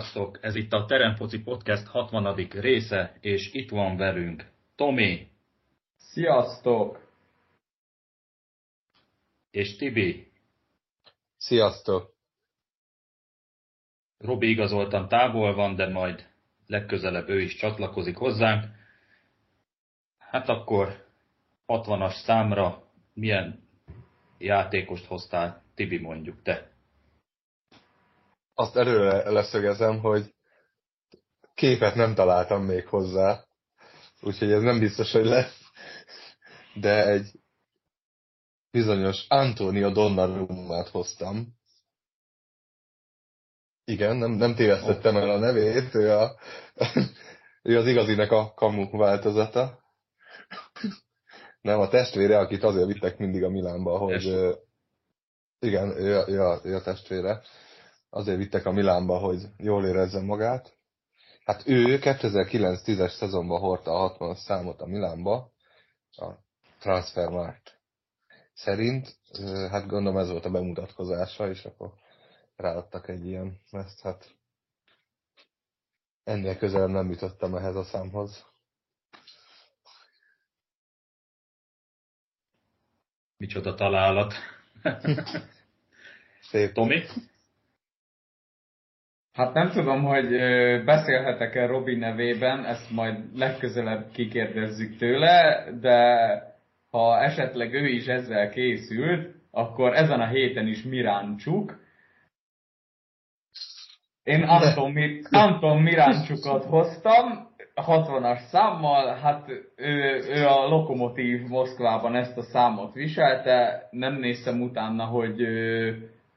Sziasztok! 0.00 0.38
Ez 0.40 0.54
itt 0.54 0.72
a 0.72 0.84
Teremfoci 0.84 1.42
Podcast 1.42 1.86
60. 1.86 2.34
része, 2.50 3.16
és 3.20 3.52
itt 3.52 3.70
van 3.70 3.96
velünk 3.96 4.46
Tomi. 4.76 5.28
Sziasztok! 5.96 7.08
És 9.50 9.76
Tibi. 9.76 10.32
Sziasztok! 11.36 12.14
Robi 14.18 14.48
igazoltan 14.48 15.08
távol 15.08 15.54
van, 15.54 15.74
de 15.74 15.88
majd 15.88 16.28
legközelebb 16.66 17.28
ő 17.28 17.40
is 17.40 17.54
csatlakozik 17.54 18.16
hozzánk. 18.16 18.64
Hát 20.18 20.48
akkor 20.48 21.06
60-as 21.66 22.14
számra 22.24 22.82
milyen 23.14 23.68
játékost 24.38 25.04
hoztál, 25.04 25.62
Tibi 25.74 25.98
mondjuk 25.98 26.42
te? 26.42 26.69
Azt 28.60 28.76
előre 28.76 29.30
leszögezem, 29.30 29.98
hogy 29.98 30.34
képet 31.54 31.94
nem 31.94 32.14
találtam 32.14 32.64
még 32.64 32.86
hozzá, 32.86 33.44
úgyhogy 34.20 34.52
ez 34.52 34.62
nem 34.62 34.78
biztos, 34.78 35.12
hogy 35.12 35.24
lesz, 35.24 35.60
de 36.74 37.06
egy 37.06 37.30
bizonyos 38.70 39.24
Antonio 39.28 39.90
Donnarumát 39.90 40.88
hoztam. 40.88 41.46
Igen, 43.84 44.16
nem, 44.16 44.30
nem 44.30 44.54
tévesztettem 44.54 45.16
el 45.16 45.30
a 45.30 45.38
nevét, 45.38 45.94
ő, 45.94 46.12
a, 46.12 46.38
ő 47.62 47.78
az 47.78 47.86
igazinek 47.86 48.30
a 48.30 48.52
kamu 48.54 48.90
változata. 48.90 49.80
Nem, 51.60 51.80
a 51.80 51.88
testvére, 51.88 52.38
akit 52.38 52.62
azért 52.62 52.86
vittek 52.86 53.18
mindig 53.18 53.44
a 53.44 53.50
Milánba, 53.50 53.98
hogy... 53.98 54.24
Igen, 55.58 55.88
ő, 55.88 56.24
ő, 56.26 56.40
a, 56.40 56.60
ő 56.64 56.74
a 56.74 56.82
testvére. 56.82 57.42
Azért 58.10 58.38
vittek 58.38 58.66
a 58.66 58.72
Milánba, 58.72 59.18
hogy 59.18 59.42
jól 59.56 59.86
érezzen 59.86 60.24
magát. 60.24 60.78
Hát 61.44 61.62
ő 61.66 61.98
2009-10-es 62.02 63.16
szezonban 63.16 63.60
hordta 63.60 63.90
a 63.90 63.98
60 63.98 64.34
számot 64.34 64.80
a 64.80 64.86
Milánba, 64.86 65.52
a 66.10 66.26
Transfermarkt 66.78 67.80
szerint. 68.52 69.18
Hát 69.70 69.86
gondolom 69.86 70.18
ez 70.18 70.30
volt 70.30 70.44
a 70.44 70.50
bemutatkozása, 70.50 71.48
és 71.48 71.64
akkor 71.64 71.92
ráadtak 72.56 73.08
egy 73.08 73.26
ilyen 73.26 73.60
ezt, 73.70 74.00
hát 74.00 74.34
ennél 76.24 76.56
közel 76.56 76.86
nem 76.86 77.10
jutottam 77.10 77.54
ehhez 77.54 77.76
a 77.76 77.84
számhoz. 77.84 78.46
Micsoda 83.36 83.74
találat. 83.74 84.34
Szép. 86.40 86.72
Tomi? 86.74 87.02
Hát 89.40 89.54
nem 89.54 89.70
tudom, 89.70 90.04
hogy 90.04 90.28
beszélhetek-e 90.84 91.66
Robi 91.66 91.96
nevében, 91.96 92.64
ezt 92.64 92.90
majd 92.90 93.38
legközelebb 93.38 94.10
kikérdezzük 94.12 94.96
tőle, 94.96 95.64
de 95.80 96.28
ha 96.90 97.22
esetleg 97.22 97.74
ő 97.74 97.86
is 97.86 98.06
ezzel 98.06 98.48
készült, 98.48 99.34
akkor 99.50 99.94
ezen 99.94 100.20
a 100.20 100.26
héten 100.26 100.66
is 100.66 100.82
Miráncsuk. 100.82 101.78
Én 104.22 104.42
Anton, 104.42 104.92
Mir- 104.92 105.28
Anton 105.30 105.82
Miráncsukot 105.82 106.64
hoztam, 106.64 107.48
60-as 107.74 108.38
számmal, 108.50 109.14
hát 109.14 109.48
ő, 109.76 110.22
ő 110.28 110.46
a 110.46 110.68
Lokomotív 110.68 111.46
Moszkvában 111.46 112.14
ezt 112.14 112.36
a 112.36 112.42
számot 112.42 112.94
viselte, 112.94 113.88
nem 113.90 114.14
néztem 114.14 114.60
utána, 114.60 115.04
hogy, 115.04 115.40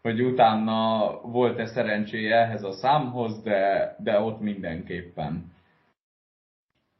hogy 0.03 0.21
utána 0.21 1.11
volt-e 1.21 1.65
szerencséje 1.65 2.35
ehhez 2.35 2.63
a 2.63 2.71
számhoz, 2.71 3.41
de, 3.41 3.95
de 3.99 4.19
ott 4.19 4.39
mindenképpen. 4.39 5.53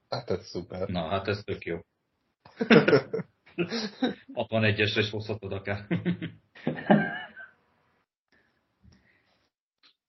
Hát 0.09 0.29
ez 0.29 0.47
szuper. 0.47 0.87
Na, 0.87 1.07
hát 1.07 1.27
ez 1.27 1.43
tök 1.43 1.65
jó. 1.65 1.79
61-esre 4.33 4.97
is 4.97 5.09
hozhatod 5.09 5.51
akár. 5.51 5.85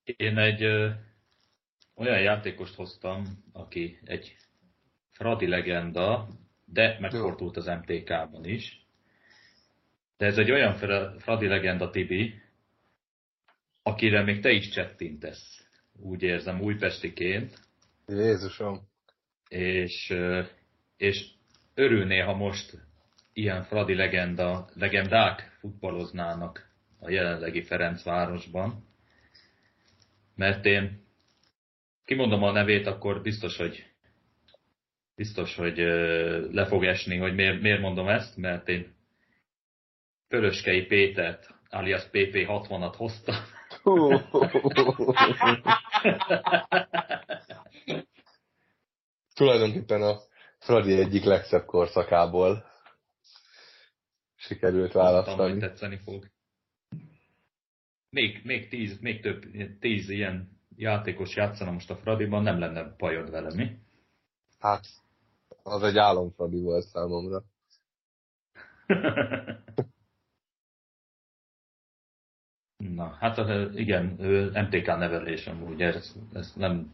Én 0.03 0.37
egy 0.37 0.63
ö, 0.63 0.89
olyan 1.95 2.21
játékost 2.21 2.75
hoztam, 2.75 3.23
aki 3.53 3.99
egy 4.03 4.35
Fradi 5.11 5.47
legenda, 5.47 6.27
de 6.65 6.97
megfordult 6.99 7.57
az 7.57 7.65
MTK-ban 7.65 8.45
is. 8.45 8.85
De 10.17 10.25
ez 10.25 10.37
egy 10.37 10.51
olyan 10.51 10.73
Fradi 11.17 11.47
legenda, 11.47 11.89
Tibi, 11.89 12.43
akire 13.87 14.23
még 14.23 14.41
te 14.41 14.51
is 14.51 14.69
csettintesz. 14.69 15.67
Úgy 15.99 16.21
érzem, 16.21 16.61
újpestiként. 16.61 17.59
Jézusom. 18.07 18.81
És, 19.49 20.13
és 20.97 21.25
örülnél, 21.73 22.25
ha 22.25 22.35
most 22.35 22.77
ilyen 23.33 23.63
Fradi 23.63 23.95
legenda, 23.95 24.69
legendák 24.73 25.57
futballoznának 25.59 26.69
a 26.99 27.09
jelenlegi 27.09 27.61
Ferencvárosban. 27.61 28.85
Mert 30.35 30.65
én 30.65 31.03
kimondom 32.05 32.43
a 32.43 32.51
nevét, 32.51 32.87
akkor 32.87 33.21
biztos, 33.21 33.57
hogy 33.57 33.85
biztos, 35.15 35.55
hogy 35.55 35.77
le 36.51 36.65
fog 36.65 36.85
esni, 36.85 37.17
hogy 37.17 37.35
miért, 37.35 37.61
miért 37.61 37.81
mondom 37.81 38.07
ezt, 38.07 38.37
mert 38.37 38.67
én 38.67 38.93
Pöröskei 40.27 40.85
Pétert, 40.85 41.47
alias 41.69 42.03
PP60-at 42.11 42.93
hoztam. 42.97 43.35
Tulajdonképpen 49.33 50.01
a 50.01 50.19
Fradi 50.59 50.99
egyik 50.99 51.23
legszebb 51.23 51.65
korszakából 51.65 52.65
sikerült 54.35 54.91
választani. 54.91 55.37
Tudom, 55.37 55.51
hogy 55.51 55.59
tetszeni 55.59 55.97
fog. 55.97 56.29
Még, 58.09 58.41
még, 58.43 58.69
tíz, 58.69 58.99
még 58.99 59.21
több, 59.21 59.43
tíz 59.79 60.09
ilyen 60.09 60.59
játékos 60.75 61.35
játszana 61.35 61.71
most 61.71 61.89
a 61.89 61.95
Fradiban, 61.95 62.43
nem 62.43 62.59
lenne 62.59 62.95
bajod 62.97 63.29
vele, 63.29 63.53
mi? 63.55 63.77
Hát, 64.59 64.87
az 65.63 65.83
egy 65.83 65.97
álomfradi 65.97 66.61
volt 66.61 66.85
számomra. 66.85 67.43
Na, 72.93 73.17
hát 73.19 73.37
igen, 73.75 74.05
MTK 74.53 74.85
nevelésem, 74.85 75.63
ugye 75.63 75.85
ezt, 75.85 76.15
ezt 76.33 76.55
nem 76.55 76.93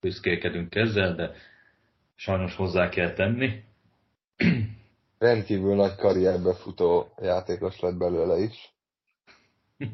büszkélkedünk 0.00 0.74
ezzel, 0.74 1.14
de 1.14 1.32
sajnos 2.14 2.56
hozzá 2.56 2.88
kell 2.88 3.12
tenni. 3.12 3.64
Rendkívül 5.18 5.74
nagy 5.74 5.94
karrierbe 5.94 6.54
futó 6.54 7.14
játékos 7.20 7.80
lett 7.80 7.96
belőle 7.96 8.38
is. 8.38 8.74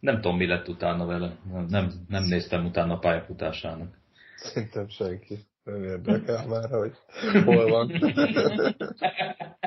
nem 0.00 0.14
tudom, 0.14 0.36
mi 0.36 0.46
lett 0.46 0.68
utána 0.68 1.06
vele. 1.06 1.36
Nem, 1.68 1.92
nem 2.08 2.22
néztem 2.22 2.64
utána 2.64 2.94
a 2.94 2.98
pályafutásának. 2.98 3.98
Szerintem 4.36 4.88
senki. 4.88 5.38
Nem 5.64 5.84
érdekel 5.84 6.46
már, 6.46 6.70
hogy 6.70 6.94
hol 7.44 7.70
van. 7.70 7.90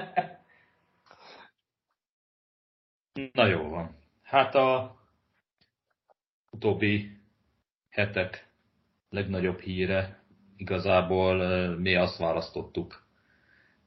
Na 3.31 3.45
jó 3.45 3.69
van. 3.69 3.95
Hát 4.21 4.55
a 4.55 4.95
utóbbi 6.49 7.17
hetek 7.89 8.47
legnagyobb 9.09 9.59
híre 9.59 10.23
igazából 10.55 11.35
mi 11.77 11.95
azt 11.95 12.17
választottuk 12.17 13.07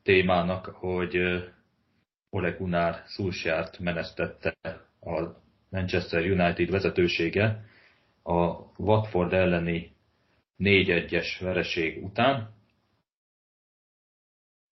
témának, 0.02 0.66
hogy 0.66 1.16
Ole 2.30 2.50
Gunnar 2.50 3.02
Solskjaert 3.06 3.78
menesztette 3.78 4.56
a 5.00 5.40
Manchester 5.68 6.30
United 6.30 6.70
vezetősége 6.70 7.64
a 8.22 8.40
Watford 8.76 9.32
elleni 9.32 9.94
4-1-es 10.58 11.26
vereség 11.40 12.04
után. 12.04 12.54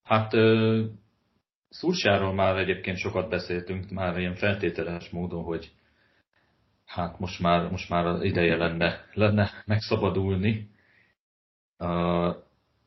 Hát 0.02 0.32
Szursáról 1.70 2.34
már 2.34 2.56
egyébként 2.56 2.98
sokat 2.98 3.28
beszéltünk, 3.28 3.90
már 3.90 4.18
ilyen 4.18 4.34
feltételes 4.34 5.08
módon, 5.08 5.44
hogy 5.44 5.72
hát 6.84 7.18
most 7.18 7.40
már, 7.40 7.70
most 7.70 7.88
már 7.88 8.06
az 8.06 8.22
ideje 8.22 8.56
lenne, 8.56 9.06
lenne 9.12 9.50
megszabadulni 9.66 10.70
a 11.76 12.32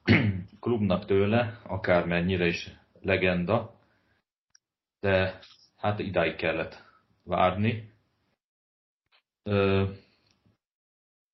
klubnak 0.60 1.06
tőle, 1.06 1.60
akármennyire 1.64 2.46
is 2.46 2.70
legenda, 3.02 3.80
de 5.00 5.40
hát 5.78 6.00
idáig 6.00 6.36
kellett 6.36 6.84
várni. 7.24 7.92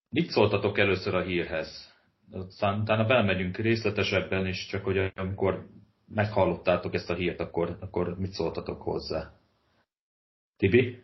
Mit 0.09 0.29
szóltatok 0.29 0.77
először 0.77 1.15
a 1.15 1.21
hírhez? 1.21 1.93
Aztán 2.31 2.79
utána 2.79 3.05
belmegyünk 3.05 3.57
részletesebben 3.57 4.47
is, 4.47 4.65
csak 4.65 4.83
hogy 4.83 5.11
amikor 5.15 5.67
meghallottátok 6.09 6.93
ezt 6.93 7.09
a 7.09 7.13
hírt, 7.13 7.39
akkor, 7.39 7.77
akkor 7.79 8.17
mit 8.17 8.31
szóltatok 8.31 8.81
hozzá? 8.81 9.33
Tibi? 10.57 11.03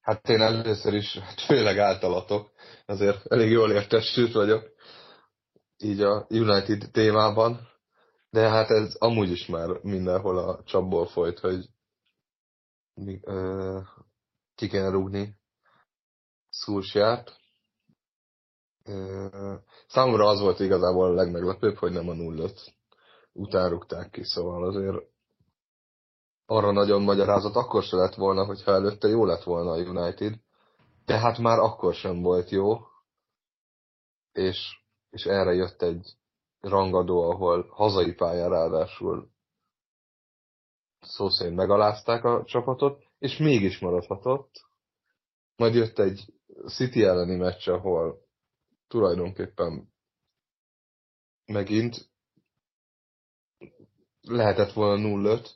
Hát 0.00 0.28
én 0.28 0.40
először 0.40 0.94
is, 0.94 1.18
hát 1.18 1.40
főleg 1.40 1.78
általatok, 1.78 2.52
azért 2.86 3.26
elég 3.26 3.50
jól 3.50 3.72
értesült 3.72 4.32
vagyok, 4.32 4.74
így 5.78 6.00
a 6.00 6.26
United 6.30 6.90
témában, 6.92 7.68
de 8.30 8.48
hát 8.48 8.70
ez 8.70 8.94
amúgy 8.98 9.30
is 9.30 9.46
már 9.46 9.68
mindenhol 9.82 10.38
a 10.38 10.62
csapból 10.64 11.06
folyt, 11.06 11.38
hogy 11.38 11.68
ö, 13.22 13.80
ki 14.54 14.68
kéne 14.68 14.88
rúgni 14.88 15.38
Szulsját. 16.48 17.40
Számomra 19.86 20.26
az 20.26 20.40
volt 20.40 20.60
igazából 20.60 21.06
a 21.06 21.14
legmeglepőbb, 21.14 21.76
hogy 21.76 21.92
nem 21.92 22.08
a 22.08 22.14
0 22.14 22.48
után 23.32 23.70
rúgták 23.70 24.10
ki, 24.10 24.24
szóval 24.24 24.64
azért 24.64 24.96
arra 26.46 26.72
nagyon 26.72 27.02
magyarázat 27.02 27.54
akkor 27.54 27.82
se 27.82 27.96
lett 27.96 28.14
volna, 28.14 28.44
hogyha 28.44 28.72
előtte 28.72 29.08
jó 29.08 29.24
lett 29.24 29.42
volna 29.42 29.70
a 29.70 29.78
United, 29.78 30.34
de 31.04 31.18
hát 31.18 31.38
már 31.38 31.58
akkor 31.58 31.94
sem 31.94 32.22
volt 32.22 32.50
jó, 32.50 32.78
és, 34.32 34.80
és 35.10 35.24
erre 35.24 35.52
jött 35.52 35.82
egy 35.82 36.16
rangadó, 36.60 37.30
ahol 37.30 37.66
hazai 37.70 38.12
pályán 38.12 38.50
ráadásul 38.50 39.28
szó 41.00 41.28
szerint 41.28 41.56
megalázták 41.56 42.24
a 42.24 42.44
csapatot, 42.44 43.02
és 43.18 43.36
mégis 43.36 43.78
maradhatott. 43.78 44.50
Majd 45.56 45.74
jött 45.74 45.98
egy 45.98 46.34
City 46.66 47.04
elleni 47.04 47.36
meccs, 47.36 47.68
ahol 47.68 48.25
tulajdonképpen 48.88 49.92
megint 51.46 52.10
lehetett 54.20 54.72
volna 54.72 55.08
0-5 55.38 55.48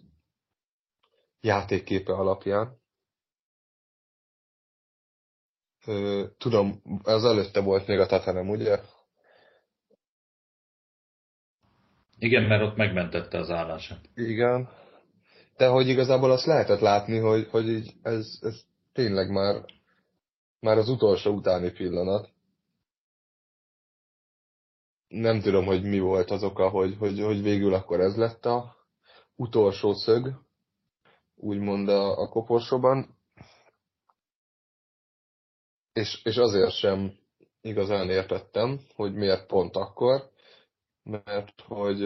játékképe 1.40 2.12
alapján. 2.12 2.78
Tudom, 6.38 6.82
az 7.02 7.24
előtte 7.24 7.60
volt 7.60 7.86
még 7.86 7.98
a 7.98 8.06
Tatanem, 8.06 8.48
ugye? 8.48 8.80
Igen, 12.18 12.42
mert 12.42 12.62
ott 12.62 12.76
megmentette 12.76 13.38
az 13.38 13.50
állását. 13.50 14.00
Igen. 14.14 14.68
De 15.56 15.68
hogy 15.68 15.88
igazából 15.88 16.30
azt 16.30 16.44
lehetett 16.46 16.80
látni, 16.80 17.18
hogy, 17.18 17.48
hogy 17.50 17.68
így 17.68 17.94
ez, 18.02 18.38
ez 18.40 18.60
tényleg 18.92 19.30
már, 19.30 19.64
már 20.60 20.78
az 20.78 20.88
utolsó 20.88 21.34
utáni 21.34 21.70
pillanat. 21.70 22.30
Nem 25.10 25.40
tudom, 25.40 25.64
hogy 25.64 25.82
mi 25.82 25.98
volt 25.98 26.30
az 26.30 26.42
oka, 26.42 26.68
hogy, 26.68 26.96
hogy, 26.98 27.20
hogy 27.20 27.42
végül 27.42 27.74
akkor 27.74 28.00
ez 28.00 28.16
lett 28.16 28.44
a 28.46 28.76
utolsó 29.36 29.92
szög, 29.94 30.32
úgymond 31.34 31.88
a, 31.88 32.18
a 32.20 32.28
koporsóban. 32.28 33.18
És, 35.92 36.24
és 36.24 36.36
azért 36.36 36.72
sem 36.72 37.18
igazán 37.60 38.10
értettem, 38.10 38.80
hogy 38.94 39.14
miért 39.14 39.46
pont 39.46 39.76
akkor, 39.76 40.30
mert 41.02 41.60
hogy 41.60 42.02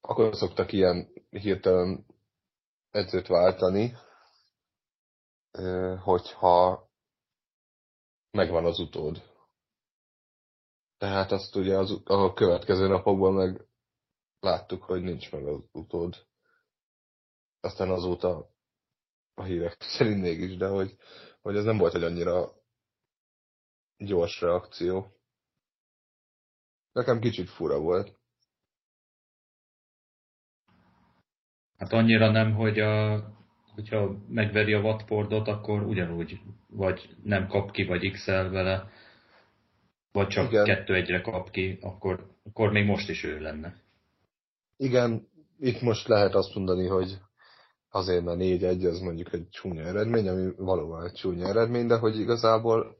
akkor 0.00 0.36
szoktak 0.36 0.72
ilyen 0.72 1.12
hirtelen 1.30 2.06
edzőt 2.90 3.26
váltani, 3.26 3.96
hogyha 6.02 6.88
megvan 8.30 8.64
az 8.64 8.78
utód. 8.78 9.35
Tehát 10.98 11.32
azt 11.32 11.56
ugye 11.56 11.76
az, 11.76 12.00
a 12.04 12.32
következő 12.32 12.86
napokban 12.88 13.32
meg 13.32 13.66
láttuk, 14.40 14.82
hogy 14.82 15.02
nincs 15.02 15.32
meg 15.32 15.46
az 15.46 15.60
utód. 15.72 16.26
Aztán 17.60 17.90
azóta 17.90 18.50
a 19.34 19.42
hírek 19.42 19.82
szerint 19.96 20.20
mégis, 20.20 20.56
de 20.56 20.68
hogy, 20.68 20.96
hogy 21.40 21.56
ez 21.56 21.64
nem 21.64 21.78
volt 21.78 21.94
egy 21.94 22.02
annyira 22.02 22.52
gyors 23.96 24.40
reakció. 24.40 25.16
Nekem 26.92 27.20
kicsit 27.20 27.50
fura 27.50 27.78
volt. 27.78 28.18
Hát 31.76 31.92
annyira 31.92 32.30
nem, 32.30 32.54
hogy 32.54 32.80
a, 32.80 33.22
hogyha 33.74 34.16
megveri 34.28 34.72
a 34.72 34.80
Watfordot, 34.80 35.48
akkor 35.48 35.82
ugyanúgy 35.82 36.40
vagy 36.68 37.16
nem 37.22 37.48
kap 37.48 37.70
ki, 37.70 37.84
vagy 37.84 38.10
x 38.10 38.26
vele, 38.26 38.90
vagy 40.16 40.28
csak 40.28 40.50
Igen. 40.50 40.64
kettő 40.64 40.94
egyre 40.94 41.20
kap 41.20 41.50
ki, 41.50 41.78
akkor, 41.80 42.26
akkor 42.44 42.70
még 42.70 42.86
most 42.86 43.08
is 43.08 43.24
ő 43.24 43.40
lenne. 43.40 43.76
Igen, 44.76 45.28
itt 45.58 45.80
most 45.80 46.08
lehet 46.08 46.34
azt 46.34 46.54
mondani, 46.54 46.86
hogy 46.86 47.18
azért 47.90 48.24
mert 48.24 48.38
4-1 48.40 48.90
az 48.90 49.00
mondjuk 49.00 49.32
egy 49.32 49.48
csúnya 49.48 49.82
eredmény, 49.82 50.28
ami 50.28 50.52
valóban 50.56 51.04
egy 51.04 51.12
csúnya 51.12 51.48
eredmény, 51.48 51.86
de 51.86 51.96
hogy 51.96 52.18
igazából 52.18 52.96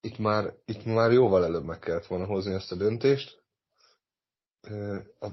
itt 0.00 0.18
már, 0.18 0.54
itt 0.64 0.84
már 0.84 1.12
jóval 1.12 1.44
előbb 1.44 1.64
meg 1.64 1.78
kellett 1.78 2.06
volna 2.06 2.24
hozni 2.26 2.54
ezt 2.54 2.72
a 2.72 2.76
döntést. 2.76 3.42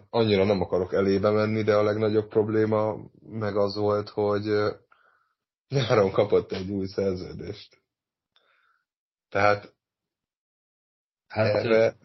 Annyira 0.10 0.44
nem 0.44 0.62
akarok 0.62 0.94
elébe 0.94 1.30
menni, 1.30 1.64
de 1.64 1.76
a 1.76 1.84
legnagyobb 1.84 2.28
probléma 2.28 2.98
meg 3.30 3.58
az 3.58 3.76
volt, 3.76 4.10
hogy 4.10 4.44
nyáron 5.68 6.12
kapott 6.12 6.52
egy 6.52 6.70
új 6.70 6.86
szerződést. 6.86 7.82
Tehát 9.30 9.80
hát, 11.32 11.56
erre, 11.56 11.96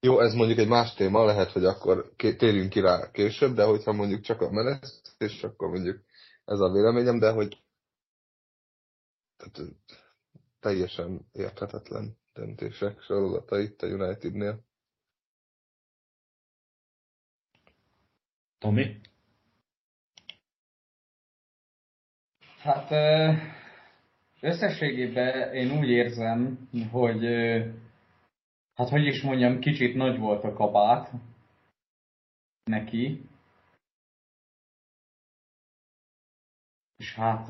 jó, 0.00 0.20
ez 0.20 0.34
mondjuk 0.34 0.58
egy 0.58 0.68
más 0.68 0.94
téma, 0.94 1.24
lehet, 1.24 1.50
hogy 1.50 1.64
akkor 1.64 2.12
térjünk 2.16 2.70
ki 2.70 2.80
rá 2.80 3.10
később, 3.10 3.54
de 3.54 3.64
hogyha 3.64 3.92
mondjuk 3.92 4.20
csak 4.20 4.40
a 4.40 4.50
menesztés, 4.50 5.42
akkor 5.42 5.68
mondjuk 5.68 6.04
ez 6.44 6.60
a 6.60 6.72
véleményem, 6.72 7.18
de 7.18 7.30
hogy 7.30 7.62
tehát, 9.36 9.70
teljesen 10.60 11.28
érthetetlen 11.32 12.16
döntések 12.32 13.00
sorozata 13.00 13.58
itt 13.58 13.82
a 13.82 13.86
Unitednél. 13.86 14.64
Tomi? 18.58 19.00
Hát 22.58 22.90
összességében 24.40 25.54
én 25.54 25.78
úgy 25.78 25.88
érzem, 25.88 26.68
hogy 26.90 27.24
hát 28.74 28.88
hogy 28.88 29.06
is 29.06 29.22
mondjam, 29.22 29.60
kicsit 29.60 29.94
nagy 29.94 30.18
volt 30.18 30.44
a 30.44 30.52
kabát 30.52 31.10
neki. 32.64 33.28
És 36.96 37.14
hát 37.14 37.48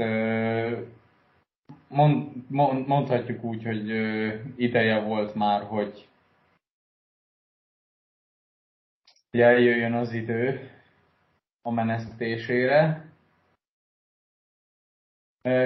mond, 1.89 2.51
mond, 2.51 2.87
mondhatjuk 2.87 3.45
úgy, 3.45 3.63
hogy 3.63 3.89
ideje 4.57 5.01
volt 5.01 5.35
már, 5.35 5.63
hogy 5.63 6.09
eljöjjön 9.31 9.95
az 9.95 10.13
idő 10.13 10.71
a 11.63 11.71
menesztésére. 11.71 13.09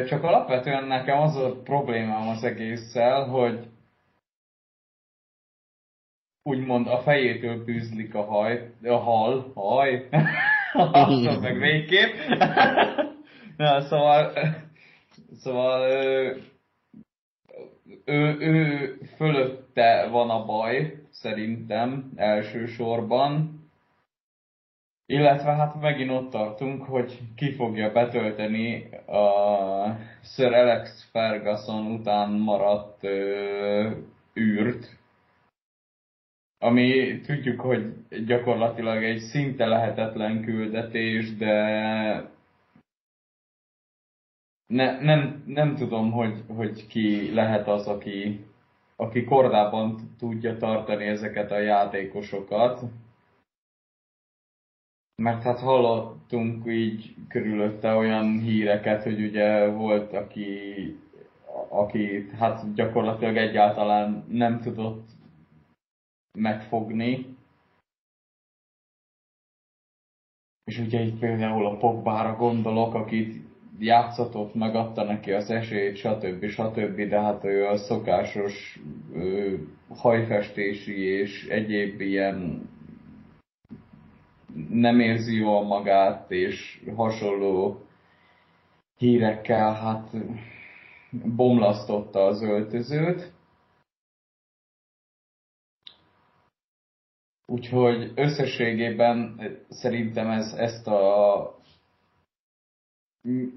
Csak 0.07 0.23
alapvetően 0.23 0.85
nekem 0.85 1.19
az 1.19 1.37
a 1.37 1.63
problémám 1.63 2.29
az 2.29 2.45
egésszel, 2.45 3.29
hogy 3.29 3.69
úgymond 6.49 6.87
a 6.87 6.99
fejétől 6.99 7.65
bűzlik 7.65 8.15
a 8.15 8.25
haj, 8.25 8.71
a 8.83 8.97
hal, 8.97 9.53
haj, 9.55 10.09
azt 10.73 11.41
meg 11.41 11.59
végképp. 11.59 12.15
Na, 13.57 13.81
szóval, 13.81 14.33
szóval 15.33 15.91
ő, 18.05 18.37
ő 18.41 18.99
fölötte 19.17 20.09
van 20.11 20.31
a 20.31 20.45
baj, 20.45 21.03
szerintem, 21.11 22.13
elsősorban. 22.17 23.57
Illetve 25.07 25.55
hát 25.55 25.81
megint 25.81 26.11
ott 26.11 26.31
tartunk, 26.31 26.83
hogy 26.83 27.19
ki 27.37 27.53
fogja 27.53 27.93
betölteni 27.93 28.89
a 29.07 29.97
Sir 30.23 30.53
Alex 30.53 31.09
Ferguson 31.11 31.87
után 31.87 32.31
maradt 32.31 33.05
ö, 33.05 33.91
űrt, 34.37 34.98
ami 36.59 37.21
tudjuk, 37.21 37.61
hogy 37.61 37.95
gyakorlatilag 38.25 39.05
egy 39.05 39.19
szinte 39.19 39.67
lehetetlen 39.67 40.43
küldetés, 40.43 41.37
de 41.37 41.53
ne, 44.67 45.01
nem, 45.01 45.43
nem 45.47 45.75
tudom, 45.75 46.11
hogy, 46.11 46.45
hogy 46.57 46.87
ki 46.87 47.35
lehet 47.35 47.69
az, 47.69 47.87
aki, 47.87 48.47
aki 48.97 49.25
kordában 49.25 50.15
tudja 50.19 50.57
tartani 50.57 51.07
ezeket 51.07 51.51
a 51.51 51.59
játékosokat. 51.59 52.83
Mert 55.23 55.43
hát 55.43 55.59
hallottunk 55.59 56.65
így 56.67 57.15
körülötte 57.29 57.95
olyan 57.95 58.39
híreket, 58.39 59.03
hogy 59.03 59.21
ugye 59.21 59.67
volt, 59.67 60.13
aki, 60.13 60.97
aki 61.69 62.29
hát 62.39 62.75
gyakorlatilag 62.75 63.37
egyáltalán 63.37 64.25
nem 64.29 64.61
tudott 64.61 65.09
megfogni. 66.39 67.37
És 70.65 70.79
ugye 70.79 71.01
itt 71.01 71.19
például 71.19 71.67
a 71.67 71.77
Pogbára 71.77 72.37
gondolok, 72.37 72.95
akit 72.95 73.47
játszatot, 73.79 74.55
megadta 74.55 75.05
neki 75.05 75.33
az 75.33 75.51
esélyt, 75.51 75.97
stb. 75.97 76.47
stb. 76.47 77.01
De 77.09 77.21
hát 77.21 77.45
ő 77.45 77.67
a 77.67 77.77
szokásos 77.77 78.81
ö, 79.13 79.55
hajfestési 79.89 81.01
és 81.01 81.47
egyéb 81.47 82.01
ilyen 82.01 82.69
nem 84.69 85.01
érzi 85.01 85.37
jól 85.37 85.65
magát, 85.65 86.31
és 86.31 86.85
hasonló 86.97 87.81
hírekkel 88.97 89.75
hát 89.75 90.11
bomlasztotta 91.11 92.25
az 92.25 92.43
öltözőt. 92.43 93.33
Úgyhogy 97.51 98.13
összességében 98.15 99.41
szerintem 99.69 100.31
ez, 100.31 100.53
ezt 100.53 100.87
a 100.87 101.57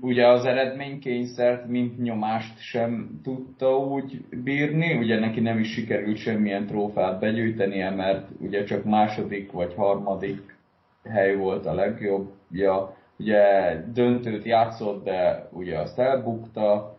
ugye 0.01 0.27
az 0.27 0.45
eredménykényszert, 0.45 1.67
mint 1.67 1.97
nyomást 1.97 2.59
sem 2.59 3.19
tudta 3.23 3.77
úgy 3.77 4.25
bírni, 4.43 4.97
ugye 4.97 5.19
neki 5.19 5.39
nem 5.39 5.59
is 5.59 5.71
sikerült 5.73 6.17
semmilyen 6.17 6.65
trófát 6.65 7.19
begyűjtenie, 7.19 7.89
mert 7.89 8.29
ugye 8.39 8.63
csak 8.63 8.83
második 8.83 9.51
vagy 9.51 9.73
harmadik 9.73 10.55
hely 11.03 11.35
volt 11.35 11.65
a 11.65 11.73
legjobbja, 11.73 12.97
ugye 13.17 13.75
döntőt 13.93 14.45
játszott, 14.45 15.03
de 15.03 15.47
ugye 15.51 15.79
azt 15.79 15.99
elbukta. 15.99 16.97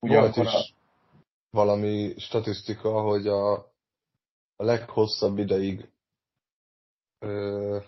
Ugye 0.00 0.20
Volt 0.20 0.36
akkor 0.36 0.44
is. 0.44 0.76
Valami 1.50 2.14
statisztika, 2.16 3.00
hogy 3.00 3.26
a, 3.26 3.52
a 4.56 4.64
leghosszabb 4.64 5.38
ideig 5.38 5.88
ö, 7.18 7.78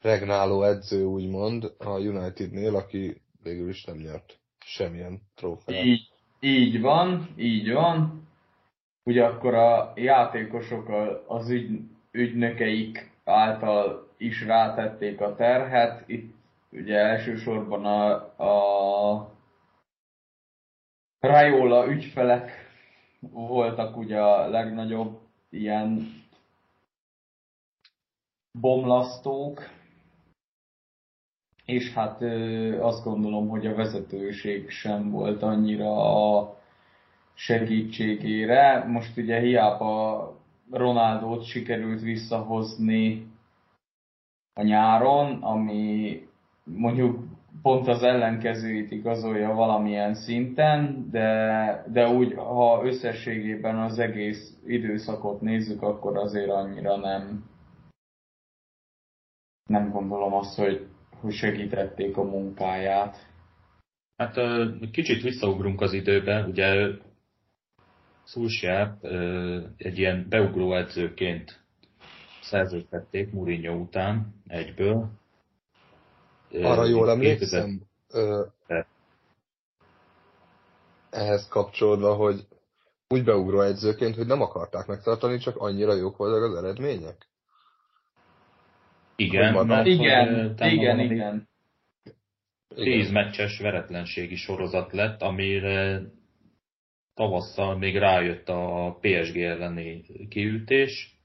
regnáló 0.00 0.62
edző, 0.62 1.04
úgymond, 1.04 1.74
a 1.78 1.90
Unitednél, 1.90 2.76
aki 2.76 3.22
végül 3.42 3.68
is 3.68 3.84
nem 3.84 3.96
nyert 3.96 4.38
semmilyen 4.58 5.20
trófeát. 5.34 5.84
Így, 5.84 6.08
így 6.40 6.80
van, 6.80 7.34
így 7.36 7.72
van. 7.72 8.28
Ugye 9.04 9.24
akkor 9.24 9.54
a 9.54 9.92
játékosok 9.96 10.88
az 11.26 11.50
ügy, 11.50 11.80
ügynökeik 12.10 13.10
által 13.24 14.08
is 14.16 14.44
rátették 14.44 15.20
a 15.20 15.34
terhet. 15.34 16.08
Itt 16.08 16.34
ugye 16.70 16.96
elsősorban 16.96 17.84
a, 17.84 18.12
a 18.44 19.33
Rajola 21.24 21.86
ügyfelek 21.86 22.50
voltak 23.30 23.96
ugye 23.96 24.20
a 24.20 24.48
legnagyobb 24.48 25.18
ilyen 25.50 26.14
bomlasztók, 28.60 29.68
és 31.64 31.92
hát 31.92 32.22
azt 32.80 33.04
gondolom, 33.04 33.48
hogy 33.48 33.66
a 33.66 33.74
vezetőség 33.74 34.70
sem 34.70 35.10
volt 35.10 35.42
annyira 35.42 36.36
a 36.36 36.58
segítségére. 37.34 38.84
Most 38.84 39.16
ugye 39.16 39.40
hiába 39.40 40.36
Ronaldot 40.70 41.44
sikerült 41.44 42.00
visszahozni 42.00 43.26
a 44.52 44.62
nyáron, 44.62 45.42
ami 45.42 46.22
mondjuk 46.64 47.23
pont 47.64 47.88
az 47.88 48.02
ellenkezőit 48.02 48.90
igazolja 48.90 49.54
valamilyen 49.54 50.14
szinten, 50.14 51.08
de, 51.10 51.84
de 51.92 52.08
úgy, 52.08 52.34
ha 52.34 52.82
összességében 52.84 53.78
az 53.78 53.98
egész 53.98 54.56
időszakot 54.66 55.40
nézzük, 55.40 55.82
akkor 55.82 56.16
azért 56.16 56.50
annyira 56.50 56.96
nem, 56.96 57.44
nem 59.68 59.90
gondolom 59.90 60.34
azt, 60.34 60.56
hogy, 60.56 60.86
hogy 61.20 61.32
segítették 61.32 62.16
a 62.16 62.22
munkáját. 62.22 63.16
Hát 64.16 64.34
kicsit 64.90 65.22
visszaugrunk 65.22 65.80
az 65.80 65.92
időbe, 65.92 66.44
ugye 66.46 66.86
Szulsjár 68.24 68.96
egy 69.76 69.98
ilyen 69.98 70.26
beugró 70.28 70.74
edzőként 70.74 71.60
szerződtették 72.40 73.32
Mourinho 73.32 73.74
után 73.74 74.34
egyből. 74.46 75.22
Arra 76.62 76.84
jól 76.84 77.10
emlékszem, 77.10 77.80
ehhez 81.10 81.48
kapcsolódva, 81.48 82.14
hogy 82.14 82.46
úgy 83.08 83.24
beugró 83.24 83.60
edzőként, 83.60 84.14
hogy 84.14 84.26
nem 84.26 84.40
akarták 84.40 84.86
megtartani, 84.86 85.38
csak 85.38 85.56
annyira 85.56 85.94
jók 85.94 86.16
voltak 86.16 86.42
az 86.42 86.64
eredmények? 86.64 87.28
Igen, 89.16 89.66
mert 89.66 89.86
igen, 89.86 90.54
igen, 90.58 91.00
igen. 91.00 91.48
Tíz 92.74 93.10
meccses 93.10 93.58
veretlenségi 93.58 94.36
sorozat 94.36 94.92
lett, 94.92 95.22
amire 95.22 96.02
tavasszal 97.14 97.78
még 97.78 97.96
rájött 97.96 98.48
a 98.48 98.96
PSG 99.00 99.36
elleni 99.36 100.04
kiütés, 100.28 101.18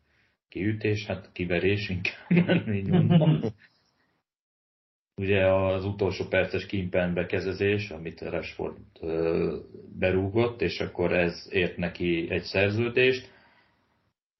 kiütés, 0.49 1.05
hát 1.05 1.29
kiverés 1.31 1.89
inkább, 1.89 2.67
így 2.67 2.87
mondom. 2.87 3.41
Ugye 5.19 5.45
az 5.47 5.85
utolsó 5.85 6.25
perces 6.25 6.65
kimpen 6.65 7.13
bekezezés, 7.13 7.89
amit 7.89 8.21
Rashford 8.21 8.77
berúgott, 9.99 10.61
és 10.61 10.79
akkor 10.79 11.13
ez 11.13 11.47
ért 11.49 11.77
neki 11.77 12.27
egy 12.29 12.43
szerződést. 12.43 13.31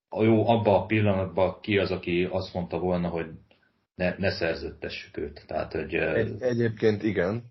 A 0.10 0.24
jó, 0.24 0.48
abban 0.48 0.74
a 0.74 0.86
pillanatban 0.86 1.60
ki 1.62 1.78
az, 1.78 1.92
aki 1.92 2.28
azt 2.30 2.54
mondta 2.54 2.80
volna, 2.80 3.08
hogy 3.08 3.26
ne, 3.96 4.16
ne 4.18 4.32
szerződtessük 4.32 5.18
őt. 5.18 5.44
Tehát, 5.48 5.74
hogy, 5.74 5.96
egy, 5.96 6.42
egyébként 6.42 7.04
igen, 7.04 7.44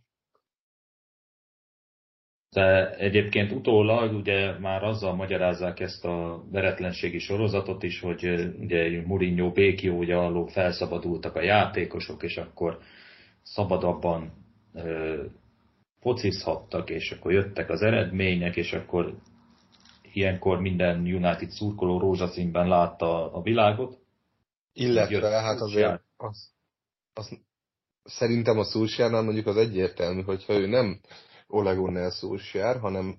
de 2.51 2.97
egyébként 2.97 3.53
utólag 3.53 4.15
ugye 4.15 4.59
már 4.59 4.85
azzal 4.85 5.15
magyarázzák 5.15 5.81
ezt 5.81 6.05
a 6.05 6.45
veretlenségi 6.51 7.19
sorozatot 7.19 7.83
is, 7.83 8.01
hogy 8.01 8.53
ugye 8.61 9.03
Mourinho, 9.07 9.53
Békió 9.53 9.99
ugye 9.99 10.15
alól 10.15 10.47
felszabadultak 10.47 11.37
a 11.37 11.43
játékosok, 11.43 12.23
és 12.23 12.37
akkor 12.37 12.79
szabadabban 13.53 14.33
ö, 14.73 15.25
focizhattak, 16.01 16.91
és 16.91 17.11
akkor 17.11 17.33
jöttek 17.33 17.71
az 17.71 17.83
eredmények, 17.83 18.57
és 18.57 18.73
akkor 18.73 19.15
ilyenkor 20.13 20.61
minden 20.61 21.01
United 21.01 21.51
szurkoló 21.51 21.99
rózsaszínben 21.99 22.69
látta 22.69 23.33
a 23.33 23.43
világot. 23.43 23.99
Illetve 24.73 25.29
hát 25.29 25.61
azért 25.61 26.03
az, 26.17 26.51
az, 27.13 27.39
szerintem 28.05 28.59
a 28.59 28.65
Szulsjánál 28.65 29.23
mondjuk 29.23 29.47
az 29.47 29.57
egyértelmű, 29.57 30.23
hogyha 30.23 30.53
ő 30.53 30.67
nem 30.67 31.01
Ole 31.47 31.75
Gunnar 31.75 32.13
Solskjaer, 32.13 32.81
hanem 32.81 33.17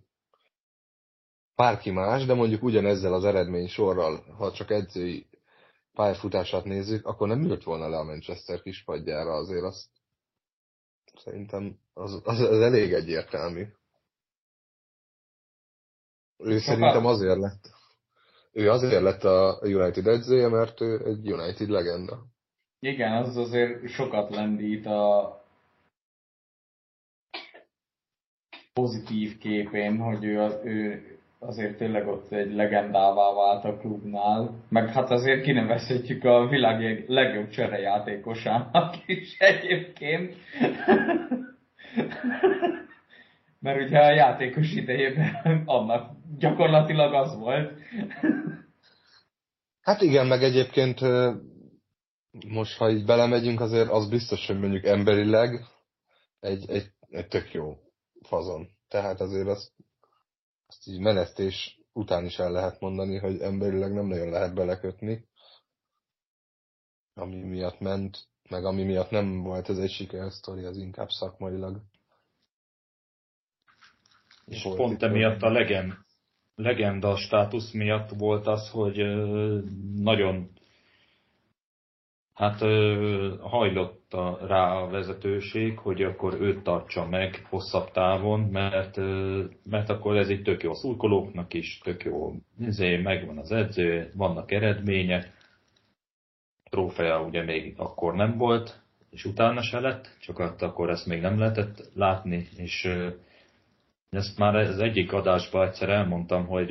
bárki 1.55 1.91
más, 1.91 2.25
de 2.25 2.33
mondjuk 2.33 2.63
ugyanezzel 2.63 3.13
az 3.13 3.23
eredmény 3.23 3.67
sorral, 3.67 4.23
ha 4.37 4.51
csak 4.51 4.71
edzői 4.71 5.27
pályafutását 5.93 6.63
nézzük, 6.63 7.05
akkor 7.05 7.27
nem 7.27 7.43
ült 7.43 7.63
volna 7.63 7.87
le 7.89 7.97
a 7.97 8.03
Manchester 8.03 8.61
kispadjára, 8.61 9.31
azért 9.31 9.63
azt 9.63 9.87
szerintem 11.19 11.77
az, 11.93 12.21
az, 12.23 12.39
az 12.39 12.61
elég 12.61 12.93
egyértelmű. 12.93 13.65
Ő 16.37 16.59
szerintem 16.59 17.05
azért 17.05 17.37
lett. 17.37 17.69
Ő 18.51 18.69
azért 18.69 19.01
lett 19.01 19.23
a 19.23 19.59
United 19.61 20.07
edzője, 20.07 20.47
mert 20.47 20.81
ő 20.81 21.05
egy 21.05 21.31
United 21.31 21.69
legenda. 21.69 22.25
Igen, 22.79 23.11
az 23.11 23.37
azért 23.37 23.89
sokat 23.89 24.29
lendít 24.29 24.85
a, 24.85 25.39
pozitív 28.79 29.37
képén, 29.37 29.97
hogy 29.97 30.23
ő, 30.23 30.41
az, 30.41 30.59
ő 30.63 31.18
azért 31.39 31.77
tényleg 31.77 32.07
ott 32.07 32.31
egy 32.31 32.53
legendává 32.53 33.33
vált 33.33 33.63
a 33.63 33.77
klubnál, 33.77 34.63
meg 34.69 34.89
hát 34.89 35.11
azért 35.11 35.43
kinevezhetjük 35.43 36.23
a 36.23 36.47
világ 36.47 37.03
legjobb 37.07 37.49
cserejátékosának 37.49 38.95
is 39.05 39.37
egyébként. 39.39 40.35
Mert 43.59 43.81
ugye 43.81 43.99
a 43.99 44.11
játékos 44.11 44.73
idejében 44.73 45.63
annak 45.65 46.11
gyakorlatilag 46.37 47.13
az 47.13 47.37
volt. 47.37 47.79
Hát 49.81 50.01
igen, 50.01 50.27
meg 50.27 50.43
egyébként 50.43 50.99
most, 52.47 52.77
ha 52.77 52.89
így 52.89 53.05
belemegyünk, 53.05 53.59
azért 53.59 53.89
az 53.89 54.09
biztos, 54.09 54.47
hogy 54.47 54.59
mondjuk 54.59 54.85
emberileg 54.85 55.65
egy, 56.39 56.69
egy, 56.69 56.85
egy 57.09 57.27
tök 57.27 57.53
jó 57.53 57.77
fazon. 58.21 58.67
Tehát 58.87 59.21
azért 59.21 59.47
azt, 59.47 59.71
azt 60.69 60.87
így 60.87 60.99
menesztés 60.99 61.79
után 61.93 62.25
is 62.25 62.39
el 62.39 62.51
lehet 62.51 62.79
mondani, 62.79 63.17
hogy 63.17 63.41
emberileg 63.41 63.93
nem 63.93 64.05
nagyon 64.05 64.29
lehet 64.29 64.53
belekötni. 64.53 65.27
Ami 67.13 67.35
miatt 67.35 67.79
ment, 67.79 68.27
meg 68.49 68.65
ami 68.65 68.83
miatt 68.83 69.09
nem 69.09 69.41
volt 69.41 69.69
ez 69.69 69.77
egy 69.77 69.91
sikersztori, 69.91 70.63
az 70.63 70.77
inkább 70.77 71.09
szakmailag. 71.09 71.81
És 74.45 74.63
volt 74.63 74.77
pont 74.77 75.03
emiatt 75.03 75.41
a 75.41 75.49
legend, 75.49 75.93
legenda 76.55 77.17
státusz 77.17 77.71
miatt 77.71 78.09
volt 78.09 78.47
az, 78.47 78.69
hogy 78.69 78.97
nagyon 79.95 80.58
Hát 82.39 82.59
hajlott 83.41 84.13
a, 84.13 84.47
rá 84.47 84.73
a 84.73 84.89
vezetőség, 84.89 85.77
hogy 85.77 86.03
akkor 86.03 86.41
őt 86.41 86.63
tartsa 86.63 87.07
meg 87.07 87.45
hosszabb 87.49 87.91
távon, 87.91 88.39
mert, 88.39 88.97
mert 89.63 89.89
akkor 89.89 90.17
ez 90.17 90.29
egy 90.29 90.41
tök 90.41 90.63
jó 90.63 90.73
szurkolóknak 90.73 91.53
is, 91.53 91.79
tök 91.83 92.03
jó, 92.03 92.33
ezért 92.59 93.03
megvan 93.03 93.37
az 93.37 93.51
edző, 93.51 94.11
vannak 94.15 94.51
eredmények. 94.51 95.33
Trófea 96.69 97.21
ugye 97.21 97.43
még 97.43 97.73
akkor 97.77 98.15
nem 98.15 98.37
volt, 98.37 98.81
és 99.09 99.25
utána 99.25 99.61
se 99.61 99.79
lett, 99.79 100.17
csak 100.19 100.39
akkor 100.39 100.89
ezt 100.89 101.07
még 101.07 101.21
nem 101.21 101.39
lehetett 101.39 101.89
látni, 101.95 102.47
és 102.57 102.87
ezt 104.09 104.37
már 104.37 104.55
az 104.55 104.79
egyik 104.79 105.13
adásban 105.13 105.67
egyszer 105.67 105.89
elmondtam, 105.89 106.45
hogy 106.45 106.69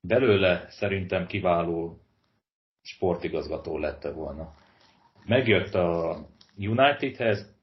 belőle 0.00 0.66
szerintem 0.68 1.26
kiváló 1.26 2.01
sportigazgató 2.82 3.78
lette 3.78 4.12
volna. 4.12 4.54
Megjött 5.24 5.74
a 5.74 6.18
Unitedhez, 6.56 7.54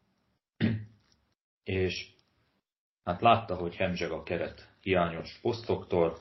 és 1.64 2.08
hát 3.04 3.22
látta, 3.22 3.56
hogy 3.56 3.76
hemzseg 3.76 4.12
a 4.12 4.24
keret 4.24 4.70
hiányos 4.82 5.40
posztoktól, 5.42 6.18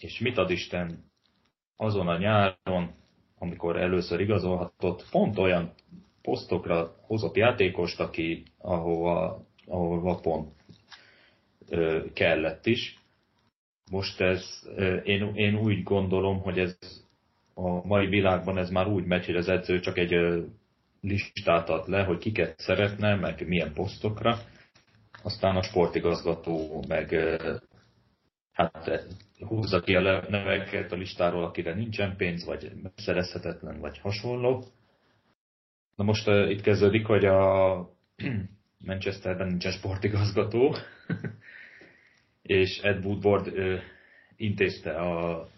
és 0.00 0.18
mit 0.18 0.38
ad 0.38 0.50
Isten 0.50 1.04
azon 1.76 2.08
a 2.08 2.18
nyáron, 2.18 2.94
amikor 3.38 3.76
először 3.76 4.20
igazolhatott, 4.20 5.08
pont 5.10 5.38
olyan 5.38 5.74
posztokra 6.22 6.96
hozott 7.00 7.36
játékost, 7.36 8.00
aki 8.00 8.42
ahova, 8.58 9.46
ahova 9.66 10.14
pont 10.14 10.52
ö, 11.68 12.04
kellett 12.12 12.66
is. 12.66 12.98
Most 13.90 14.20
ez, 14.20 14.68
ö, 14.76 14.96
én, 14.96 15.34
én 15.34 15.56
úgy 15.56 15.82
gondolom, 15.82 16.40
hogy 16.40 16.58
ez 16.58 16.78
a 17.58 17.86
mai 17.86 18.06
világban 18.06 18.58
ez 18.58 18.70
már 18.70 18.86
úgy 18.86 19.04
megy, 19.04 19.26
hogy 19.26 19.36
az 19.36 19.48
edző 19.48 19.80
csak 19.80 19.98
egy 19.98 20.14
listát 21.00 21.68
ad 21.68 21.88
le, 21.88 22.02
hogy 22.02 22.18
kiket 22.18 22.58
szeretne, 22.58 23.14
meg 23.14 23.48
milyen 23.48 23.72
posztokra, 23.72 24.38
aztán 25.22 25.56
a 25.56 25.62
sportigazgató 25.62 26.84
meg 26.88 27.14
hát 28.52 29.06
húzza 29.38 29.80
ki 29.80 29.94
a 29.94 30.00
neveket 30.28 30.92
a 30.92 30.96
listáról, 30.96 31.44
akire 31.44 31.74
nincsen 31.74 32.16
pénz, 32.16 32.44
vagy 32.44 32.72
szerezhetetlen, 32.96 33.80
vagy 33.80 33.98
hasonló. 33.98 34.64
Na 35.96 36.04
most 36.04 36.28
uh, 36.28 36.50
itt 36.50 36.60
kezdődik, 36.60 37.06
hogy 37.06 37.24
a 37.24 37.76
Manchesterben 38.86 39.46
nincsen 39.46 39.72
sportigazgató, 39.72 40.74
és 42.42 42.78
Ed 42.78 43.04
Woodward 43.04 43.46
uh, 43.46 43.80
intézte 44.36 44.90
a 44.90 45.48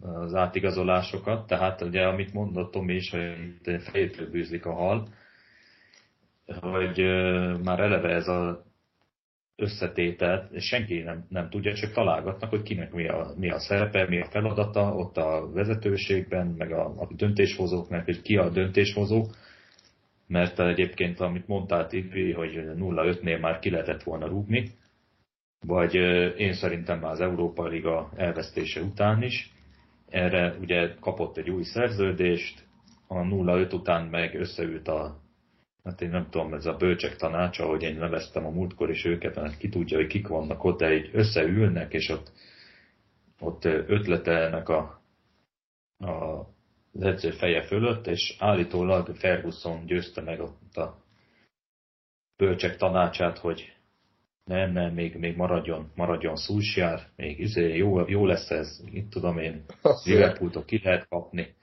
az 0.00 0.34
átigazolásokat, 0.34 1.46
tehát 1.46 1.80
ugye 1.80 2.02
amit 2.06 2.32
mondott 2.32 2.70
Tomi 2.70 2.94
is, 2.94 3.10
hogy 3.10 3.82
fejétől 3.82 4.30
bűzlik 4.30 4.66
a 4.66 4.72
hal, 4.72 5.08
hogy 6.60 6.98
már 7.64 7.80
eleve 7.80 8.08
ez 8.08 8.28
a 8.28 8.64
összetételt, 9.56 10.52
és 10.52 10.64
senki 10.64 11.00
nem, 11.00 11.26
nem 11.28 11.48
tudja, 11.50 11.74
csak 11.74 11.92
találgatnak, 11.92 12.50
hogy 12.50 12.62
kinek 12.62 12.92
mi 12.92 13.08
a, 13.08 13.32
mi 13.36 13.50
a 13.50 13.58
szerepe, 13.58 14.08
mi 14.08 14.20
a 14.20 14.28
feladata 14.30 14.94
ott 14.94 15.16
a 15.16 15.50
vezetőségben, 15.52 16.46
meg 16.46 16.72
a, 16.72 16.84
a 16.86 17.08
döntéshozóknak, 17.16 18.04
hogy 18.04 18.22
ki 18.22 18.36
a 18.36 18.48
döntéshozó, 18.48 19.26
mert 20.26 20.60
egyébként, 20.60 21.20
amit 21.20 21.46
mondtál 21.46 21.86
Tibi, 21.86 22.32
hogy 22.32 22.52
0-5-nél 22.56 23.40
már 23.40 23.58
ki 23.58 23.70
lehetett 23.70 24.02
volna 24.02 24.26
rúgni, 24.26 24.70
vagy 25.66 25.94
én 26.38 26.52
szerintem 26.52 26.98
már 26.98 27.10
az 27.10 27.20
Európa 27.20 27.66
Liga 27.66 28.10
elvesztése 28.16 28.80
után 28.80 29.22
is, 29.22 29.53
erre 30.14 30.56
ugye 30.60 30.94
kapott 31.00 31.36
egy 31.36 31.50
új 31.50 31.62
szerződést, 31.62 32.64
a 33.06 33.14
0-5 33.14 33.74
után 33.74 34.06
meg 34.06 34.34
összeült 34.34 34.88
a, 34.88 35.20
hát 35.84 36.00
én 36.00 36.10
nem 36.10 36.30
tudom, 36.30 36.54
ez 36.54 36.66
a 36.66 36.76
bölcsek 36.76 37.16
tanácsa, 37.16 37.64
ahogy 37.64 37.82
én 37.82 37.96
neveztem 37.96 38.46
a 38.46 38.50
múltkor 38.50 38.90
is 38.90 39.04
őket, 39.04 39.34
mert 39.34 39.56
ki 39.56 39.68
tudja, 39.68 39.96
hogy 39.96 40.06
kik 40.06 40.28
vannak 40.28 40.64
ott, 40.64 40.78
de 40.78 40.94
így 40.94 41.10
összeülnek, 41.12 41.92
és 41.92 42.08
ott, 42.08 42.32
ott 43.40 43.64
ötletelnek 43.64 44.68
a, 44.68 45.02
a 45.98 46.52
az 46.94 47.02
edző 47.02 47.30
feje 47.30 47.62
fölött, 47.62 48.06
és 48.06 48.36
állítólag 48.38 49.16
Ferguson 49.16 49.86
győzte 49.86 50.20
meg 50.20 50.40
ott 50.40 50.76
a 50.76 51.04
bölcsek 52.36 52.76
tanácsát, 52.76 53.38
hogy 53.38 53.73
nem, 54.44 54.72
nem, 54.72 54.92
még, 54.92 55.16
még 55.16 55.36
maradjon, 55.36 55.92
maradjon 55.94 56.36
Szúsjár, 56.36 57.08
még 57.16 57.38
izé, 57.38 57.76
jó, 57.76 58.08
jó 58.08 58.26
lesz 58.26 58.50
ez, 58.50 58.80
itt 58.84 59.10
tudom 59.10 59.38
én, 59.38 59.64
liverpool 60.04 60.64
ki 60.64 60.80
lehet 60.84 61.08
kapni. 61.08 61.54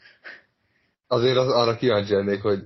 Azért 1.08 1.38
az, 1.38 1.48
arra 1.48 1.76
kíváncsi 1.76 2.14
lennék, 2.14 2.42
hogy 2.42 2.60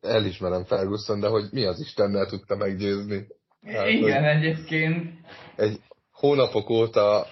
elismerem 0.00 0.64
Ferguson, 0.64 1.20
de 1.20 1.28
hogy 1.28 1.44
mi 1.50 1.64
az 1.64 1.80
Istennel 1.80 2.26
tudta 2.26 2.56
meggyőzni. 2.56 3.26
Hát, 3.62 3.88
Igen, 3.88 4.24
egyébként. 4.24 5.26
Egy 5.56 5.80
hónapok 6.10 6.70
óta 6.70 7.26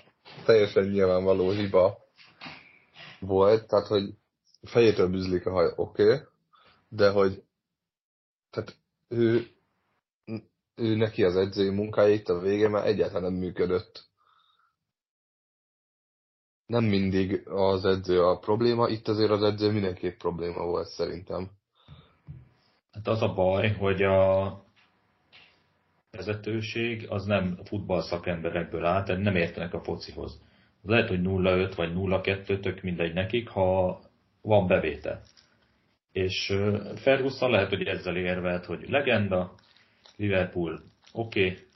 teljesen 0.45 0.89
nyilvánvaló 0.89 1.51
hiba 1.51 1.99
volt, 3.21 3.69
tehát 3.69 3.87
hogy 3.87 4.11
fejétől 4.63 5.09
bűzlik 5.09 5.47
a 5.47 5.51
haj, 5.51 5.73
oké, 5.77 6.03
okay, 6.03 6.19
de 6.89 7.11
hogy 7.11 7.43
tehát 8.51 8.77
ő 9.09 9.47
ő 10.81 10.97
neki 10.97 11.25
az 11.25 11.37
edzői 11.37 11.71
munkája 11.71 12.15
itt 12.15 12.29
a 12.29 12.39
vége 12.39 12.69
már 12.69 12.87
egyáltalán 12.87 13.33
nem 13.33 13.41
működött. 13.41 14.09
Nem 16.67 16.85
mindig 16.85 17.49
az 17.49 17.85
edző 17.85 18.23
a 18.23 18.39
probléma, 18.39 18.89
itt 18.89 19.09
azért 19.09 19.31
az 19.31 19.43
edző 19.43 19.71
mindenképp 19.71 20.19
probléma 20.19 20.65
volt 20.65 20.89
szerintem. 20.89 21.51
Hát 22.93 23.07
az 23.07 23.23
a 23.23 23.35
baj, 23.35 23.73
hogy 23.73 24.03
a 24.03 24.65
vezetőség 26.11 27.07
az 27.09 27.25
nem 27.25 27.59
futball 27.65 28.03
szakemberekből 28.03 28.85
áll, 28.85 29.03
tehát 29.03 29.23
nem 29.23 29.37
értenek 29.37 29.75
a 29.75 29.83
focihoz. 29.83 30.41
Lehet, 30.83 31.09
hogy 31.09 31.21
0-5 31.23 31.73
vagy 31.77 31.93
0-2, 31.95 32.61
tök 32.61 32.83
mindegy 32.83 33.15
nekik, 33.15 33.49
ha 33.49 34.01
van 34.43 34.67
bevétel. 34.67 35.23
És 36.13 36.55
Ferguson 36.97 37.51
lehet, 37.51 37.69
hogy 37.69 37.83
ezzel 37.83 38.17
érvelt, 38.17 38.65
hogy 38.65 38.89
legenda, 38.89 39.55
Liverpool, 40.21 40.83
oké, 41.13 41.51
okay, 41.51 41.67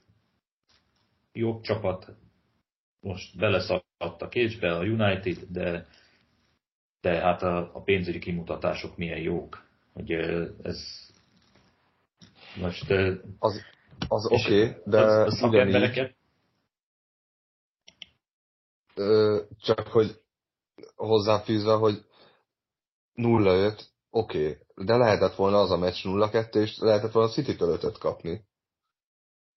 jobb 1.32 1.62
csapat, 1.62 2.12
most 3.00 3.36
beleszakadt 3.36 4.22
a 4.22 4.28
kécsbe 4.28 4.76
a 4.76 4.82
United, 4.82 5.38
de, 5.50 5.86
de 7.00 7.20
hát 7.20 7.42
a, 7.42 7.74
a 7.74 7.82
pénzügyi 7.82 8.18
kimutatások 8.18 8.96
milyen 8.96 9.18
jók, 9.18 9.66
hogy 9.92 10.12
ez 10.62 11.10
most... 12.56 12.90
Az, 13.38 13.62
az 14.08 14.26
oké, 14.26 14.68
okay, 14.68 14.76
de 14.84 15.00
az, 15.00 15.26
az 15.26 15.38
szakembereket... 15.38 16.16
Csak 19.60 19.86
hogy 19.86 20.20
hozzáfűzve, 20.96 21.72
hogy 21.72 22.04
0-5, 23.14 23.80
oké, 24.14 24.48
okay, 24.48 24.86
de 24.86 24.96
lehetett 24.96 25.34
volna 25.34 25.58
az 25.58 25.70
a 25.70 25.76
meccs 25.76 26.00
0-2, 26.04 26.54
és 26.54 26.78
lehetett 26.78 27.12
volna 27.12 27.28
a 27.28 27.32
City-től 27.32 27.78
5 27.82 27.98
kapni. 27.98 28.44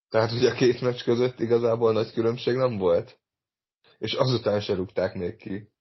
Tehát 0.09 0.31
ugye 0.31 0.49
a 0.51 0.53
két 0.53 0.81
meccs 0.81 1.03
között 1.03 1.39
igazából 1.39 1.93
nagy 1.93 2.11
különbség 2.11 2.55
nem 2.55 2.77
volt. 2.77 3.19
És 3.97 4.13
azután 4.13 4.61
se 4.61 4.73
rúgták 4.73 5.13
még 5.13 5.35
ki. 5.35 5.71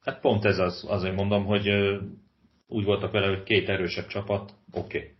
Hát 0.00 0.20
pont 0.20 0.44
ez 0.44 0.58
az, 0.58 0.84
azért 0.88 1.14
mondom, 1.14 1.44
hogy 1.44 1.68
úgy 2.66 2.84
voltak 2.84 3.12
vele, 3.12 3.28
hogy 3.28 3.42
két 3.42 3.68
erősebb 3.68 4.06
csapat, 4.06 4.54
oké. 4.72 4.98
Okay. 4.98 5.16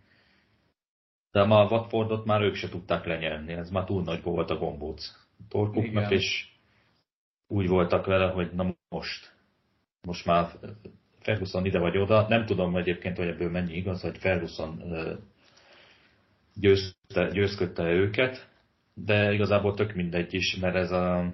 De 1.31 1.45
már 1.45 1.65
a 1.65 1.69
Watfordot 1.69 2.25
már 2.25 2.41
ők 2.41 2.55
se 2.55 2.69
tudták 2.69 3.05
lenyelni, 3.05 3.53
ez 3.53 3.69
már 3.69 3.85
túl 3.85 4.03
nagy 4.03 4.23
volt 4.23 4.49
a 4.49 4.57
gombóc 4.57 5.11
torkuknak, 5.49 6.11
és 6.11 6.49
úgy 7.47 7.67
voltak 7.67 8.05
vele, 8.05 8.31
hogy 8.31 8.53
na 8.53 8.75
most, 8.89 9.40
most 10.01 10.25
már 10.25 10.51
Ferguson 11.19 11.65
ide 11.65 11.79
vagy 11.79 11.97
oda. 11.97 12.27
Nem 12.27 12.45
tudom 12.45 12.75
egyébként, 12.75 13.17
hogy 13.17 13.27
ebből 13.27 13.49
mennyi 13.49 13.73
igaz, 13.73 14.01
hogy 14.01 14.17
Ferguson 14.17 14.83
győzte, 16.55 17.29
győzködte 17.31 17.83
őket, 17.83 18.49
de 18.93 19.33
igazából 19.33 19.73
tök 19.73 19.93
mindegy 19.93 20.33
is, 20.33 20.55
mert 20.55 20.75
ez 20.75 20.91
a, 20.91 21.33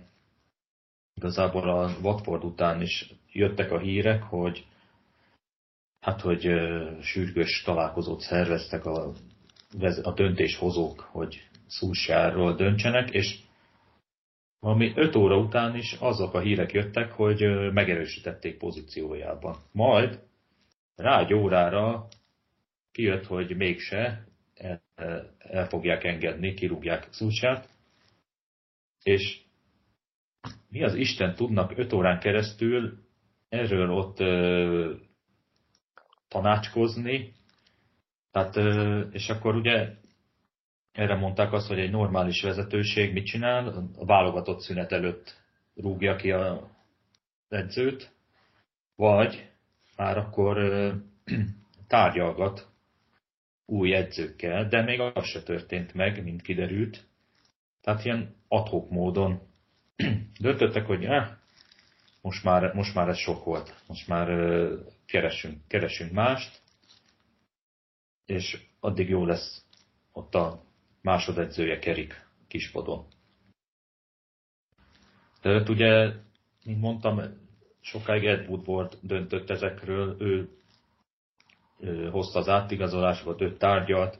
igazából 1.14 1.70
a 1.70 1.92
Watford 2.02 2.44
után 2.44 2.82
is 2.82 3.14
jöttek 3.32 3.72
a 3.72 3.80
hírek, 3.80 4.24
hogy 4.24 4.66
hát, 6.00 6.22
hogy 6.22 6.50
sürgős 7.02 7.62
találkozót 7.62 8.20
szerveztek 8.20 8.86
a, 8.86 9.12
a 10.02 10.12
döntéshozók, 10.14 11.00
hogy 11.00 11.50
Szúsjárról 11.68 12.56
döntsenek, 12.56 13.10
és 13.10 13.40
valami 14.60 14.92
5 14.96 15.16
óra 15.16 15.38
után 15.38 15.76
is 15.76 15.94
azok 15.94 16.34
a 16.34 16.40
hírek 16.40 16.72
jöttek, 16.72 17.12
hogy 17.12 17.42
megerősítették 17.74 18.58
pozíciójában. 18.58 19.56
Majd 19.72 20.20
rá 20.96 21.20
egy 21.20 21.34
órára 21.34 22.08
kijött, 22.92 23.26
hogy 23.26 23.56
mégse, 23.56 24.28
el, 24.54 24.82
el 25.38 25.68
fogják 25.68 26.04
engedni, 26.04 26.54
kirúgják 26.54 27.08
Szúcsát, 27.12 27.70
és 29.04 29.42
mi 30.70 30.84
az 30.84 30.94
Isten 30.94 31.36
tudnak 31.36 31.78
5 31.78 31.94
órán 31.94 32.20
keresztül 32.20 32.98
erről 33.50 33.90
ott 33.90 34.20
ö, 34.20 34.94
tanácskozni, 36.28 37.34
tehát, 38.32 38.56
ö, 38.56 39.00
és 39.00 39.30
akkor 39.30 39.56
ugye 39.56 39.90
erre 40.98 41.16
mondták 41.16 41.54
azt, 41.54 41.68
hogy 41.68 41.80
egy 41.80 41.92
normális 41.92 42.42
vezetőség 42.42 43.14
mit 43.14 43.26
csinál, 43.26 43.90
a 43.96 44.06
válogatott 44.06 44.60
szünet 44.60 44.92
előtt 44.92 45.42
rúgja 45.76 46.16
ki 46.16 46.32
a 46.32 46.70
edzőt, 47.50 48.12
vagy 48.96 49.50
már 49.96 50.18
akkor 50.18 50.58
tárgyalgat 51.88 52.68
új 53.66 53.94
edzőkkel, 53.94 54.68
de 54.68 54.82
még 54.82 55.00
az 55.00 55.26
se 55.26 55.44
történt 55.44 55.94
meg, 55.94 56.24
mint 56.24 56.42
kiderült. 56.42 57.06
Tehát 57.82 58.06
ilyen 58.06 58.36
adhok 58.48 58.90
módon 58.90 59.42
döntöttek, 60.40 60.86
hogy 60.86 61.06
eh, 61.06 61.30
most, 62.22 62.44
már, 62.44 62.74
most 62.74 62.96
már 62.96 63.08
ez 63.08 63.18
sok 63.18 63.44
volt, 63.44 63.84
most 63.88 64.08
már 64.08 64.28
keresünk, 65.06 65.68
keresünk 65.68 66.12
mást, 66.12 66.62
és 68.26 68.62
addig 68.80 69.10
jó 69.10 69.26
lesz 69.26 69.66
ott 70.12 70.36
a 70.36 70.67
másodedzője 71.08 71.80
Kerik 71.80 72.26
kispadon. 72.48 73.06
Tehát 75.42 75.70
ugye, 75.70 76.14
mint 76.66 76.80
mondtam, 76.80 77.22
sokáig 77.80 78.26
Ed 78.26 78.50
Woodward 78.50 78.98
döntött 79.02 79.50
ezekről, 79.50 80.16
ő 80.20 80.50
hozta 82.10 82.40
az 82.40 82.50
átigazolásokat, 82.50 83.42
ő 83.42 83.58
tárgyalt, 83.58 84.20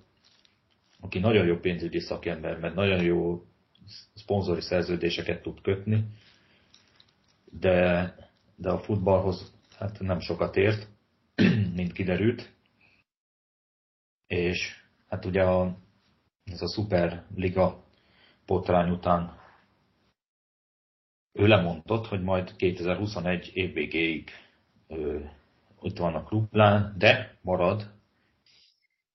aki 1.00 1.20
nagyon 1.20 1.46
jó 1.46 1.58
pénzügyi 1.60 2.00
szakember, 2.00 2.60
mert 2.60 2.76
nagyon 2.76 3.04
jó 3.04 3.46
szponzori 4.14 4.62
szerződéseket 4.62 5.42
tud 5.42 5.62
kötni, 5.62 6.06
de, 7.46 8.16
de 8.56 8.70
a 8.70 8.80
futballhoz 8.80 9.54
hát 9.78 10.00
nem 10.00 10.20
sokat 10.20 10.56
ért, 10.56 10.88
mint 11.80 11.92
kiderült. 11.92 12.50
És 14.28 14.84
hát 15.10 15.26
ugye 15.26 15.44
a, 15.44 15.78
ez 16.52 16.62
a 16.62 16.68
Superliga 16.68 17.84
potrány 18.46 18.90
után 18.90 19.38
ő 21.34 21.48
lemondott, 21.48 22.08
hogy 22.08 22.24
majd 22.24 22.56
2021 22.56 23.52
év 23.54 23.74
végéig 23.74 24.32
ott 25.80 25.98
van 25.98 26.16
a 26.16 26.24
klubplán, 26.24 26.96
de 26.98 27.38
marad 27.42 27.92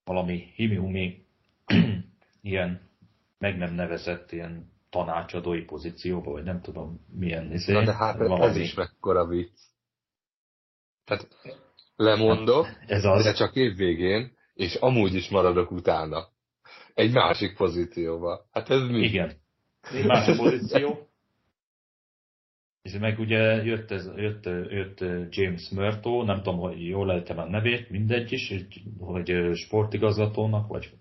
valami 0.05 0.53
himi 0.55 1.27
ilyen 2.43 2.91
meg 3.39 3.57
nem 3.57 3.75
nevezett 3.75 4.33
ilyen 4.33 4.71
tanácsadói 4.91 5.63
pozícióba, 5.63 6.31
vagy 6.31 6.45
nem 6.45 6.61
tudom 6.61 7.01
milyen 7.13 7.53
izé. 7.53 7.73
Na 7.73 7.85
de 7.85 7.95
hát 7.95 8.17
valami... 8.17 8.45
ez 8.45 8.57
is 8.57 8.75
mekkora 8.75 9.27
vicc. 9.27 9.59
Tehát 11.05 11.29
lemondok, 11.97 12.67
hát, 12.67 12.91
ez 12.91 13.05
az. 13.05 13.25
de 13.25 13.33
csak 13.33 13.57
évvégén, 13.57 14.33
és 14.55 14.75
amúgy 14.75 15.15
is 15.15 15.29
maradok 15.29 15.71
utána. 15.71 16.29
Egy 16.95 17.13
másik 17.13 17.57
pozícióba. 17.57 18.47
Hát 18.53 18.71
ez 18.71 18.81
mi? 18.81 19.03
Igen. 19.03 19.33
Egy 19.93 20.07
másik 20.07 20.37
pozíció. 20.37 21.07
És 22.83 22.93
meg 22.99 23.19
ugye 23.19 23.65
jött, 23.65 23.91
ez, 23.91 24.11
jött, 24.17 24.45
jött 24.71 25.01
James 25.31 25.69
Murto, 25.71 26.23
nem 26.23 26.37
tudom, 26.37 26.59
hogy 26.59 26.87
jól 26.87 27.07
lejtem 27.07 27.39
a 27.39 27.49
nevét, 27.49 27.91
mindegy 27.91 28.33
is, 28.33 28.55
hogy 28.99 29.51
sportigazgatónak, 29.55 30.69
vagy 30.69 30.93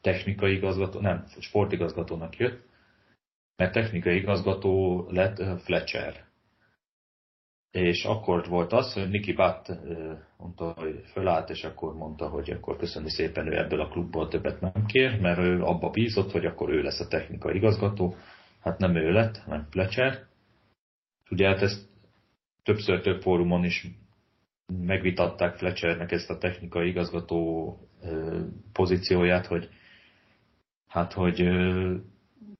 technikai 0.00 0.54
igazgató, 0.54 1.00
nem, 1.00 1.24
sportigazgatónak 1.38 2.36
jött, 2.36 2.62
mert 3.56 3.72
technikai 3.72 4.16
igazgató 4.16 5.06
lett 5.10 5.60
Fletcher. 5.60 6.31
És 7.72 8.04
akkor 8.04 8.48
volt 8.48 8.72
az, 8.72 8.92
hogy 8.92 9.08
Nicky 9.08 9.32
Butt 9.32 9.72
mondta, 10.38 10.72
hogy 10.76 11.02
fölállt, 11.12 11.50
és 11.50 11.64
akkor 11.64 11.94
mondta, 11.94 12.28
hogy 12.28 12.50
akkor 12.50 12.76
köszönni 12.76 13.10
szépen, 13.10 13.46
ő 13.46 13.58
ebből 13.58 13.80
a 13.80 13.88
klubból 13.88 14.28
többet 14.28 14.60
nem 14.60 14.86
kér, 14.86 15.20
mert 15.20 15.38
ő 15.38 15.62
abba 15.62 15.90
bízott, 15.90 16.30
hogy 16.30 16.46
akkor 16.46 16.70
ő 16.70 16.82
lesz 16.82 17.00
a 17.00 17.08
technikai 17.08 17.56
igazgató. 17.56 18.14
Hát 18.60 18.78
nem 18.78 18.96
ő 18.96 19.12
lett, 19.12 19.36
hanem 19.36 19.66
Fletcher 19.70 20.30
Ugye 21.32 21.48
hát 21.48 21.62
ezt 21.62 21.88
többször 22.62 23.00
több 23.00 23.20
fórumon 23.20 23.64
is 23.64 23.86
megvitatták 24.66 25.56
Fletchernek 25.56 26.12
ezt 26.12 26.30
a 26.30 26.38
technikai 26.38 26.88
igazgató 26.88 27.76
pozícióját, 28.72 29.46
hogy 29.46 29.68
hát, 30.88 31.12
hogy 31.12 31.48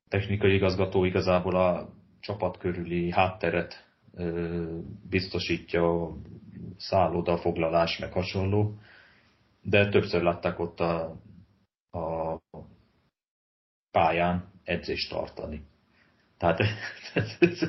technikai 0.08 0.54
igazgató 0.54 1.04
igazából 1.04 1.56
a 1.56 1.88
csapat 2.20 2.58
körüli 2.58 3.10
hátteret 3.10 3.91
biztosítja, 5.08 6.16
szálloda, 6.76 7.38
foglalás, 7.38 7.98
meg 7.98 8.12
hasonló, 8.12 8.78
de 9.62 9.88
többször 9.88 10.22
látták 10.22 10.58
ott 10.58 10.80
a, 10.80 11.20
a 11.90 12.40
pályán 13.90 14.52
edzést 14.64 15.10
tartani. 15.10 15.62
Tehát 16.36 16.60
ez, 17.14 17.36
ez, 17.40 17.60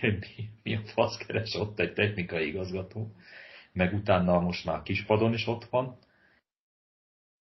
mi, 0.00 0.50
mi 0.62 0.74
a 0.74 0.82
fasz 0.84 1.16
keres 1.16 1.54
ott 1.54 1.78
egy 1.78 1.92
technikai 1.92 2.46
igazgató, 2.46 3.14
meg 3.72 3.94
utána 3.94 4.40
most 4.40 4.64
már 4.64 4.82
kispadon 4.82 5.32
is 5.32 5.46
ott 5.46 5.64
van, 5.64 5.98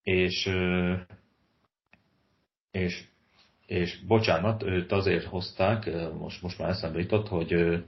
és, 0.03 0.49
és, 2.71 3.07
és 3.65 4.05
bocsánat, 4.07 4.63
őt 4.63 4.91
azért 4.91 5.25
hozták, 5.25 5.89
most, 6.19 6.41
most 6.41 6.59
már 6.59 6.69
eszembe 6.69 6.99
jutott, 6.99 7.27
hogy 7.27 7.83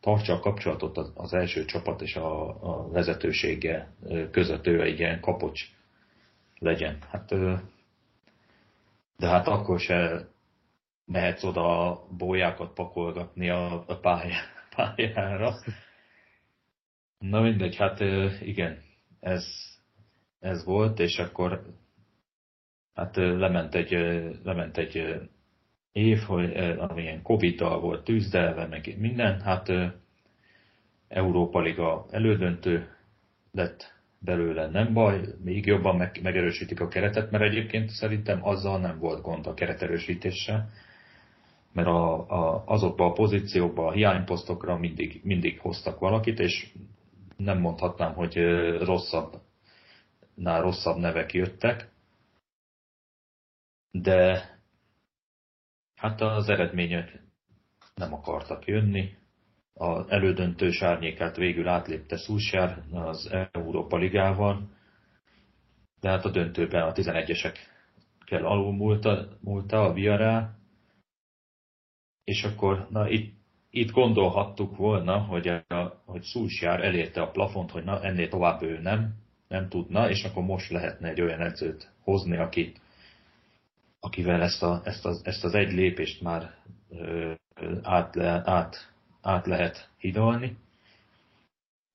tartsa 0.00 0.32
a 0.32 0.40
kapcsolatot 0.40 0.96
az, 1.14 1.32
első 1.32 1.64
csapat 1.64 2.00
és 2.00 2.16
a, 2.16 2.48
a 2.48 2.88
vezetősége 2.88 3.94
között 4.30 4.66
ő 4.66 4.82
egy 4.82 4.98
ilyen 4.98 5.20
kapocs 5.20 5.60
legyen. 6.58 6.98
Hát, 7.10 7.34
de 9.16 9.26
hát 9.28 9.46
akkor 9.46 9.80
se 9.80 10.28
mehetsz 11.04 11.44
oda 11.44 12.00
bójákat 12.16 12.72
pakolgatni 12.72 13.48
a, 13.50 13.84
a 13.86 13.96
pályá, 13.96 14.40
pályára. 14.76 15.54
Na 17.18 17.40
mindegy, 17.40 17.76
hát 17.76 18.00
igen, 18.40 18.82
ez, 19.20 19.44
ez 20.40 20.64
volt, 20.64 20.98
és 20.98 21.18
akkor 21.18 21.62
hát 22.98 23.16
lement 23.16 23.74
egy, 23.74 23.90
lement 24.44 24.78
egy 24.78 25.20
év, 25.92 26.18
hogy 26.18 26.56
amilyen 26.78 27.22
Covid-dal 27.22 27.80
volt 27.80 28.04
tűzdelve, 28.04 28.66
meg 28.66 28.94
minden, 28.98 29.40
hát 29.40 29.72
Európa 31.08 31.60
Liga 31.60 32.06
elődöntő 32.10 32.88
lett 33.52 33.96
belőle, 34.18 34.68
nem 34.68 34.92
baj, 34.92 35.20
még 35.44 35.66
jobban 35.66 35.96
meg, 35.96 36.20
megerősítik 36.22 36.80
a 36.80 36.88
keretet, 36.88 37.30
mert 37.30 37.44
egyébként 37.44 37.88
szerintem 37.88 38.44
azzal 38.44 38.78
nem 38.78 38.98
volt 38.98 39.22
gond 39.22 39.46
a 39.46 39.54
kereterősítéssel 39.54 40.70
mert 41.72 41.88
a, 41.88 42.30
a, 42.30 42.62
azokba 42.66 43.04
a 43.04 43.12
pozíciókba, 43.12 43.86
a 43.86 43.92
hiányposztokra 43.92 44.78
mindig, 44.78 45.20
mindig 45.24 45.60
hoztak 45.60 45.98
valakit, 45.98 46.38
és 46.38 46.72
nem 47.36 47.58
mondhatnám, 47.58 48.14
hogy 48.14 48.36
rosszabbnál 48.78 49.40
rosszabb 50.62 50.96
nevek 50.96 51.32
jöttek, 51.32 51.90
de 53.90 54.42
hát 55.94 56.20
az 56.20 56.48
eredmények 56.48 57.22
nem 57.94 58.12
akartak 58.14 58.66
jönni. 58.66 59.16
Az 59.74 60.08
elődöntős 60.08 60.82
árnyékát 60.82 61.36
végül 61.36 61.68
átlépte 61.68 62.16
Szúsjár 62.16 62.82
az 62.92 63.30
Európa 63.52 63.96
Ligával, 63.96 64.70
de 66.00 66.08
hát 66.08 66.24
a 66.24 66.30
döntőben 66.30 66.82
a 66.82 66.92
11-esek 66.92 67.56
kell 68.24 68.44
alul 68.44 68.72
múlta, 69.40 69.84
a 69.84 69.92
Viará, 69.92 70.58
és 72.24 72.44
akkor 72.44 72.86
na, 72.90 73.08
itt, 73.08 73.34
itt 73.70 73.90
gondolhattuk 73.90 74.76
volna, 74.76 75.18
hogy, 75.18 75.48
a, 75.48 76.02
hogy 76.04 76.22
Szulsjár 76.22 76.84
elérte 76.84 77.20
a 77.20 77.30
plafont, 77.30 77.70
hogy 77.70 77.84
na, 77.84 78.02
ennél 78.02 78.28
tovább 78.28 78.62
ő 78.62 78.78
nem, 78.78 79.14
nem 79.48 79.68
tudna, 79.68 80.10
és 80.10 80.24
akkor 80.24 80.42
most 80.42 80.70
lehetne 80.70 81.08
egy 81.08 81.20
olyan 81.20 81.40
edzőt 81.40 81.92
hozni, 82.00 82.36
aki, 82.36 82.72
akivel 84.00 84.42
ezt, 84.42 84.62
a, 84.62 84.80
ezt, 84.84 85.04
az, 85.04 85.20
ezt 85.24 85.44
az 85.44 85.54
egy 85.54 85.72
lépést 85.72 86.20
már 86.20 86.54
át, 87.82 88.14
le, 88.14 88.42
át, 88.44 88.92
át 89.20 89.46
lehet 89.46 89.90
hidalni. 89.98 90.56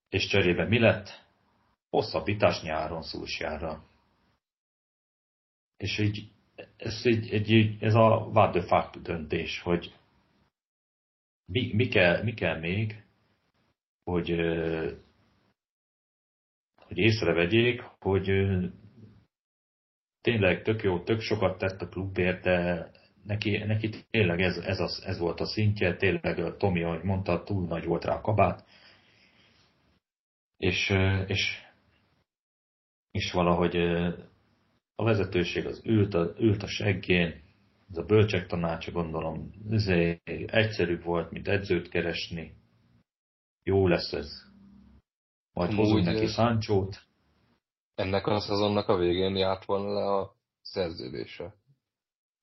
És 0.10 0.28
cserébe 0.28 0.66
mi 0.68 0.80
lett? 0.80 1.26
Hosszabbítás 1.90 2.62
nyáron 2.62 3.02
Szulsjárra. 3.02 3.84
És 5.78 5.98
így, 5.98 6.32
ez, 6.78 7.02
egy, 7.04 7.30
egy, 7.34 7.78
ez 7.80 7.94
a 7.94 8.30
what 8.34 8.52
the 8.52 8.62
fuck 8.62 9.02
döntés, 9.02 9.62
hogy 9.62 9.96
mi, 11.46 11.74
mi, 11.74 11.88
kell, 11.88 12.24
mi 12.24 12.34
kell 12.34 12.60
még, 12.60 13.04
hogy, 14.04 14.30
hogy 16.76 16.98
észrevegyék, 16.98 17.82
hogy 17.82 18.30
tényleg 20.24 20.62
tök 20.62 20.84
jó, 20.84 21.00
tök 21.00 21.20
sokat 21.20 21.58
tett 21.58 21.82
a 21.82 21.90
klubért, 21.90 22.44
de, 22.44 22.90
neki, 23.24 23.58
neki 23.58 23.90
tényleg 24.10 24.42
ez, 24.42 24.58
ez, 24.58 24.80
az, 24.80 25.04
ez 25.06 25.20
volt 25.20 25.40
a 25.40 25.46
szintje, 25.46 25.96
tényleg 25.96 26.58
Tomi, 26.58 26.84
ahogy 26.84 27.04
mondta, 27.04 27.44
túl 27.44 27.68
nagy 27.68 27.86
volt 27.86 28.06
rá 28.06 28.14
a 28.14 28.22
kabát, 28.22 28.66
és, 30.58 30.90
és, 31.28 31.62
és 33.12 33.32
valahogy 33.32 33.76
a 34.96 35.04
vezetőség 35.04 35.66
az 35.66 35.82
ült 35.86 36.14
a, 36.14 36.34
ült 36.38 36.64
a 36.64 36.68
seggén, 36.68 37.42
ez 37.90 37.98
a 37.98 38.04
bölcsek 38.04 38.48
tanácsa 38.48 38.92
gondolom, 38.92 39.52
ez 39.70 39.88
egyszerűbb 40.46 41.04
volt, 41.04 41.32
mint 41.32 41.48
edzőt 41.48 41.90
keresni. 41.90 42.54
Jó 43.64 43.88
lesz 43.88 44.14
ez. 44.14 44.30
Majd 45.54 45.70
Úgy, 45.70 45.76
hozunk 45.76 46.06
neki 46.06 46.28
Száncsót. 46.28 47.02
Ennek 47.96 48.28
a 48.28 48.40
szezonnak 48.40 48.88
a 48.90 48.96
végén 48.96 49.36
járt 49.36 49.66
volna 49.66 49.94
le 49.94 50.14
a 50.14 50.36
szerződése. 50.62 51.56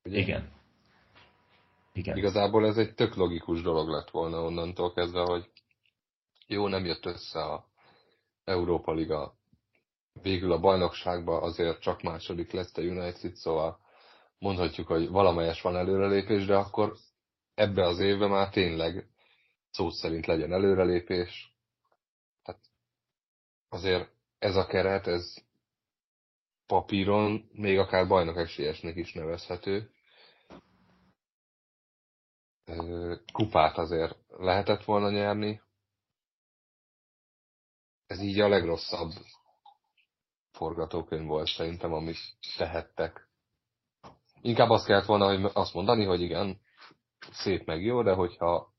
Ugye? 0.05 0.19
Igen. 0.19 0.53
Igen. 1.93 2.17
Igazából 2.17 2.67
ez 2.67 2.77
egy 2.77 2.95
tök 2.95 3.15
logikus 3.15 3.63
dolog 3.63 3.89
lett 3.89 4.11
volna 4.11 4.43
onnantól 4.43 4.93
kezdve, 4.93 5.21
hogy 5.21 5.51
jó, 6.47 6.69
nem 6.69 6.85
jött 6.85 7.07
össze 7.07 7.41
a 7.41 7.67
Európa 8.45 8.93
Liga. 8.93 9.35
Végül 10.23 10.53
a 10.53 10.61
bajnokságban 10.61 11.43
azért 11.43 11.81
csak 11.81 12.03
második 12.03 12.51
lett 12.51 12.77
a 12.77 12.83
United, 12.83 13.35
szóval 13.35 13.79
mondhatjuk, 14.39 14.87
hogy 14.87 15.09
valamelyes 15.09 15.61
van 15.63 15.77
előrelépés, 15.77 16.45
de 16.47 16.57
akkor 16.57 16.97
ebbe 17.55 17.87
az 17.87 17.99
évbe 17.99 18.27
már 18.27 18.49
tényleg 18.51 19.09
szó 19.71 19.91
szerint 19.91 20.27
legyen 20.27 20.53
előrelépés. 20.53 21.55
Tehát 22.43 22.61
azért 23.69 24.11
ez 24.41 24.57
a 24.57 24.67
keret, 24.67 25.07
ez 25.07 25.35
papíron 26.67 27.51
még 27.53 27.79
akár 27.79 28.09
bajnok 28.09 28.37
esélyesnek 28.37 28.97
is 28.97 29.13
nevezhető. 29.13 29.91
Kupát 33.33 33.79
azért 33.79 34.17
lehetett 34.29 34.85
volna 34.85 35.11
nyerni. 35.11 35.63
Ez 38.07 38.21
így 38.21 38.41
a 38.41 38.49
legrosszabb 38.49 39.11
forgatókönyv 40.53 41.27
volt 41.27 41.49
szerintem, 41.49 41.93
amit 41.93 42.19
tehettek. 42.57 43.29
Inkább 44.41 44.71
azt 44.71 44.87
kellett 44.87 45.07
volna, 45.07 45.27
hogy 45.27 45.51
azt 45.55 45.75
mondani, 45.75 46.05
hogy 46.05 46.21
igen, 46.21 46.61
szép 47.31 47.67
meg 47.67 47.83
jó, 47.83 48.03
de 48.03 48.13
hogyha 48.13 48.75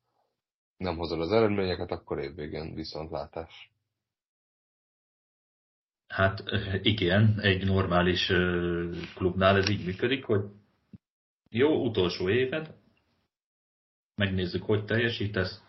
nem 0.78 0.97
hozod 0.97 1.21
az 1.21 1.32
eredményeket, 1.32 1.91
akkor 1.91 2.19
évvégén 2.19 2.74
viszontlátás. 2.74 3.71
Hát 6.12 6.43
igen, 6.82 7.39
egy 7.39 7.65
normális 7.65 8.32
klubnál 9.15 9.58
ez 9.58 9.69
így 9.69 9.86
működik, 9.86 10.24
hogy 10.26 10.41
jó, 11.50 11.86
utolsó 11.86 12.30
éved, 12.30 12.74
megnézzük, 14.15 14.63
hogy 14.63 14.86
teljesítesz, 14.86 15.63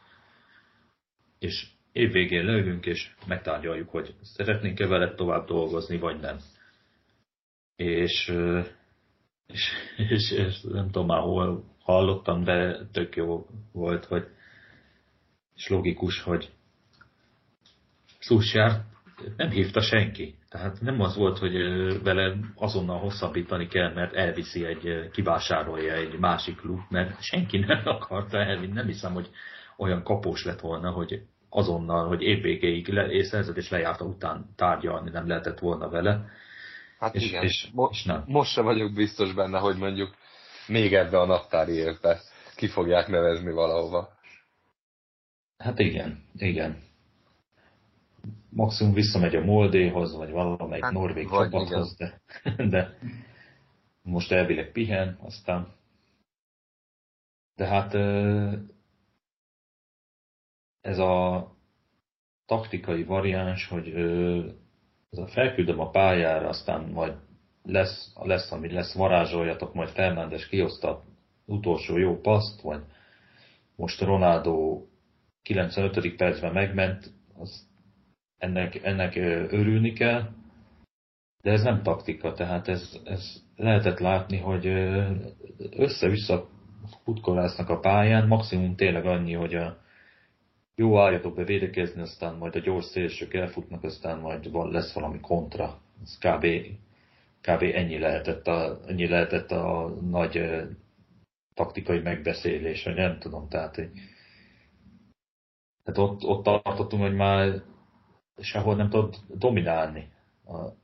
és 1.39 1.67
évvégén 1.93 2.45
leülünk, 2.45 2.87
és 2.87 3.15
megtárgyaljuk, 3.27 3.89
hogy 3.89 4.15
szeretnénk-e 4.23 4.87
veled 4.87 5.15
tovább 5.15 5.47
dolgozni, 5.47 5.99
vagy 5.99 6.21
nem. 6.21 6.39
És, 7.77 8.33
és, 9.47 9.71
és, 9.97 10.31
és 10.31 10.61
nem 10.61 10.91
tudom 10.91 11.07
már 11.07 11.21
hol 11.21 11.65
hallottam, 11.79 12.45
de 12.45 12.87
tök 12.93 13.17
jó 13.17 13.47
volt, 13.73 14.05
hogy 14.05 14.29
és 15.55 15.69
logikus, 15.69 16.23
hogy 16.23 16.51
Szusjár 18.19 18.92
nem 19.37 19.51
hívta 19.51 19.81
senki. 19.81 20.35
Tehát 20.49 20.81
nem 20.81 21.01
az 21.01 21.17
volt, 21.17 21.39
hogy 21.39 21.53
vele 22.03 22.35
azonnal 22.55 22.99
hosszabbítani 22.99 23.67
kell, 23.67 23.93
mert 23.93 24.15
elviszi 24.15 24.65
egy, 24.65 25.11
kivásárolja 25.13 25.95
egy 25.95 26.19
másik 26.19 26.57
klub, 26.57 26.81
mert 26.89 27.23
senki 27.23 27.59
nem 27.59 27.83
akarta 27.97 28.39
elvinni. 28.39 28.73
Nem 28.73 28.87
hiszem, 28.87 29.13
hogy 29.13 29.31
olyan 29.77 30.03
kapós 30.03 30.45
lett 30.45 30.61
volna, 30.61 30.91
hogy 30.91 31.23
azonnal, 31.49 32.09
hogy 32.09 32.23
évvégéig 32.23 32.89
le, 32.89 33.07
és 33.07 33.27
szerződés 33.27 33.71
lejárta 33.71 34.05
után 34.05 34.47
tárgyalni 34.57 35.11
nem 35.11 35.29
lehetett 35.29 35.59
volna 35.59 35.89
vele. 35.89 36.25
Hát 36.99 37.15
és, 37.15 37.29
igen, 37.29 37.43
és, 37.43 37.69
Mo- 37.73 37.93
és 37.93 38.05
nem. 38.05 38.25
most 38.27 38.53
sem 38.53 38.65
vagyok 38.65 38.93
biztos 38.93 39.35
benne, 39.35 39.59
hogy 39.59 39.77
mondjuk 39.77 40.15
még 40.67 40.95
ebbe 40.95 41.21
a 41.21 41.27
naptári 41.27 41.73
évbe 41.73 42.21
ki 42.57 42.67
fogják 42.69 43.09
nevezni 43.09 43.53
valahova. 43.53 44.09
Hát 45.59 45.79
igen, 45.79 46.25
igen 46.37 46.91
maximum 48.51 48.93
visszamegy 48.93 49.35
a 49.35 49.45
Moldéhoz, 49.45 50.17
vagy 50.17 50.31
valamelyik 50.31 50.85
hát, 50.85 50.93
norvég 50.93 51.29
csapathoz, 51.29 51.97
de, 51.97 52.21
de 52.69 52.99
most 54.03 54.33
elvileg 54.33 54.73
pihen, 54.73 55.19
aztán 55.21 55.81
de 57.55 57.67
hát 57.67 57.95
ez 60.81 60.99
a 60.99 61.47
taktikai 62.47 63.05
variáns, 63.05 63.69
hogy 63.69 63.89
ez 65.11 65.19
a 65.19 65.27
felküldöm 65.27 65.81
a 65.81 65.91
pályára, 65.91 66.49
aztán 66.49 66.89
majd 66.89 67.15
lesz, 67.63 68.13
lesz, 68.23 68.53
ami 68.53 68.73
lesz, 68.73 68.95
varázsoljatok, 68.95 69.75
majd 69.75 69.89
Fernándes 69.89 70.49
kioszta 70.49 71.05
utolsó 71.45 71.97
jó 71.97 72.21
paszt, 72.21 72.61
vagy 72.61 72.83
most 73.77 74.01
Ronaldo 74.01 74.85
95. 75.43 76.17
percben 76.17 76.53
megment, 76.53 77.13
az 77.35 77.71
ennek, 78.43 78.85
ennek 78.85 79.17
örülni 79.53 79.93
kell, 79.93 80.29
de 81.43 81.51
ez 81.51 81.63
nem 81.63 81.83
taktika, 81.83 82.33
tehát 82.33 82.69
ez, 82.69 83.01
ez 83.05 83.43
lehetett 83.57 83.99
látni, 83.99 84.39
hogy 84.39 84.67
össze-vissza 85.71 86.49
futkolásznak 87.05 87.69
a 87.69 87.79
pályán, 87.79 88.27
maximum 88.27 88.77
tényleg 88.77 89.07
annyi, 89.07 89.33
hogy 89.33 89.55
a 89.55 89.79
jó 90.75 90.99
álljatok 90.99 91.35
be 91.35 91.45
védekezni, 91.45 92.01
aztán 92.01 92.35
majd 92.35 92.55
a 92.55 92.59
gyors 92.59 92.85
szélsők 92.85 93.35
elfutnak, 93.35 93.85
aztán 93.85 94.19
majd 94.19 94.49
lesz 94.53 94.95
valami 94.95 95.21
kontra. 95.21 95.81
Ez 96.03 96.19
kb. 96.19 96.47
kb. 97.41 97.63
ennyi 97.63 97.99
lehetett 97.99 98.47
a, 98.47 98.81
ennyi 98.87 99.09
lehetett 99.09 99.51
a 99.51 99.95
nagy 100.11 100.63
taktikai 101.55 101.99
megbeszélés, 102.01 102.85
vagy 102.85 102.95
nem 102.95 103.19
tudom, 103.19 103.49
tehát, 103.49 103.75
hogy, 103.75 103.91
tehát 105.83 106.11
ott, 106.11 106.25
ott 106.25 106.43
tartottunk, 106.43 107.03
hogy 107.03 107.15
már 107.15 107.63
sehol 108.43 108.77
nem 108.77 108.91
tud 108.91 109.17
dominálni 109.29 110.13
a 110.45 110.81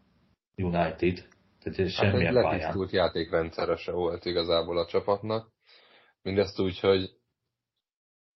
United. 0.56 1.28
Tehát 1.58 1.78
hát 1.78 1.90
semmilyen 1.90 2.36
egy 2.36 2.42
letisztult 2.42 2.90
játékrendszere 2.90 3.76
se 3.76 3.92
volt 3.92 4.24
igazából 4.24 4.78
a 4.78 4.86
csapatnak. 4.86 5.52
Mindezt 6.22 6.60
úgy, 6.60 6.80
hogy 6.80 7.10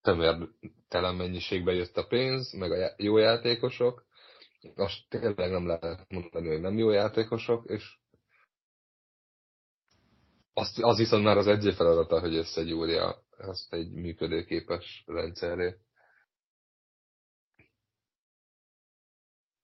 tömértelen 0.02 1.14
mennyiségbe 1.14 1.72
jött 1.72 1.96
a 1.96 2.06
pénz, 2.06 2.52
meg 2.52 2.72
a 2.72 2.94
jó 2.96 3.18
játékosok. 3.18 4.06
Azt 4.74 5.08
tényleg 5.08 5.50
nem 5.50 5.66
lehet 5.66 6.06
mondani, 6.08 6.48
hogy 6.48 6.60
nem 6.60 6.78
jó 6.78 6.90
játékosok, 6.90 7.64
és 7.70 8.00
azt, 10.52 10.78
az 10.78 10.98
viszont 10.98 11.24
már 11.24 11.36
az 11.36 11.46
edző 11.46 11.70
feladata, 11.70 12.20
hogy 12.20 12.34
összegyúrja 12.34 13.22
ezt 13.38 13.72
egy 13.72 13.92
működőképes 13.92 15.04
rendszerré. 15.06 15.74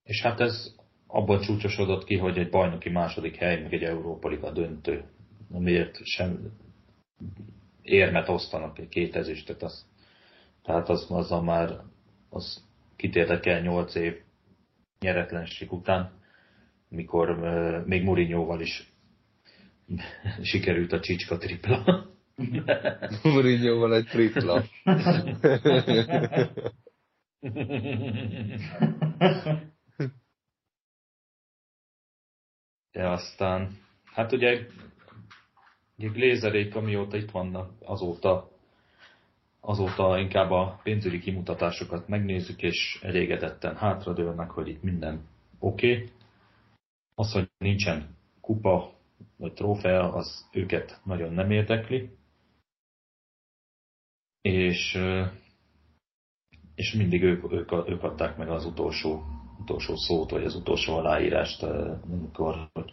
És 0.09 0.23
hát 0.23 0.41
ez 0.41 0.75
abban 1.07 1.41
csúcsosodott 1.41 2.05
ki, 2.05 2.17
hogy 2.17 2.39
egy 2.39 2.51
bajnoki 2.51 2.89
második 2.89 3.37
hely, 3.37 3.63
meg 3.63 3.73
egy 3.73 3.83
Európa 3.83 4.29
Liga 4.29 4.51
döntő, 4.51 5.05
amiért 5.53 6.05
sem 6.05 6.53
érmet 7.83 8.29
osztanak 8.29 8.79
egy 8.79 8.89
két 8.89 9.17
ezüstöt. 9.17 9.63
Az, 9.63 9.87
tehát 10.63 10.89
az, 10.89 11.11
azzal 11.11 11.43
már 11.43 11.81
az 12.31 12.65
kitértek 12.97 13.47
el 13.47 13.61
8 13.61 13.95
év 13.95 14.17
nyeretlenség 15.01 15.73
után, 15.73 16.13
mikor 16.89 17.31
uh, 17.31 17.87
még 17.87 18.03
Mourinhoval 18.03 18.61
is 18.61 18.93
sikerült 20.43 20.93
a 20.93 21.01
csicska 21.01 21.37
tripla. 21.37 22.07
Mourinhoval 23.23 23.95
egy 23.95 24.07
tripla. 24.07 24.65
de 32.93 33.09
aztán, 33.09 33.79
hát 34.05 34.33
ugye, 34.33 34.67
ugye 35.99 36.09
Glézerék, 36.09 36.75
amióta 36.75 37.17
itt 37.17 37.31
vannak, 37.31 37.73
azóta, 37.85 38.51
azóta 39.61 40.19
inkább 40.19 40.51
a 40.51 40.81
pénzügyi 40.83 41.19
kimutatásokat 41.19 42.09
megnézzük, 42.09 42.63
és 42.63 42.99
elégedetten 43.03 43.77
hátradőlnek, 43.77 44.51
hogy 44.51 44.69
itt 44.69 44.83
minden 44.83 45.29
oké. 45.59 45.93
Okay. 45.93 46.09
Az, 47.15 47.33
hogy 47.33 47.51
nincsen 47.59 48.17
kupa 48.41 48.93
vagy 49.37 49.53
trófea, 49.53 50.13
az 50.13 50.49
őket 50.53 51.01
nagyon 51.05 51.33
nem 51.33 51.51
érdekli. 51.51 52.11
És, 54.41 54.99
és 56.75 56.93
mindig 56.93 57.23
ők, 57.23 57.53
ők, 57.53 57.73
ők 57.73 58.03
adták 58.03 58.37
meg 58.37 58.51
az 58.51 58.65
utolsó 58.65 59.38
utolsó 59.69 59.97
szót, 59.97 60.31
vagy 60.31 60.45
az 60.45 60.55
utolsó 60.55 60.97
aláírást, 60.97 61.63
amikor 61.63 62.69
hogy 62.73 62.93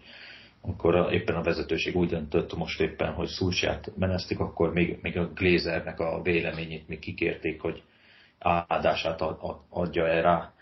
akkor 0.62 1.14
éppen 1.14 1.36
a 1.36 1.44
vezetőség 1.44 1.96
úgy 1.96 2.10
döntött 2.10 2.56
most 2.56 2.80
éppen, 2.80 3.14
hogy 3.14 3.28
Szulsát 3.28 3.96
menesztik, 3.98 4.40
akkor 4.40 4.74
még, 4.74 5.00
még 5.02 5.18
a 5.18 5.28
Glazernek 5.34 6.00
a 6.00 6.22
véleményét 6.22 6.88
még 6.88 7.00
kikérték, 7.00 7.62
hogy 7.62 7.84
áldását 8.40 9.22
adja 9.70 10.08
el 10.08 10.22
rá. 10.22 10.54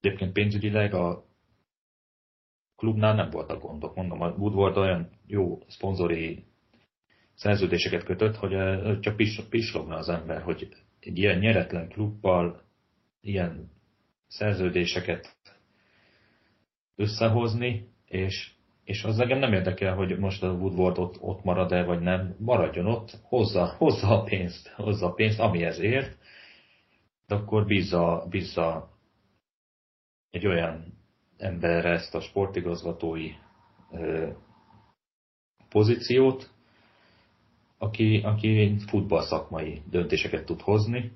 Egyébként 0.00 0.32
pénzügyileg 0.32 0.94
a 0.94 1.24
klubnál 2.76 3.14
nem 3.14 3.30
voltak 3.30 3.62
gondok. 3.62 3.94
Mondom, 3.94 4.20
a 4.20 4.28
Woodward 4.28 4.76
olyan 4.76 5.10
jó 5.26 5.58
szponzori 5.68 6.44
szerződéseket 7.34 8.04
kötött, 8.04 8.36
hogy 8.36 8.54
csak 9.00 9.16
pislogna 9.48 9.96
az 9.96 10.08
ember, 10.08 10.42
hogy 10.42 10.68
egy 11.06 11.18
ilyen 11.18 11.38
nyeretlen 11.38 11.88
klubbal 11.88 12.62
ilyen 13.20 13.70
szerződéseket 14.28 15.36
összehozni, 16.96 17.88
és, 18.06 18.52
és 18.84 19.04
az 19.04 19.18
engem 19.18 19.38
nem 19.38 19.52
érdekel, 19.52 19.94
hogy 19.94 20.18
most 20.18 20.42
a 20.42 20.52
Woodward 20.52 20.98
ott, 20.98 21.20
ott 21.20 21.44
marad-e, 21.44 21.84
vagy 21.84 22.00
nem, 22.00 22.36
maradjon 22.38 22.86
ott, 22.86 23.10
hozza, 23.22 23.74
hozza 23.76 24.20
a 24.20 24.22
pénzt, 24.22 24.68
hozza 24.68 25.06
a 25.06 25.12
pénzt, 25.12 25.40
amihez 25.40 25.78
ért, 25.78 26.18
de 27.26 27.34
akkor 27.34 27.66
bízza, 27.66 28.26
bízza 28.30 28.90
egy 30.30 30.46
olyan 30.46 30.98
emberre 31.36 31.90
ezt 31.90 32.14
a 32.14 32.20
sportigazgatói 32.20 33.30
ö, 33.90 34.30
pozíciót, 35.68 36.51
aki, 37.82 38.20
aki 38.24 38.78
futballszakmai 38.86 39.82
döntéseket 39.90 40.44
tud 40.44 40.60
hozni, 40.60 41.12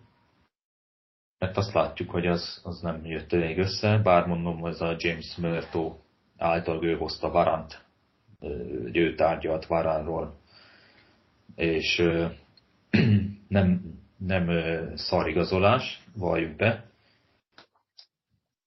mert 1.39 1.57
azt 1.57 1.73
látjuk, 1.73 2.11
hogy 2.11 2.27
az, 2.27 2.61
az 2.65 2.81
nem 2.81 3.05
jött 3.05 3.33
még 3.33 3.59
össze, 3.59 3.99
bár 3.99 4.27
mondom, 4.27 4.67
ez 4.67 4.81
a 4.81 4.97
James 4.99 5.37
Murto 5.37 5.97
által 6.37 6.85
ő 6.85 6.97
hozta 6.97 7.31
Varant, 7.31 7.85
ő 8.93 9.15
tárgyalt 9.15 9.67
Varánról, 9.67 10.41
és 11.55 12.03
nem, 13.49 13.95
nem 14.17 14.51
szarigazolás, 14.97 16.05
valljuk 16.17 16.57
be, 16.57 16.91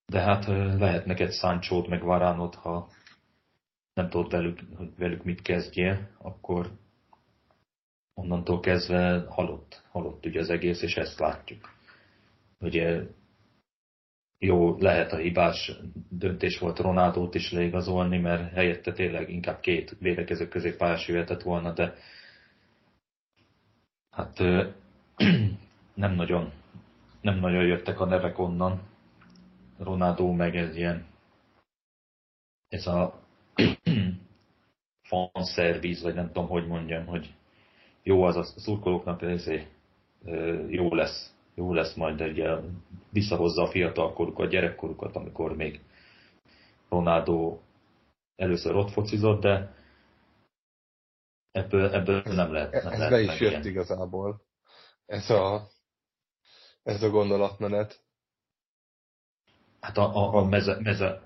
de 0.05 0.19
hát 0.19 0.45
lehet 0.79 1.05
neked 1.05 1.33
Sancho-t 1.33 1.87
meg 1.87 2.03
Varánot, 2.03 2.55
ha 2.55 2.89
nem 3.93 4.09
tudod 4.09 4.31
velük, 4.31 4.59
hogy 4.77 4.89
velük 4.97 5.23
mit 5.23 5.41
kezdjél, 5.41 6.09
akkor 6.17 6.71
onnantól 8.19 8.59
kezdve 8.59 9.25
halott, 9.27 9.83
halott 9.91 10.25
ugye 10.25 10.39
az 10.39 10.49
egész, 10.49 10.81
és 10.81 10.95
ezt 10.95 11.19
látjuk. 11.19 11.73
Ugye 12.59 13.01
jó, 14.37 14.77
lehet 14.77 15.11
a 15.11 15.17
hibás 15.17 15.71
döntés 16.09 16.59
volt 16.59 16.79
Ronaldót 16.79 17.35
is 17.35 17.51
leigazolni, 17.51 18.17
mert 18.17 18.53
helyette 18.53 18.91
tényleg 18.91 19.29
inkább 19.29 19.59
két 19.59 19.95
védekező 19.99 20.47
középpályás 20.47 21.07
jöhetett 21.07 21.41
volna, 21.41 21.73
de 21.73 21.95
hát 24.09 24.37
nem 26.03 26.15
nagyon, 26.15 26.51
nem 27.21 27.39
nagyon 27.39 27.65
jöttek 27.65 27.99
a 27.99 28.05
nevek 28.05 28.39
onnan. 28.39 28.81
Ronaldo 29.77 30.31
meg 30.31 30.55
ez 30.55 30.75
ilyen, 30.75 31.05
ez 32.67 32.87
a 32.87 33.19
fanszerviz, 35.09 36.01
vagy 36.01 36.15
nem 36.15 36.27
tudom, 36.27 36.47
hogy 36.47 36.67
mondjam, 36.67 37.05
hogy 37.05 37.33
jó 38.09 38.23
az 38.23 38.35
a 38.35 38.43
szurkolóknak, 38.43 39.21
ezért 39.21 39.67
jó 40.67 40.93
lesz, 40.93 41.33
jó 41.53 41.73
lesz 41.73 41.93
majd 41.93 42.21
egy 42.21 42.43
visszahozza 43.09 43.61
a 43.61 43.69
fiatalkorukat, 43.69 44.49
gyerekkorukat, 44.49 45.15
amikor 45.15 45.55
még 45.55 45.81
Ronaldo 46.89 47.59
először 48.35 48.75
ott 48.75 48.91
focizott, 48.91 49.41
de 49.41 49.75
ebből, 51.51 51.93
ebből 51.93 52.21
nem 52.25 52.51
lehet. 52.51 52.71
Nem 52.71 52.93
ez 52.93 52.99
lehet 52.99 53.09
be 53.09 53.21
is 53.21 53.39
jött 53.39 53.49
ilyen. 53.49 53.65
igazából. 53.65 54.41
Ez 55.05 55.29
a, 55.29 55.67
ez 56.83 57.03
a 57.03 57.09
gondolatmenet. 57.09 58.03
Hát 59.79 59.97
a, 59.97 60.15
a, 60.15 60.33
a 60.35 60.45
meze, 60.45 60.79
meze, 60.79 61.21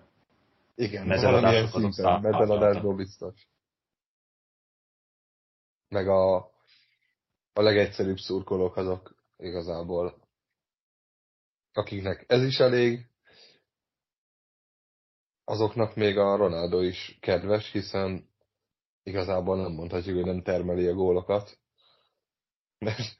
igen, 0.75 1.07
valamilyen 1.07 1.67
szinten, 1.67 2.21
mezeladásból 2.21 2.95
biztos. 2.95 3.47
Meg 5.87 6.07
a, 6.07 6.52
a 7.53 7.61
legegyszerűbb 7.61 8.17
szurkolók 8.17 8.77
azok 8.77 9.15
igazából, 9.37 10.21
akiknek 11.73 12.25
ez 12.27 12.43
is 12.43 12.59
elég, 12.59 13.07
azoknak 15.43 15.95
még 15.95 16.17
a 16.17 16.35
Ronaldo 16.35 16.81
is 16.81 17.17
kedves, 17.19 17.71
hiszen 17.71 18.29
igazából 19.03 19.61
nem 19.61 19.71
mondhatjuk, 19.71 20.15
hogy 20.15 20.25
nem 20.25 20.41
termeli 20.41 20.87
a 20.87 20.93
gólokat. 20.93 21.57
Mert, 22.77 23.17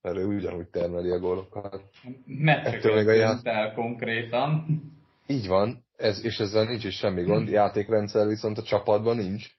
mert 0.00 0.16
ő 0.16 0.26
ugyanúgy 0.26 0.68
termeli 0.68 1.10
a 1.10 1.18
gólokat. 1.18 1.82
Meccseket 2.24 2.94
még 2.94 3.08
a 3.08 3.12
ját... 3.12 3.46
el 3.46 3.74
konkrétan. 3.74 4.82
Így 5.26 5.46
van, 5.46 5.84
ez, 5.96 6.24
és 6.24 6.38
ezzel 6.38 6.64
nincs 6.64 6.84
is 6.84 6.96
semmi 6.96 7.22
gond. 7.22 7.48
Játékrendszer 7.48 8.26
viszont 8.26 8.58
a 8.58 8.62
csapatban 8.62 9.16
nincs. 9.16 9.58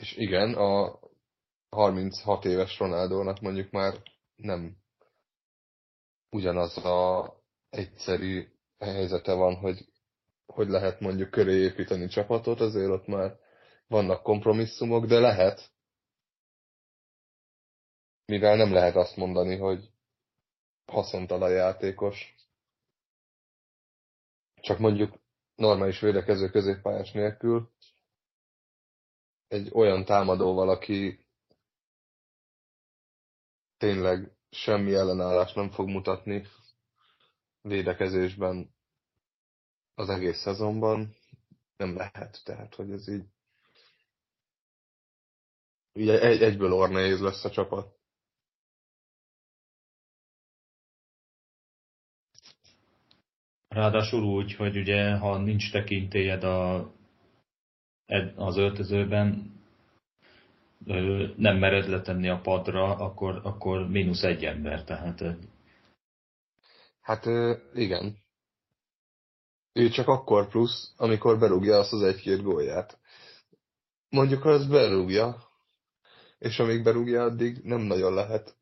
És 0.00 0.16
igen, 0.16 0.54
a 0.54 0.98
36 1.68 2.44
éves 2.44 2.78
Ronaldónak 2.78 3.40
mondjuk 3.40 3.70
már 3.70 4.02
nem 4.36 4.76
ugyanaz 6.30 6.76
a 6.76 7.34
egyszerű 7.70 8.48
helyzete 8.78 9.32
van, 9.32 9.54
hogy 9.54 9.88
hogy 10.46 10.68
lehet 10.68 11.00
mondjuk 11.00 11.30
köré 11.30 11.52
építeni 11.52 12.06
csapatot, 12.06 12.60
azért 12.60 12.90
ott 12.90 13.06
már 13.06 13.38
vannak 13.86 14.22
kompromisszumok, 14.22 15.06
de 15.06 15.18
lehet. 15.18 15.70
Mivel 18.24 18.56
nem 18.56 18.72
lehet 18.72 18.96
azt 18.96 19.16
mondani, 19.16 19.56
hogy 19.56 19.90
haszontalan 20.86 21.50
játékos. 21.50 22.34
Csak 24.60 24.78
mondjuk 24.78 25.18
normális 25.54 26.00
védekező 26.00 26.48
középpályás 26.48 27.12
nélkül 27.12 27.70
egy 29.50 29.70
olyan 29.72 30.04
támadóval, 30.04 30.68
aki 30.68 31.26
tényleg 33.76 34.36
semmi 34.50 34.94
ellenállást 34.94 35.54
nem 35.54 35.70
fog 35.70 35.88
mutatni 35.88 36.46
védekezésben 37.60 38.74
az 39.94 40.08
egész 40.08 40.40
szezonban, 40.40 41.14
nem 41.76 41.96
lehet. 41.96 42.40
Tehát, 42.44 42.74
hogy 42.74 42.90
ez 42.90 43.08
így, 43.08 43.24
így 45.92 46.08
egy, 46.08 46.42
egyből 46.42 46.72
ornehéz 46.72 47.20
lesz 47.20 47.44
a 47.44 47.50
csapat. 47.50 47.98
Ráadásul 53.68 54.22
úgy, 54.22 54.54
hogy 54.54 54.76
ugye, 54.76 55.16
ha 55.16 55.38
nincs 55.38 55.72
tekintélyed 55.72 56.44
a, 56.44 56.92
az 58.36 58.56
öltözőben, 58.56 59.58
nem 61.36 61.56
mered 61.56 61.88
letenni 61.88 62.28
a 62.28 62.40
padra, 62.42 62.96
akkor, 62.96 63.40
akkor 63.42 63.88
mínusz 63.88 64.22
egy 64.22 64.44
ember, 64.44 64.84
tehát... 64.84 65.24
Hát 67.00 67.24
igen. 67.74 68.16
Ő 69.72 69.88
csak 69.88 70.08
akkor 70.08 70.48
plusz, 70.48 70.94
amikor 70.96 71.38
berúgja 71.38 71.78
azt 71.78 71.92
az 71.92 72.02
egy-két 72.02 72.42
gólját. 72.42 72.98
Mondjuk, 74.08 74.42
ha 74.42 74.50
ezt 74.50 74.68
berúgja, 74.70 75.36
és 76.38 76.58
amíg 76.58 76.82
berúgja, 76.82 77.22
addig 77.22 77.60
nem 77.62 77.80
nagyon 77.80 78.14
lehet 78.14 78.56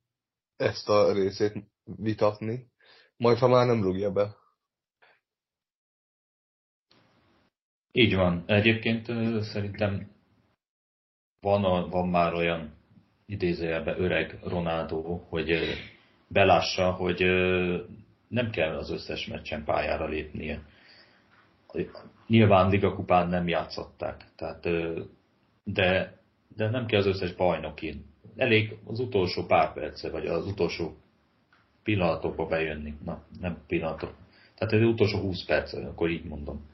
ezt 0.57 0.89
a 0.89 1.13
részét 1.13 1.53
vitatni, 1.85 2.71
majd 3.17 3.39
ha 3.39 3.49
már 3.49 3.67
nem 3.67 3.83
rúgja 3.83 4.13
be. 4.13 4.37
Így 7.93 8.15
van. 8.15 8.43
Egyébként 8.47 9.07
szerintem 9.43 10.11
van, 11.41 11.65
a, 11.65 11.89
van 11.89 12.09
már 12.09 12.35
olyan 12.35 12.73
idézőjelben 13.27 14.01
öreg 14.01 14.39
Ronaldo, 14.43 15.01
hogy 15.29 15.59
belássa, 16.29 16.91
hogy 16.91 17.21
nem 18.29 18.51
kell 18.51 18.77
az 18.77 18.91
összes 18.91 19.27
meccsen 19.27 19.65
pályára 19.65 20.07
lépnie. 20.07 20.63
Nyilván 22.27 22.71
Liga 22.71 22.95
kupán 22.95 23.29
nem 23.29 23.49
játszották, 23.49 24.25
tehát, 24.37 24.69
de, 25.65 26.19
de 26.57 26.71
nem 26.71 26.87
kell 26.87 27.01
az 27.01 27.07
összes 27.07 27.35
bajnokin. 27.35 28.05
Elég 28.37 28.77
az 28.85 29.01
utolsó 29.01 29.47
pár 29.47 29.73
perce, 29.73 30.11
vagy 30.11 30.27
az 30.27 30.47
utolsó 30.47 30.97
pillanatokba 31.83 32.47
bejönni. 32.47 32.95
Na, 33.05 33.23
nem 33.41 33.59
pillanatok. 33.67 34.15
Tehát 34.55 34.75
az 34.75 34.83
utolsó 34.83 35.19
20 35.19 35.45
perc, 35.45 35.73
akkor 35.73 36.11
így 36.11 36.25
mondom 36.25 36.67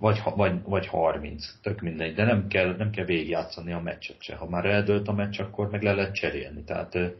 vagy, 0.00 0.20
vagy, 0.36 0.62
vagy 0.62 0.86
30, 0.86 1.58
tök 1.62 1.80
mindegy, 1.80 2.14
de 2.14 2.24
nem 2.24 2.48
kell, 2.48 2.76
nem 2.76 2.90
kell 2.90 3.04
végigjátszani 3.04 3.72
a 3.72 3.80
meccset 3.80 4.22
se. 4.22 4.36
Ha 4.36 4.48
már 4.48 4.64
eldőlt 4.64 5.08
a 5.08 5.12
meccs, 5.12 5.40
akkor 5.40 5.70
meg 5.70 5.82
le 5.82 5.92
lehet 5.92 6.14
cserélni. 6.14 6.64
Tehát, 6.64 6.94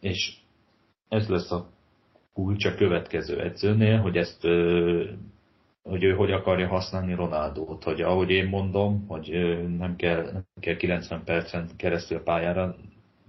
és 0.00 0.36
ez 1.08 1.28
lesz 1.28 1.50
a 1.50 1.70
kulcs 2.32 2.64
a 2.64 2.74
következő 2.74 3.40
edzőnél, 3.40 3.98
hogy 4.00 4.16
ezt 4.16 4.42
hogy 5.82 6.02
ő 6.02 6.14
hogy 6.14 6.30
akarja 6.30 6.68
használni 6.68 7.14
Ronaldót, 7.14 7.84
hogy 7.84 8.00
ahogy 8.00 8.30
én 8.30 8.48
mondom, 8.48 9.06
hogy 9.08 9.28
nem 9.78 9.96
kell, 9.96 10.22
nem 10.32 10.44
kell 10.60 10.76
90 10.76 11.24
percen 11.24 11.68
keresztül 11.76 12.22
pályára, 12.22 12.76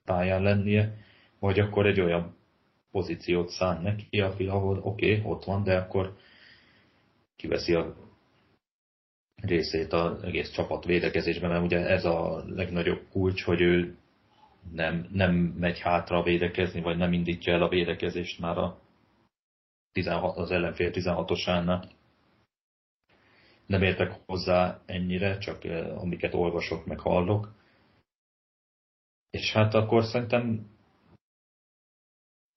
pályán 0.06 0.42
lennie, 0.42 0.98
vagy 1.40 1.60
akkor 1.60 1.86
egy 1.86 2.00
olyan 2.00 2.36
pozíciót 2.92 3.50
szán 3.50 3.82
neki, 3.82 4.22
ahol 4.48 4.80
oké, 4.84 5.18
okay, 5.18 5.32
ott 5.32 5.44
van, 5.44 5.64
de 5.64 5.78
akkor 5.78 6.18
kiveszi 7.38 7.74
a 7.74 7.96
részét 9.42 9.94
az 9.94 10.24
egész 10.24 10.52
csapat 10.52 10.86
védekezésben, 10.86 11.50
mert 11.50 11.64
ugye 11.64 11.88
ez 11.88 12.06
a 12.06 12.44
legnagyobb 12.48 13.08
kulcs, 13.12 13.44
hogy 13.44 13.62
ő 13.62 13.98
nem, 14.72 15.08
nem 15.12 15.34
megy 15.36 15.80
hátra 15.80 16.24
védekezni, 16.24 16.82
vagy 16.82 16.98
nem 16.98 17.14
indítja 17.14 17.54
el 17.54 17.62
a 17.62 17.70
védekezést 17.70 18.40
már 18.40 18.58
a 18.58 18.80
16, 19.92 20.38
az 20.38 20.52
ellenfél 20.52 20.92
16-osánál. 20.94 21.90
Nem 23.66 23.82
értek 23.82 24.20
hozzá 24.26 24.82
ennyire, 24.86 25.38
csak 25.38 25.64
eh, 25.64 26.02
amiket 26.02 26.34
olvasok, 26.34 26.86
meg 26.86 27.00
hallok. 27.00 27.56
És 29.30 29.54
hát 29.54 29.74
akkor 29.74 30.04
szerintem, 30.04 30.70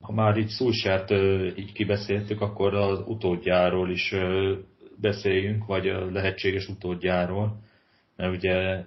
ha 0.01 0.12
már 0.12 0.36
így 0.36 0.48
Szulsát 0.48 1.11
így 1.57 1.72
kibeszéltük, 1.72 2.40
akkor 2.40 2.74
az 2.74 3.03
utódjáról 3.07 3.90
is 3.90 4.14
beszéljünk, 4.96 5.66
vagy 5.66 5.88
a 5.88 6.11
lehetséges 6.11 6.68
utódjáról, 6.68 7.61
mert 8.16 8.36
ugye 8.36 8.84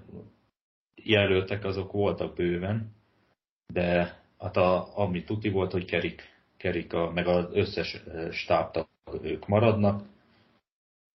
jelöltek 0.95 1.65
azok 1.65 1.91
voltak 1.91 2.35
bőven, 2.35 2.91
de 3.73 4.21
hát 4.37 4.57
a, 4.57 4.97
ami 4.97 5.23
tuti 5.23 5.49
volt, 5.49 5.71
hogy 5.71 5.85
Kerik, 5.85 6.21
Kerik 6.57 6.93
a, 6.93 7.11
meg 7.11 7.27
az 7.27 7.45
összes 7.51 8.03
stábtak 8.31 8.87
ők 9.21 9.47
maradnak. 9.47 10.05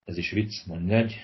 Ez 0.04 0.16
is 0.16 0.30
vicc, 0.30 0.66
mindegy. 0.66 1.16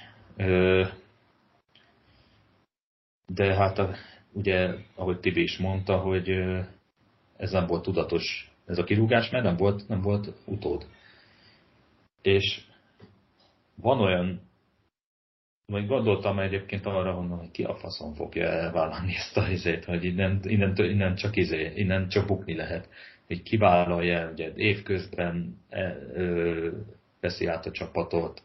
De 3.27 3.55
hát 3.55 3.79
a, 3.79 3.95
ugye, 4.33 4.75
ahogy 4.95 5.21
Tibi 5.21 5.43
is 5.43 5.59
mondta, 5.59 5.99
hogy 5.99 6.29
ez 7.37 7.51
nem 7.51 7.67
volt 7.67 7.83
tudatos, 7.83 8.54
ez 8.67 8.79
a 8.79 8.85
kirúgás, 8.85 9.31
mert 9.31 9.45
nem 9.45 9.57
volt, 9.57 9.89
nem 9.89 10.01
volt 10.01 10.33
utód. 10.47 10.87
És 12.23 12.61
van 13.75 14.01
olyan, 14.01 14.41
vagy 15.67 15.87
gondoltam 15.87 16.39
egyébként 16.39 16.87
arra, 16.87 17.13
hogy 17.13 17.51
ki 17.51 17.65
a 17.65 17.75
faszon 17.75 18.15
fogja 18.15 18.47
elvállalni 18.47 19.15
ezt 19.15 19.37
a 19.37 19.49
izét, 19.49 19.85
hogy 19.85 20.05
innen, 20.05 20.41
innen, 20.43 20.77
innen 20.77 21.15
csak 21.15 21.37
izé, 21.37 21.73
innen 21.75 22.09
csak 22.09 22.27
bukni 22.27 22.55
lehet. 22.55 22.89
Hogy 23.27 23.43
kivállalja 23.43 24.31
ugye 24.31 24.53
évközben 24.55 25.59
e, 25.69 25.97
ö, 26.13 26.71
veszi 27.21 27.47
át 27.47 27.67
a 27.67 27.71
csapatot, 27.71 28.43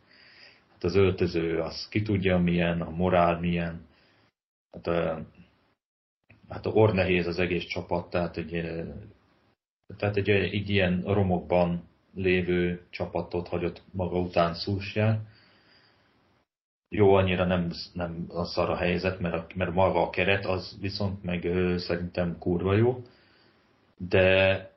hát 0.72 0.84
az 0.84 0.96
öltöző, 0.96 1.60
az 1.60 1.88
ki 1.90 2.02
tudja 2.02 2.38
milyen, 2.38 2.82
a 2.82 2.90
morál 2.90 3.40
milyen, 3.40 3.86
hát 4.72 4.88
a, 4.88 5.26
hát 6.50 6.66
a 6.66 6.70
orr 6.70 6.94
nehéz 6.94 7.28
az 7.28 7.40
egész 7.40 7.66
csapat, 7.66 8.10
tehát 8.10 8.38
egy, 8.38 8.54
tehát 9.98 10.16
egy, 10.16 10.30
egy 10.30 10.70
ilyen 10.70 11.04
romokban 11.06 11.84
lévő 12.16 12.82
csapatot 12.90 13.48
hagyott 13.48 13.82
maga 13.92 14.20
után 14.20 14.54
Szúsjál. 14.54 15.28
Jó, 16.90 17.14
annyira 17.14 17.46
nem, 17.46 17.72
nem 17.94 18.26
a 18.28 18.46
szar 18.46 18.70
a 18.70 18.76
helyzet, 18.76 19.20
mert, 19.20 19.34
a, 19.34 19.48
mert 19.56 19.74
maga 19.74 20.02
a 20.02 20.10
keret 20.10 20.46
az 20.46 20.78
viszont 20.82 21.24
meg 21.24 21.46
ö, 21.46 21.78
szerintem 21.78 22.38
kurva 22.38 22.76
jó, 22.76 23.04
de 23.98 24.70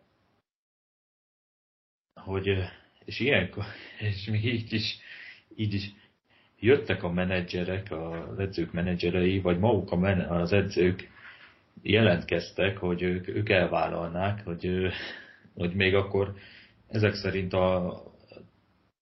hogy, 2.14 2.58
és 3.04 3.20
ilyenkor, 3.20 3.64
és 4.10 4.26
még 4.26 4.44
így 4.44 4.72
is, 4.72 4.98
így 5.56 5.74
is 5.74 5.94
jöttek 6.58 7.02
a 7.02 7.12
menedzserek, 7.12 7.90
a 7.90 8.34
edzők 8.38 8.72
menedzserei, 8.72 9.40
vagy 9.40 9.58
maguk 9.58 9.92
a 9.92 9.96
men, 9.96 10.20
az 10.20 10.52
edzők 10.52 11.10
jelentkeztek, 11.82 12.78
hogy 12.78 13.02
ők, 13.02 13.28
ők 13.28 13.48
elvállalnák, 13.48 14.44
hogy, 14.44 14.92
hogy 15.54 15.74
még 15.74 15.94
akkor 15.94 16.34
ezek 16.88 17.14
szerint 17.14 17.52
a, 17.52 18.02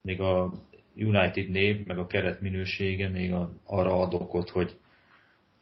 még 0.03 0.21
a 0.21 0.53
United 0.95 1.49
név, 1.49 1.87
meg 1.87 1.99
a 1.99 2.07
keret 2.07 2.41
minősége 2.41 3.09
még 3.09 3.33
a, 3.33 3.53
arra 3.65 4.01
ad 4.01 4.15
okot, 4.15 4.51
hogy 4.51 4.79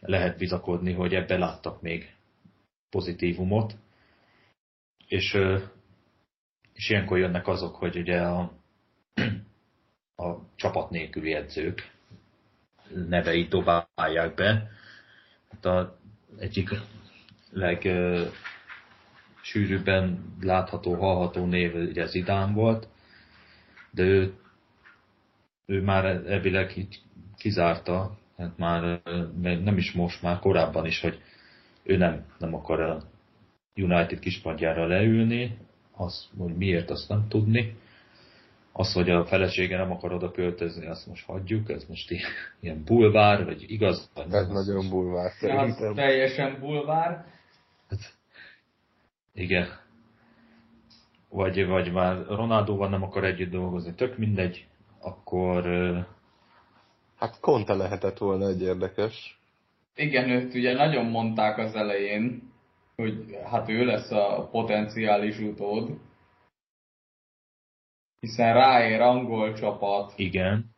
lehet 0.00 0.38
bizakodni, 0.38 0.92
hogy 0.92 1.14
ebbe 1.14 1.38
láttak 1.38 1.82
még 1.82 2.14
pozitívumot. 2.90 3.76
És, 5.08 5.36
és 6.72 6.90
ilyenkor 6.90 7.18
jönnek 7.18 7.46
azok, 7.46 7.76
hogy 7.76 7.96
ugye 7.96 8.20
a, 8.20 8.52
a 10.16 10.36
csapat 10.56 10.90
nélküli 10.90 11.32
edzők 11.32 11.90
neveit 13.08 13.48
dobálják 13.48 14.34
be. 14.34 14.70
Hát 15.50 15.64
a 15.64 15.98
egyik 16.38 16.70
leg 17.50 17.88
sűrűbben 19.42 20.34
látható, 20.40 20.94
hallható 20.94 21.44
név 21.44 21.74
ugye 21.74 22.06
Zidán 22.06 22.54
volt, 22.54 22.88
de 23.90 24.02
ő, 24.02 24.34
ő 25.66 25.82
már 25.82 26.04
elvileg 26.04 26.86
kizárta, 27.36 28.18
hát 28.36 28.58
már 28.58 29.00
nem 29.40 29.76
is 29.76 29.92
most, 29.92 30.22
már 30.22 30.38
korábban 30.38 30.86
is, 30.86 31.00
hogy 31.00 31.20
ő 31.82 31.96
nem, 31.96 32.24
nem 32.38 32.54
akar 32.54 32.80
a 32.80 33.02
United 33.74 34.18
kispadjára 34.18 34.86
leülni, 34.86 35.58
az, 35.96 36.28
hogy 36.38 36.56
miért, 36.56 36.90
azt 36.90 37.08
nem 37.08 37.26
tudni. 37.28 37.76
Az, 38.72 38.92
hogy 38.92 39.10
a 39.10 39.24
felesége 39.24 39.76
nem 39.76 39.90
akar 39.90 40.12
oda 40.12 40.30
költözni, 40.30 40.86
azt 40.86 41.06
most 41.06 41.26
hagyjuk, 41.26 41.70
ez 41.70 41.84
most 41.88 42.10
ilyen 42.60 42.82
bulvár, 42.84 43.44
vagy 43.44 43.64
igaz? 43.66 44.10
Ez 44.30 44.48
nagyon 44.48 44.88
bulvár 44.90 45.30
szerintem. 45.30 45.88
Ez 45.88 45.94
teljesen 45.94 46.60
bulvár. 46.60 47.24
Hát, 47.88 48.14
igen. 49.32 49.66
Vagy, 51.28 51.66
vagy 51.66 51.92
már 51.92 52.26
Ronaldóval 52.26 52.88
nem 52.88 53.02
akar 53.02 53.24
együtt 53.24 53.50
dolgozni, 53.50 53.94
tök 53.94 54.18
mindegy, 54.18 54.66
akkor... 55.00 55.64
Hát 57.16 57.40
Conte 57.40 57.74
lehetett 57.74 58.18
volna 58.18 58.46
egy 58.46 58.62
érdekes. 58.62 59.40
Igen, 59.94 60.30
őt 60.30 60.54
ugye 60.54 60.74
nagyon 60.74 61.04
mondták 61.04 61.58
az 61.58 61.74
elején, 61.74 62.52
hogy 62.96 63.38
hát 63.44 63.68
ő 63.68 63.84
lesz 63.84 64.10
a 64.10 64.48
potenciális 64.50 65.38
utód. 65.38 65.98
Hiszen 68.20 68.54
ráér 68.54 69.00
angol 69.00 69.52
csapat. 69.54 70.12
Igen. 70.16 70.76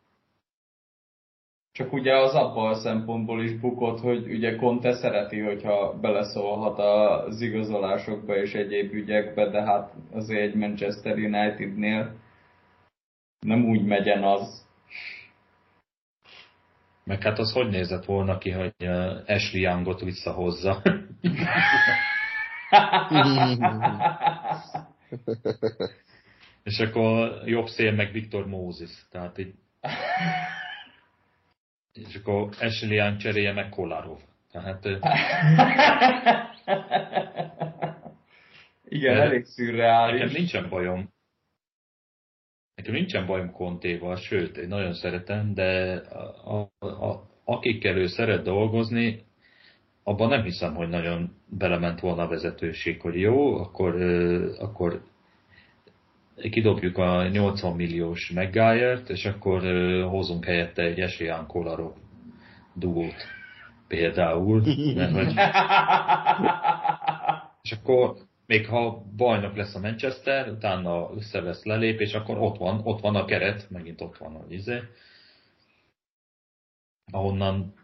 Csak 1.73 1.93
ugye 1.93 2.17
az 2.17 2.35
abban 2.35 2.71
a 2.71 2.75
szempontból 2.75 3.43
is 3.43 3.59
bukott, 3.59 4.01
hogy 4.01 4.31
ugye 4.33 4.57
Conte 4.57 4.93
szereti, 4.93 5.39
hogyha 5.39 5.99
beleszólhat 6.01 6.79
az 6.79 7.41
igazolásokba 7.41 8.37
és 8.37 8.53
egyéb 8.53 8.93
ügyekbe, 8.93 9.51
de 9.51 9.63
hát 9.63 9.93
azért 10.13 10.41
egy 10.41 10.55
Manchester 10.55 11.17
Unitednél 11.17 12.15
nem 13.41 13.65
úgy 13.65 13.85
megyen 13.85 14.23
az. 14.23 14.69
Meg 17.05 17.23
hát 17.23 17.39
az 17.39 17.53
hogy 17.53 17.69
nézett 17.69 18.05
volna 18.05 18.39
ki, 18.39 18.51
hogy 18.51 18.75
Ashley 19.27 19.63
Youngot 19.63 20.01
visszahozza? 20.01 20.83
és 26.63 26.79
akkor 26.79 27.43
jobb 27.45 27.67
szél 27.67 27.93
meg 27.93 28.13
Viktor 28.13 28.47
Moses. 28.47 29.07
Tehát 29.11 29.39
így 29.39 29.55
és 32.09 32.15
akkor 32.15 32.49
Ashley 32.61 32.95
Young 32.95 33.17
cserélje 33.17 33.53
meg 33.53 33.69
Kolarov. 33.69 34.19
Tehát... 34.51 34.85
Igen, 38.89 39.15
de 39.15 39.23
elég 39.23 39.45
szürreális. 39.45 40.21
Nekem 40.21 40.35
nincsen 40.35 40.69
bajom. 40.69 41.13
Nekem 42.75 42.95
nincsen 42.95 43.27
bajom 43.27 43.53
Kontéval, 43.53 44.17
sőt, 44.17 44.57
én 44.57 44.69
nagyon 44.69 44.93
szeretem, 44.93 45.55
de 45.55 45.97
a, 46.45 46.71
a, 46.79 46.87
a, 46.87 47.29
akikkel 47.45 47.97
ő 47.97 48.07
szeret 48.07 48.43
dolgozni, 48.43 49.25
abban 50.03 50.29
nem 50.29 50.43
hiszem, 50.43 50.75
hogy 50.75 50.89
nagyon 50.89 51.37
belement 51.47 52.01
volna 52.01 52.23
a 52.23 52.29
vezetőség, 52.29 53.01
hogy 53.01 53.21
jó, 53.21 53.55
akkor, 53.57 54.03
akkor 54.59 55.03
kidobjuk 56.51 56.99
a 56.99 57.29
80 57.29 57.77
milliós 57.77 58.31
Meggájert, 58.35 59.09
és 59.09 59.25
akkor 59.25 59.63
hozunk 60.09 60.45
helyette 60.45 60.83
egy 60.83 61.01
Esélyán 61.01 61.47
Kolarov 61.47 61.93
dugót 62.75 63.27
például. 63.89 64.63
Mert, 64.95 65.13
hogy... 65.13 65.35
és 67.63 67.73
akkor 67.73 68.17
még 68.47 68.67
ha 68.67 69.03
bajnok 69.17 69.57
lesz 69.57 69.75
a 69.75 69.81
Manchester, 69.81 70.49
utána 70.49 71.11
összevesz 71.17 71.65
lelépés, 71.65 72.15
akkor 72.15 72.39
ott 72.39 72.57
van, 72.57 72.81
ott 72.85 73.01
van 73.01 73.17
a 73.17 73.25
keret, 73.25 73.71
megint 73.71 74.01
ott 74.01 74.17
van 74.17 74.35
a 74.35 74.45
izé, 74.49 74.81
ahonnan 77.11 77.75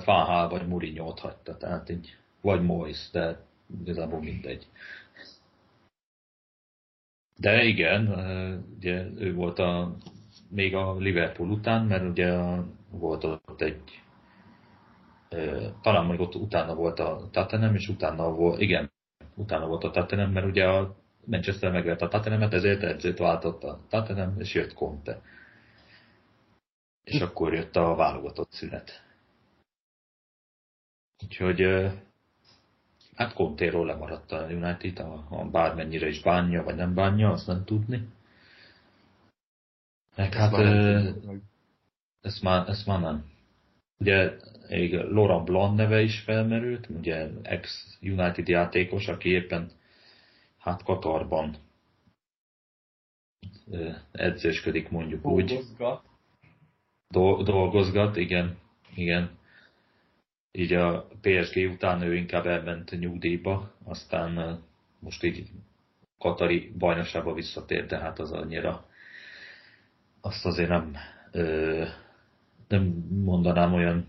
Fáhál 0.00 0.48
vagy 0.48 0.66
Mourinho 0.66 1.14
hagyta, 1.20 1.56
tehát 1.56 1.90
így, 1.90 2.16
vagy 2.40 2.62
Mois, 2.62 3.10
de 3.12 3.40
igazából 3.80 4.20
mindegy. 4.20 4.66
De 7.42 7.62
igen, 7.64 8.08
ugye 8.76 9.04
ő 9.16 9.34
volt 9.34 9.58
a, 9.58 9.96
még 10.48 10.74
a 10.74 10.96
Liverpool 10.96 11.50
után, 11.50 11.86
mert 11.86 12.04
ugye 12.04 12.38
volt 12.90 13.24
ott 13.24 13.60
egy 13.60 14.02
talán 15.82 16.06
még 16.06 16.20
ott 16.20 16.34
utána 16.34 16.74
volt 16.74 16.98
a 16.98 17.28
Tottenham, 17.30 17.74
és 17.74 17.88
utána 17.88 18.30
volt, 18.30 18.60
igen, 18.60 18.92
utána 19.34 19.66
volt 19.66 19.84
a 19.84 19.90
Tottenham, 19.90 20.32
mert 20.32 20.46
ugye 20.46 20.68
a 20.68 20.96
Manchester 21.24 21.72
megvert 21.72 22.02
a 22.02 22.08
Tottenhamet, 22.08 22.52
ezért 22.52 22.82
edzőt 22.82 23.18
váltott 23.18 23.62
a 23.62 23.78
Tottenham, 23.88 24.40
és 24.40 24.54
jött 24.54 24.74
Conte. 24.74 25.20
És 27.04 27.20
akkor 27.20 27.54
jött 27.54 27.76
a 27.76 27.94
válogatott 27.94 28.50
szünet. 28.50 28.90
Úgyhogy 31.24 31.60
hát 33.16 33.32
Contéról 33.34 33.86
lemaradt 33.86 34.32
a 34.32 34.46
United, 34.50 34.98
a, 34.98 35.26
a 35.30 35.44
bármennyire 35.44 36.08
is 36.08 36.22
bánja, 36.22 36.62
vagy 36.62 36.74
nem 36.74 36.94
bánja, 36.94 37.30
azt 37.30 37.46
nem 37.46 37.64
tudni. 37.64 38.08
Meg 40.16 40.34
hát 40.34 40.52
ezt 42.20 42.42
már, 42.42 42.68
ezt 42.68 42.86
már 42.86 43.00
nem. 43.00 43.30
Ugye 43.98 44.36
még 44.68 44.94
Laurent 44.94 45.44
Blanc 45.44 45.76
neve 45.76 46.02
is 46.02 46.20
felmerült, 46.20 46.88
ugye 46.88 47.28
ex-United 47.42 48.48
játékos, 48.48 49.08
aki 49.08 49.28
éppen 49.28 49.70
hát 50.58 50.82
Katarban 50.82 51.56
edzősködik 54.12 54.88
mondjuk 54.88 55.22
dolgozgat. 55.22 56.02
úgy. 56.02 56.10
Do, 57.08 57.42
dolgozgat, 57.42 58.16
igen, 58.16 58.58
igen. 58.94 59.30
Így 60.52 60.72
a 60.72 61.08
PSG 61.20 61.56
után 61.56 62.02
ő 62.02 62.14
inkább 62.14 62.46
elment 62.46 62.98
nyugdíjba, 62.98 63.74
aztán 63.84 64.62
most 64.98 65.22
így 65.22 65.50
Katari 66.18 66.72
bajnokságba 66.78 67.34
visszatért, 67.34 67.88
de 67.88 67.98
hát 67.98 68.18
az 68.18 68.32
annyira 68.32 68.86
azt 70.20 70.44
azért 70.44 70.68
nem, 70.68 70.96
nem 72.68 72.82
mondanám 73.08 73.72
olyan 73.72 74.06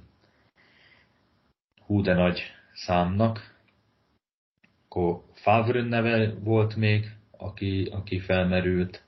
hú 1.86 2.02
de 2.02 2.14
nagy 2.14 2.42
számnak. 2.74 3.56
Akkor 4.86 5.24
Favre 5.34 5.82
neve 5.82 6.34
volt 6.34 6.76
még, 6.76 7.12
aki, 7.32 7.90
aki 7.92 8.20
felmerült. 8.20 9.04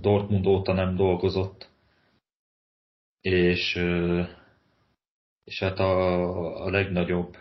Dortmund 0.00 0.46
óta 0.46 0.72
nem 0.72 0.96
dolgozott. 0.96 1.70
És, 3.20 3.80
és 5.44 5.58
hát 5.58 5.78
a, 5.78 6.64
a 6.64 6.70
legnagyobb 6.70 7.36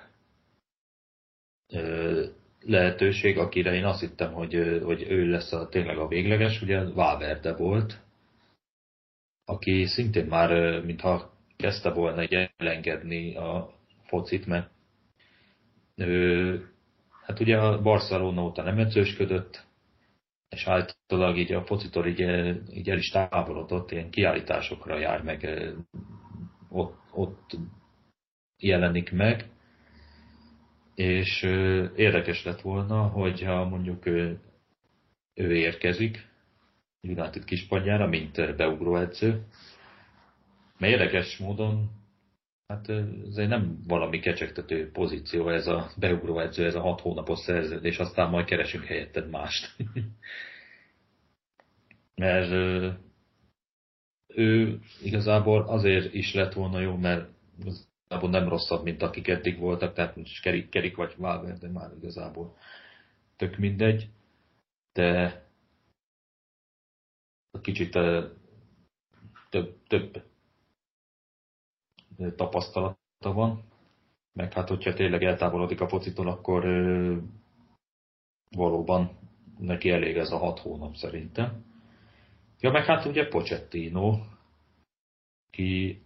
lehetőség, 2.60 3.38
akire 3.38 3.74
én 3.74 3.86
azt 3.86 4.00
hittem, 4.00 4.34
hogy, 4.34 4.82
hogy 4.84 5.02
ő 5.02 5.30
lesz 5.30 5.52
a, 5.52 5.70
tényleg 5.70 5.98
a 5.98 6.08
végleges, 6.08 6.62
ugye 6.62 6.84
Valverde 6.84 7.56
volt, 7.56 8.00
aki 9.46 9.86
szintén 9.86 10.26
már, 10.26 10.82
mintha 10.84 11.34
kezdte 11.58 11.90
volna 11.90 12.22
egy 12.22 12.52
elengedni 12.58 13.36
a 13.36 13.74
focit, 14.04 14.46
mert 14.46 14.70
ő, 15.96 16.72
hát 17.26 17.40
ugye 17.40 17.58
a 17.58 17.82
Barcelona 17.82 18.44
óta 18.44 18.64
nem 18.64 18.78
edzősködött, 18.78 19.66
és 20.50 20.68
általában 20.68 21.38
így 21.38 21.52
a 21.52 21.66
focitól 21.66 22.08
így, 22.08 22.20
így 22.74 22.90
el 22.90 22.98
is 22.98 23.10
távolodott, 23.10 23.92
ilyen 23.92 24.10
kiállításokra 24.10 24.98
jár 24.98 25.24
meg, 25.24 25.70
ott, 26.70 26.98
ott 27.12 27.58
jelenik 28.62 29.12
meg, 29.12 29.50
és 30.96 31.42
érdekes 31.96 32.44
lett 32.44 32.62
volna, 32.62 33.02
hogyha 33.02 33.66
mondjuk 33.66 34.06
ő, 34.06 34.40
ő 35.34 35.56
érkezik 35.56 36.30
United 37.02 37.44
kispadjára, 37.44 38.08
mint 38.08 38.56
beugró 38.56 38.98
edző, 38.98 39.46
mert 40.78 40.94
érdekes 40.94 41.38
módon 41.38 41.90
Hát 42.72 42.90
ez 42.90 43.38
egy 43.38 43.48
nem 43.48 43.78
valami 43.88 44.20
kecsegtető 44.20 44.92
pozíció 44.92 45.50
ez 45.50 45.68
a 45.68 45.92
beugró 45.98 46.40
edző, 46.40 46.66
ez 46.66 46.76
a 46.76 46.82
hat 46.82 47.02
hónapos 47.02 47.40
szerződés, 47.40 47.98
aztán 47.98 48.30
majd 48.30 48.46
keresünk 48.46 48.84
helyetted 48.84 49.30
mást. 49.30 49.76
mert 52.16 52.52
ő 54.28 54.80
igazából 55.02 55.62
azért 55.62 56.14
is 56.14 56.34
lett 56.34 56.54
volna 56.54 56.80
jó, 56.80 56.96
mert 56.96 57.30
igazából 58.12 58.40
nem 58.40 58.50
rosszabb, 58.50 58.84
mint 58.84 59.02
akik 59.02 59.28
eddig 59.28 59.60
voltak, 59.60 59.94
tehát 59.94 60.16
most 60.16 60.42
kerik, 60.42 60.70
kerik 60.70 60.96
vagy 60.96 61.16
de 61.60 61.70
már 61.70 61.92
igazából 61.98 62.58
tök 63.36 63.58
mindegy, 63.58 64.10
de 64.94 65.44
kicsit 67.62 67.92
több, 69.50 69.78
több 69.88 70.26
tapasztalata 72.36 73.34
van, 73.34 73.64
meg 74.34 74.54
hát 74.54 74.70
hogyha 74.70 74.94
tényleg 74.94 75.24
eltávolodik 75.24 75.82
a 75.82 75.88
focitól, 75.88 76.28
akkor 76.28 76.64
valóban 78.50 79.20
neki 79.60 79.90
elég 79.90 80.18
ez 80.18 80.32
a 80.32 80.38
hat 80.38 80.60
hónap 80.60 80.96
szerintem. 80.96 81.66
Ja, 82.60 82.72
meg 82.72 82.86
hát 82.86 83.06
ugye 83.06 83.28
Pochettino, 83.28 84.20
ki 85.50 86.02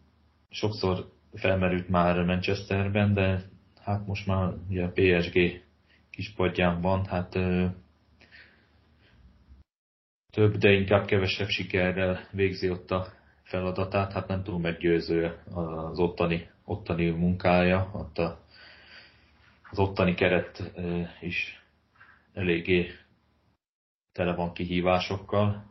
sokszor 0.50 1.15
felmerült 1.36 1.90
már 1.90 2.24
Manchesterben, 2.24 3.14
de 3.14 3.42
hát 3.84 4.08
most 4.08 4.28
már 4.28 4.54
ugye 4.70 4.84
a 4.84 4.92
PSG 4.92 5.64
kispadján 6.10 6.82
van, 6.82 7.06
hát 7.06 7.36
ö, 7.36 7.66
több, 10.32 10.56
de 10.56 10.72
inkább 10.72 11.06
kevesebb 11.06 11.48
sikerrel 11.48 12.28
végzi 12.32 12.70
ott 12.70 12.92
a 12.92 13.08
feladatát, 13.44 14.12
hát 14.12 14.28
nem 14.28 14.44
túl 14.44 14.60
meggyőző 14.60 15.38
az 15.54 16.00
ottani, 16.00 16.50
ottani 16.66 17.10
munkája, 17.10 17.90
ott 17.94 18.18
a, 18.18 18.40
az 19.72 19.80
ottani 19.80 20.14
keret 20.14 20.72
is 21.22 21.64
eléggé 22.34 22.92
tele 24.12 24.36
van 24.36 24.54
kihívásokkal. 24.54 25.66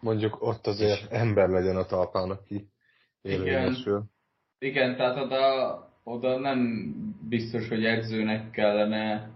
Mondjuk 0.00 0.42
ott 0.42 0.66
azért 0.66 1.00
és... 1.00 1.06
ember 1.10 1.48
legyen 1.48 1.76
a 1.76 1.86
talpán, 1.86 2.30
aki 2.30 2.68
érvényesül. 3.22 4.04
Igen, 4.62 4.96
tehát 4.96 5.16
oda, 5.16 5.88
oda 6.02 6.38
nem 6.38 6.92
biztos, 7.28 7.68
hogy 7.68 7.84
edzőnek 7.84 8.50
kellene 8.50 9.30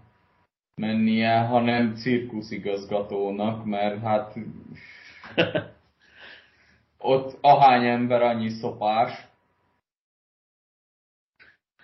mennie, 0.75 1.39
hanem 1.39 1.95
cirkuszigazgatónak, 1.95 3.65
mert 3.65 4.01
hát 4.01 4.35
ott 6.97 7.37
ahány 7.41 7.85
ember, 7.85 8.21
annyi 8.21 8.49
szopás. 8.49 9.27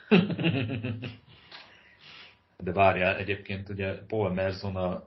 De 2.58 2.72
várjál, 2.72 3.16
egyébként 3.16 3.70
ugye 3.70 4.06
Paul 4.06 4.34
Merson 4.34 4.76
a 4.76 5.04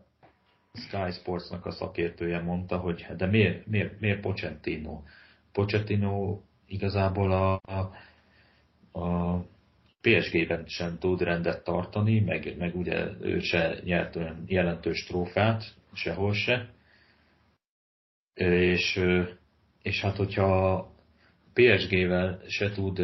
Sky 0.72 1.10
Sportsnak 1.10 1.66
a 1.66 1.70
szakértője 1.70 2.40
mondta, 2.40 2.78
hogy 2.78 3.06
de 3.16 3.26
miért, 3.26 3.66
miért, 3.66 4.00
miért 4.00 4.20
Pochettino? 4.20 5.02
Pochettino 5.52 6.40
igazából 6.66 7.32
a, 7.32 7.52
a, 7.52 7.92
a 8.94 9.38
PSG-ben 10.00 10.66
sem 10.66 10.98
tud 10.98 11.20
rendet 11.20 11.64
tartani, 11.64 12.20
meg, 12.20 12.54
meg 12.58 12.76
ugye 12.76 13.06
ő 13.20 13.38
se 13.40 13.80
nyert 13.84 14.16
olyan 14.16 14.44
jelentős 14.46 15.04
trófát, 15.04 15.74
sehol 15.92 16.32
se. 16.34 16.68
És 18.34 19.00
és 19.84 20.00
hát 20.00 20.16
hogyha 20.16 20.88
PSG-vel 21.52 22.40
se 22.46 22.70
tud 22.70 22.98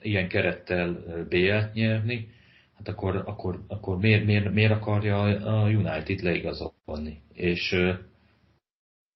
ilyen 0.00 0.28
kerettel 0.28 0.92
BL-t 1.28 1.72
nyerni, 1.72 2.28
hát 2.76 2.88
akkor, 2.88 3.22
akkor, 3.26 3.64
akkor 3.68 3.98
miért, 3.98 4.24
miért, 4.24 4.52
miért 4.52 4.72
akarja 4.72 5.22
a 5.22 5.68
United 5.68 6.20
leigazolni? 6.22 7.22
És 7.32 7.76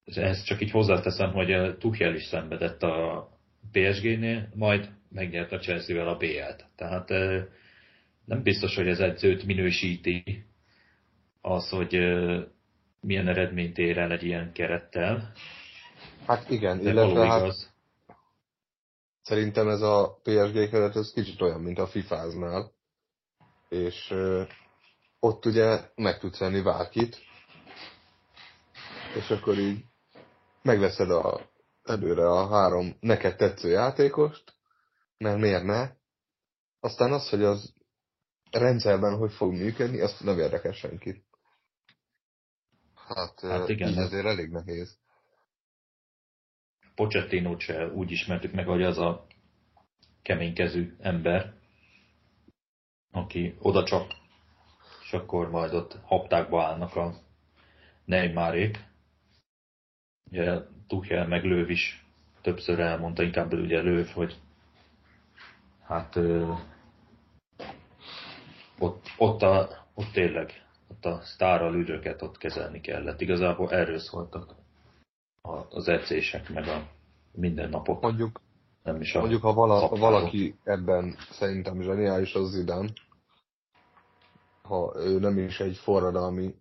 ezt 0.04 0.44
csak 0.44 0.60
így 0.62 0.70
hozzáteszem, 0.70 1.32
hogy 1.32 1.76
Tuchel 1.78 2.14
is 2.14 2.24
szenvedett 2.24 2.82
a 2.82 3.28
PSG-nél, 3.72 4.48
majd 4.54 4.90
megnyert 5.10 5.52
a 5.52 5.58
Chelsea-vel 5.58 6.08
a 6.08 6.16
BL-t. 6.16 6.64
Tehát 6.76 7.08
nem 8.24 8.42
biztos, 8.42 8.74
hogy 8.76 8.88
ez 8.88 9.00
edzőt 9.00 9.44
minősíti 9.44 10.44
az, 11.40 11.68
hogy 11.68 11.92
milyen 13.00 13.28
eredményt 13.28 13.78
ér 13.78 13.98
el 13.98 14.12
egy 14.12 14.22
ilyen 14.22 14.52
kerettel, 14.52 15.32
Hát 16.26 16.50
igen, 16.50 16.82
De 16.82 16.90
illetve 16.90 17.26
hát 17.26 17.40
igaz. 17.40 17.72
szerintem 19.22 19.68
ez 19.68 19.80
a 19.80 20.18
PSG 20.22 20.70
keret 20.70 20.96
ez 20.96 21.12
kicsit 21.12 21.40
olyan, 21.40 21.60
mint 21.60 21.78
a 21.78 21.86
FIFA-znál, 21.86 22.72
és 23.68 24.14
ott 25.20 25.44
ugye 25.46 25.80
meg 25.94 26.18
tudsz 26.18 26.38
venni 26.38 26.60
bárkit, 26.62 27.16
és 29.16 29.30
akkor 29.30 29.58
így 29.58 29.84
megveszed 30.62 31.10
a, 31.10 31.40
előre 31.84 32.28
a 32.30 32.48
három 32.48 32.96
neked 33.00 33.36
tetsző 33.36 33.68
játékost, 33.68 34.52
mert 35.18 35.38
miért 35.38 35.64
ne? 35.64 35.90
Aztán 36.80 37.12
az, 37.12 37.28
hogy 37.28 37.42
az 37.42 37.74
rendszerben 38.50 39.16
hogy 39.16 39.32
fog 39.32 39.52
működni, 39.52 40.00
azt 40.00 40.24
nem 40.24 40.38
érdekel 40.38 40.72
senkit. 40.72 41.24
Hát, 42.94 43.40
hát 43.40 43.68
igen, 43.68 43.88
így 43.88 43.98
azért 43.98 44.26
elég 44.26 44.50
nehéz. 44.50 44.98
Pochettino 46.94 47.58
se 47.58 47.86
úgy 47.86 48.10
ismertük 48.10 48.52
meg, 48.52 48.66
hogy 48.66 48.82
az 48.82 48.98
a 48.98 49.26
keménykezű 50.22 50.96
ember, 50.98 51.54
aki 53.10 53.56
oda 53.58 53.84
csak, 53.84 54.12
és 55.02 55.12
akkor 55.12 55.50
majd 55.50 55.74
ott 55.74 55.98
haptákba 56.02 56.64
állnak 56.64 56.96
a 56.96 57.14
Neymarék. 58.04 58.78
Ugye 60.30 60.60
Tuchel 60.86 61.26
meg 61.26 61.44
Löw 61.44 61.68
is 61.68 62.06
többször 62.40 62.80
elmondta, 62.80 63.22
inkább 63.22 63.52
ugye 63.52 63.80
Löw, 63.80 64.04
hogy 64.12 64.40
hát 65.88 66.16
ö, 66.16 66.52
ott, 68.78 69.06
ott, 69.18 69.42
a, 69.42 69.68
ott 69.94 70.10
tényleg 70.12 70.52
ott 70.88 71.04
a 71.04 71.20
sztárral 71.22 71.74
ülőket 71.74 72.22
ott 72.22 72.38
kezelni 72.38 72.80
kellett. 72.80 73.20
Igazából 73.20 73.70
erről 73.70 73.98
szóltak 73.98 74.54
az 75.70 75.88
edzések, 75.88 76.48
meg 76.48 76.66
a 76.68 76.88
mindennapok. 77.32 78.00
Mondjuk, 78.00 78.40
nem 78.82 79.00
is 79.00 79.14
a 79.14 79.20
mondjuk 79.20 79.42
ha 79.42 79.52
vala, 79.52 79.88
valaki 79.88 80.58
ebben 80.64 81.16
szerintem 81.30 81.82
zseniális, 81.82 82.34
az 82.34 82.50
Zidane, 82.50 82.92
ha 84.62 84.92
ő 84.96 85.18
nem 85.18 85.38
is 85.38 85.60
egy 85.60 85.76
forradalmi 85.76 86.54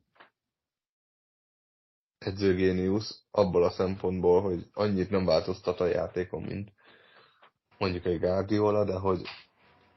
edzőgéniusz, 2.17 3.25
abból 3.31 3.63
a 3.63 3.71
szempontból, 3.71 4.41
hogy 4.41 4.69
annyit 4.73 5.09
nem 5.09 5.25
változtat 5.25 5.79
a 5.79 5.85
játékon, 5.85 6.41
mint 6.41 6.71
mondjuk 7.77 8.05
egy 8.05 8.19
Guardiola, 8.19 8.85
de 8.85 8.93
hogy 8.93 9.21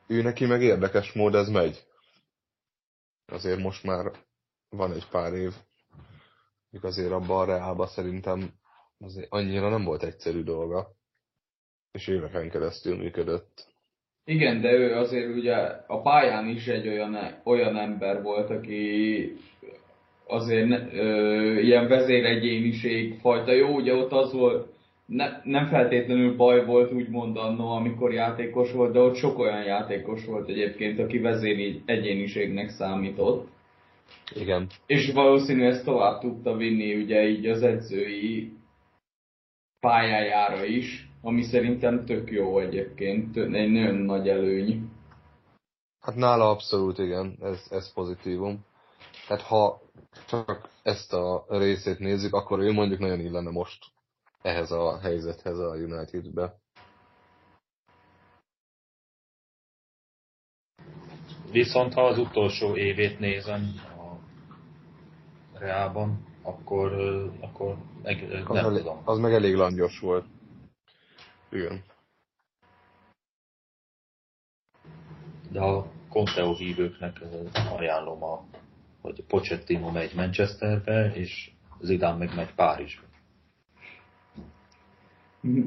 ő 0.06 0.22
neki 0.22 0.46
meg 0.46 0.62
érdekes 0.62 1.12
mód 1.12 1.34
ez 1.34 1.48
megy. 1.48 1.84
Azért 3.26 3.58
most 3.58 3.84
már 3.84 4.12
van 4.68 4.92
egy 4.92 5.08
pár 5.08 5.32
év, 5.32 5.52
mondjuk 6.70 6.92
azért 6.92 7.12
abban 7.12 7.40
a 7.40 7.52
reálban 7.52 7.86
szerintem 7.86 8.50
azért 8.98 9.26
annyira 9.30 9.68
nem 9.68 9.84
volt 9.84 10.02
egyszerű 10.02 10.42
dolga, 10.42 10.88
és 11.92 12.06
éveken 12.06 12.50
keresztül 12.50 12.96
működött. 12.96 13.68
Igen, 14.24 14.60
de 14.60 14.72
ő 14.72 14.94
azért 14.94 15.34
ugye 15.34 15.56
a 15.86 16.00
pályán 16.02 16.48
is 16.48 16.66
egy 16.66 16.88
olyan, 16.88 17.40
olyan 17.44 17.76
ember 17.76 18.22
volt, 18.22 18.50
aki 18.50 19.32
azért 20.26 20.92
ö, 20.92 21.58
ilyen 21.58 21.88
vezéregyéniség 21.88 23.18
fajta. 23.20 23.52
Jó, 23.52 23.74
ugye 23.74 23.94
ott 23.94 24.12
az 24.12 24.32
volt, 24.32 24.69
ne, 25.10 25.40
nem 25.44 25.66
feltétlenül 25.66 26.36
baj 26.36 26.64
volt 26.64 26.92
úgymond 26.92 27.36
annó, 27.36 27.70
amikor 27.70 28.12
játékos 28.12 28.72
volt, 28.72 28.92
de 28.92 28.98
ott 28.98 29.14
sok 29.14 29.38
olyan 29.38 29.62
játékos 29.62 30.24
volt 30.24 30.48
egyébként, 30.48 30.98
aki 30.98 31.18
vezéri 31.18 31.82
egyéniségnek 31.86 32.68
számított. 32.68 33.48
Igen. 34.34 34.66
És 34.86 35.12
valószínűleg 35.12 35.70
ezt 35.70 35.84
tovább 35.84 36.20
tudta 36.20 36.56
vinni 36.56 36.94
ugye 36.94 37.28
így 37.28 37.46
az 37.46 37.62
edzői 37.62 38.52
pályájára 39.80 40.64
is, 40.64 41.08
ami 41.22 41.42
szerintem 41.42 42.04
tök 42.04 42.30
jó 42.30 42.58
egyébként, 42.58 43.36
egy 43.36 43.70
nagyon 43.70 43.94
nagy 43.94 44.28
előny. 44.28 44.90
Hát 46.00 46.14
nála 46.14 46.50
abszolút 46.50 46.98
igen, 46.98 47.36
ez, 47.42 47.66
ez 47.70 47.92
pozitívum. 47.92 48.64
Tehát 49.28 49.42
ha 49.42 49.80
csak 50.28 50.68
ezt 50.82 51.12
a 51.12 51.44
részét 51.48 51.98
nézzük, 51.98 52.34
akkor 52.34 52.58
ő 52.58 52.72
mondjuk 52.72 53.00
nagyon 53.00 53.20
illene 53.20 53.50
most 53.50 53.84
ehhez 54.42 54.70
a 54.70 54.98
helyzethez 54.98 55.58
a 55.58 55.74
Unitedbe. 55.74 56.58
Viszont 61.50 61.94
ha 61.94 62.06
az 62.06 62.18
utolsó 62.18 62.76
évét 62.76 63.18
nézem 63.18 63.62
a 63.96 64.18
Reálban, 65.58 66.26
akkor, 66.42 66.92
akkor 67.40 67.76
meg, 68.02 68.44
az 68.46 68.54
nem 68.54 68.64
elég, 68.64 68.78
tudom. 68.78 69.02
Az 69.04 69.18
meg 69.18 69.32
elég 69.32 69.54
langyos 69.54 69.98
volt. 69.98 70.26
Igen. 71.50 71.84
De 75.50 75.60
a 75.60 75.86
Conteo 76.08 76.54
hívőknek 76.54 77.20
ajánlom, 77.76 78.22
a, 78.22 78.44
hogy 79.00 79.24
Pochettino 79.24 79.90
megy 79.90 80.14
Manchesterbe, 80.14 81.12
és 81.14 81.52
Zidane 81.80 82.16
meg 82.16 82.34
megy 82.34 82.54
Párizsba. 82.54 83.09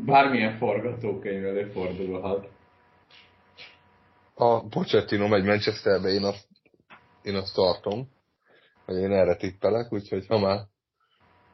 Bármilyen 0.05 0.57
forgatókönyv 0.57 1.45
előfordulhat. 1.45 2.47
A 4.35 4.67
Pochettino 4.67 5.27
megy 5.27 5.43
Manchesterbe, 5.43 6.09
én 6.09 6.23
azt, 6.23 6.47
én 7.21 7.35
azt 7.35 7.53
tartom, 7.53 8.09
hogy 8.85 8.95
én 8.95 9.11
erre 9.11 9.35
tippelek, 9.35 9.93
úgyhogy 9.93 10.27
ha 10.27 10.39
már 10.39 10.59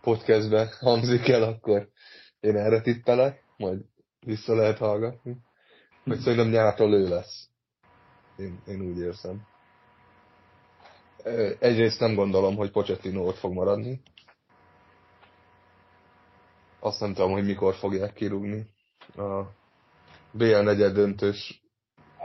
podcastbe 0.01 0.70
hangzik 0.80 1.28
el, 1.28 1.43
akkor 1.43 1.89
én 2.39 2.55
erre 2.55 2.82
tippelek, 2.82 3.43
majd 3.57 3.80
vissza 4.26 4.55
lehet 4.55 4.78
hallgatni. 4.78 5.38
Hogy 6.03 6.20
szerintem 6.20 6.49
nyártól 6.49 6.93
ő 6.93 7.07
lesz. 7.07 7.49
Én, 8.38 8.59
én 8.67 8.82
úgy 8.82 8.97
érzem. 8.97 9.47
Egyrészt 11.59 11.99
nem 11.99 12.15
gondolom, 12.15 12.55
hogy 12.55 12.72
Pochettino 12.72 13.28
ott 13.28 13.38
fog 13.38 13.53
maradni. 13.53 14.01
Azt 16.80 16.99
nem 16.99 17.13
tudom, 17.13 17.32
hogy 17.32 17.45
mikor 17.45 17.73
fogják 17.73 18.13
kirúgni. 18.13 18.65
A 19.15 19.41
BL 20.32 20.59
negyed 20.61 20.93
döntős 20.93 21.61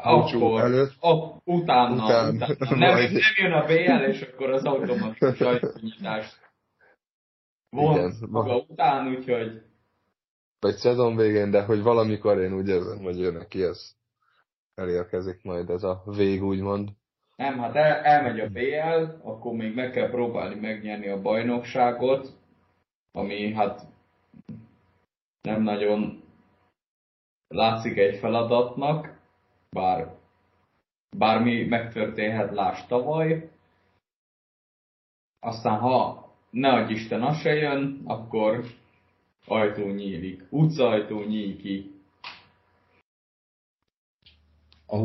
akkor, 0.02 0.60
előtt. 0.60 0.92
A, 1.00 1.40
utána, 1.44 2.04
után, 2.04 2.34
utána. 2.34 2.76
Nem, 2.76 2.96
nem 2.98 3.20
jön 3.36 3.52
a 3.52 3.64
BL, 3.64 4.10
és 4.10 4.20
akkor 4.20 4.50
az 4.50 4.64
automatikus 4.64 5.40
ajtónyitás 5.50 6.42
von 7.74 8.12
maga 8.30 8.56
után, 8.68 9.08
úgyhogy... 9.08 9.62
Vagy 10.60 10.74
szezon 10.74 11.16
végén, 11.16 11.50
de 11.50 11.64
hogy 11.64 11.82
valamikor 11.82 12.38
én 12.38 12.54
úgy 12.54 12.68
érzem, 12.68 12.98
hogy 12.98 13.18
jön 13.18 13.32
neki 13.32 13.62
ez 13.62 13.94
elérkezik 14.74 15.42
majd 15.42 15.70
ez 15.70 15.82
a 15.82 16.02
vég, 16.16 16.42
úgymond. 16.42 16.88
Nem, 17.36 17.58
hát 17.58 17.74
el, 17.74 17.94
elmegy 17.94 18.40
a 18.40 18.48
BL, 18.48 19.28
akkor 19.28 19.52
még 19.52 19.74
meg 19.74 19.90
kell 19.90 20.10
próbálni 20.10 20.60
megnyerni 20.60 21.08
a 21.08 21.20
bajnokságot, 21.20 22.28
ami 23.12 23.52
hát 23.52 23.93
nem 25.44 25.62
nagyon 25.62 26.22
látszik 27.48 27.96
egy 27.96 28.18
feladatnak, 28.18 29.18
bár 29.70 30.14
bármi 31.16 31.64
megtörténhet, 31.64 32.50
láss 32.50 32.86
tavaly. 32.86 33.50
Aztán 35.40 35.78
ha 35.78 36.28
ne 36.50 36.72
adj 36.72 36.92
Isten, 36.92 37.22
az 37.22 37.40
se 37.40 37.54
jön, 37.54 38.00
akkor 38.04 38.64
ajtó 39.46 39.86
nyílik, 39.86 40.42
utcaajtó 40.50 41.22
nyílik 41.22 41.60
ki. 41.60 41.92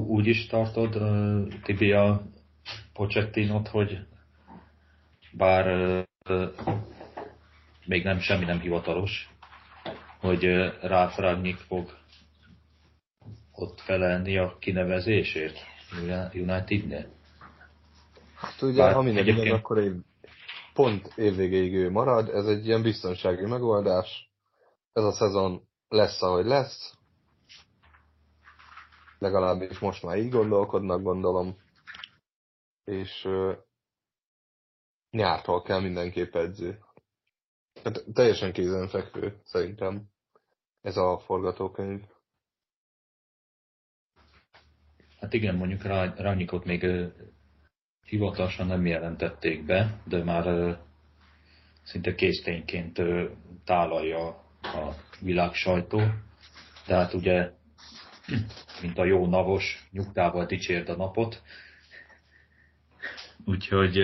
Úgy 0.07 0.27
is 0.27 0.47
tartod, 0.47 0.97
Tibi, 1.63 1.91
a 1.91 2.21
Pochettinot, 2.93 3.67
hogy 3.67 3.99
bár 5.31 5.65
még 7.85 8.03
nem 8.03 8.19
semmi 8.19 8.45
nem 8.45 8.59
hivatalos, 8.59 9.29
hogy 10.19 10.43
Ráf 10.81 11.17
Ragnik 11.17 11.57
fog 11.57 11.97
ott 13.51 13.79
felelni 13.79 14.37
a 14.37 14.57
kinevezésért 14.59 15.57
Unitednél. 16.33 17.17
Hát 18.35 18.61
ugye, 18.61 18.81
Bár 18.81 18.93
ha 18.93 19.01
minden 19.01 19.23
egyébként... 19.23 19.45
igaz, 19.45 19.59
akkor 19.59 19.77
év, 19.77 19.93
pont 20.73 21.13
évvégéig 21.15 21.73
ő 21.73 21.91
marad, 21.91 22.29
ez 22.29 22.45
egy 22.45 22.65
ilyen 22.65 22.81
biztonsági 22.81 23.45
megoldás. 23.45 24.31
Ez 24.93 25.03
a 25.03 25.11
szezon 25.11 25.67
lesz, 25.87 26.21
ahogy 26.21 26.45
lesz. 26.45 26.93
Legalábbis 29.19 29.79
most 29.79 30.03
már 30.03 30.17
így 30.17 30.29
gondolkodnak, 30.29 31.01
gondolom. 31.01 31.57
És 32.83 33.25
uh, 33.25 33.57
nyártól 35.11 35.61
kell 35.61 35.79
mindenképp 35.79 36.35
edző. 36.35 36.79
Hát 37.83 38.03
teljesen 38.13 38.51
kézenfekvő, 38.51 39.41
szerintem 39.43 40.01
ez 40.81 40.97
a 40.97 41.19
forgatókönyv. 41.25 42.01
Hát 45.19 45.33
igen, 45.33 45.55
mondjuk 45.55 45.83
Rányikot 46.17 46.65
még 46.65 46.85
hivatalosan 48.05 48.67
nem 48.67 48.85
jelentették 48.85 49.65
be, 49.65 50.01
de 50.05 50.23
már 50.23 50.77
szinte 51.83 52.15
késztényként 52.15 53.01
tálalja 53.63 54.27
a 54.61 54.95
világ 55.21 55.53
sajtó. 55.53 56.01
De 56.87 56.95
hát 56.95 57.13
ugye, 57.13 57.51
mint 58.81 58.97
a 58.97 59.05
jó 59.05 59.27
navos, 59.27 59.87
nyugtával 59.91 60.45
dicsérd 60.45 60.89
a 60.89 60.95
napot. 60.95 61.41
Úgyhogy 63.45 63.97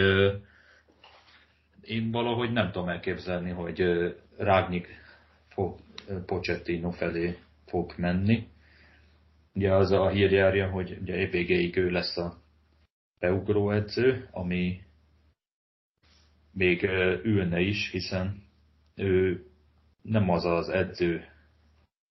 én 1.86 2.12
valahogy 2.12 2.52
nem 2.52 2.72
tudom 2.72 2.90
elképzelni, 2.90 3.50
hogy 3.50 3.84
Rágnik 4.38 4.88
fog 5.48 5.80
Pochettino 6.26 6.92
felé 6.92 7.38
fog 7.66 7.94
menni. 7.98 8.48
Ugye 9.54 9.74
az 9.74 9.92
a 9.92 10.10
hír 10.10 10.32
járja, 10.32 10.70
hogy 10.70 10.98
ugye 11.02 11.14
EPG-ig 11.14 11.78
ő 11.78 11.90
lesz 11.90 12.18
a 12.18 12.38
beugró 13.20 13.72
edző, 13.72 14.28
ami 14.32 14.82
még 16.52 16.84
ülne 17.24 17.60
is, 17.60 17.92
hiszen 17.92 18.44
ő 18.96 19.46
nem 20.02 20.30
az 20.30 20.46
az 20.46 20.70
edző 20.70 21.26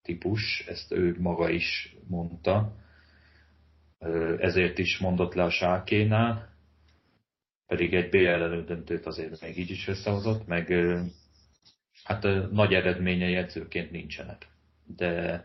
típus, 0.03 0.65
ezt 0.67 0.93
ő 0.93 1.17
maga 1.19 1.49
is 1.49 1.97
mondta, 2.09 2.77
ezért 4.39 4.79
is 4.79 4.99
mondott 4.99 5.35
le 5.35 5.43
a 5.43 5.51
sákénál, 5.51 6.54
pedig 7.75 7.95
egy 7.95 8.09
BL 8.09 8.27
elődöntőt 8.27 9.07
azért 9.07 9.41
még 9.41 9.59
így 9.59 9.71
is 9.71 9.89
összehozott, 9.89 10.47
meg 10.47 10.73
hát 12.05 12.23
nagy 12.51 12.75
eredményei 12.75 13.35
edzőként 13.35 13.91
nincsenek. 13.91 14.49
De 14.85 15.45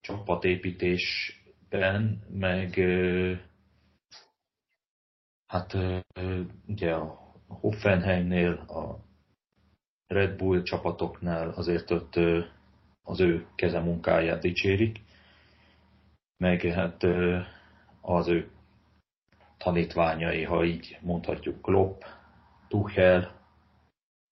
csapatépítésben, 0.00 2.22
meg 2.30 2.74
hát 5.46 5.76
ugye 6.66 6.94
a 6.94 7.34
Hoffenheimnél, 7.46 8.52
a 8.52 9.04
Red 10.06 10.36
Bull 10.36 10.62
csapatoknál 10.62 11.50
azért 11.50 11.90
ott 11.90 12.14
az 13.02 13.20
ő 13.20 13.46
kezemunkáját 13.54 14.40
dicsérik, 14.40 15.00
meg 16.36 16.60
hát 16.60 17.02
az 18.00 18.28
ő 18.28 18.50
tanítványai, 19.62 20.42
ha 20.42 20.64
így 20.64 20.98
mondhatjuk, 21.00 21.62
Klopp, 21.62 22.02
Tuchel, 22.68 23.40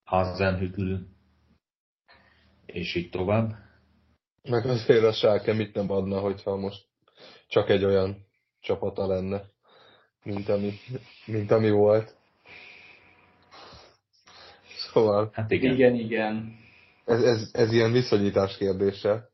Hasenhüttl, 0.04 0.94
és 2.66 2.94
így 2.94 3.10
tovább. 3.10 3.52
Meg 4.42 4.66
azért 4.66 5.04
a 5.04 5.12
Schalke 5.12 5.52
mit 5.52 5.74
nem 5.74 5.90
adna, 5.90 6.20
hogyha 6.20 6.56
most 6.56 6.86
csak 7.46 7.68
egy 7.68 7.84
olyan 7.84 8.26
csapata 8.60 9.06
lenne, 9.06 9.42
mint 10.24 10.48
ami, 10.48 10.72
mint 11.26 11.50
ami 11.50 11.70
volt. 11.70 12.16
Szóval... 14.92 15.30
Hát 15.32 15.50
igen. 15.50 15.74
Igen, 15.74 15.94
igen. 15.94 16.58
Ez, 17.04 17.22
ez, 17.22 17.50
ez 17.52 17.72
ilyen 17.72 17.92
viszonyítás 17.92 18.56
kérdése. 18.56 19.28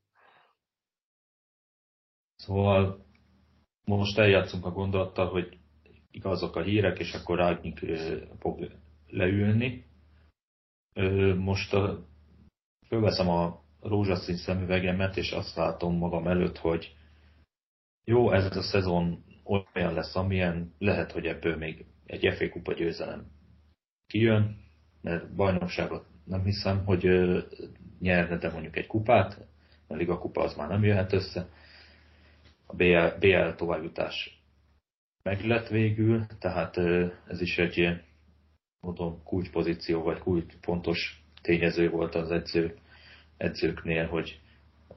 Szóval 2.37 3.07
most 3.85 4.19
eljátszunk 4.19 4.65
a 4.65 4.71
gondolattal, 4.71 5.29
hogy 5.29 5.59
igazok 6.17 6.57
a 6.57 6.63
hírek, 6.63 6.99
és 6.99 7.13
akkor 7.13 7.39
Rágnyik 7.39 7.85
fog 8.39 8.71
leülni. 9.09 9.85
Most 11.37 11.75
a, 11.75 12.07
fölveszem 12.87 13.29
a 13.29 13.63
rózsaszín 13.81 14.37
szemüvegemet, 14.37 15.17
és 15.17 15.31
azt 15.31 15.57
látom 15.57 15.97
magam 15.97 16.27
előtt, 16.27 16.59
hogy 16.59 16.97
jó, 18.05 18.33
ez 18.33 18.57
a 18.57 18.63
szezon 18.63 19.25
olyan 19.75 19.95
lesz, 19.95 20.17
amilyen 20.17 20.75
lehet, 20.79 21.13
hogy 21.13 21.27
ebből 21.27 21.57
még 21.57 21.85
egy 22.07 22.35
FA 22.37 22.49
kupa 22.49 22.73
győzelem 22.73 23.27
kijön, 24.07 24.57
mert 25.03 25.35
bajnokságot 25.35 26.07
nem 26.25 26.45
hiszem, 26.45 26.85
hogy 26.85 27.03
nyerne, 28.01 28.37
de 28.37 28.51
mondjuk 28.51 28.77
egy 28.77 28.87
kupát, 28.87 29.47
a 29.87 29.95
Liga 29.95 30.19
kupa 30.19 30.43
az 30.43 30.55
már 30.55 30.69
nem 30.69 30.85
jöhet 30.85 31.13
össze. 31.13 31.49
A 32.67 32.77
BL, 32.77 33.19
BL 33.19 33.49
továbbjutás 33.57 34.36
meg 35.27 35.45
lett 35.45 35.69
végül, 35.69 36.27
tehát 36.39 36.77
ez 37.29 37.41
is 37.41 37.59
egy 37.59 38.01
mondom, 38.81 39.23
kulcspozíció, 39.25 40.03
vagy 40.03 40.19
kulcs 40.19 40.55
tényező 41.43 41.91
volt 41.91 42.15
az 42.15 42.31
edző, 42.31 42.77
edzőknél, 43.37 44.07
hogy 44.07 44.41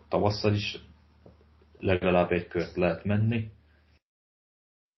tavasszal 0.07 0.53
is 0.53 0.79
legalább 1.79 2.31
egy 2.31 2.47
kört 2.47 2.75
lehet 2.75 3.03
menni, 3.03 3.51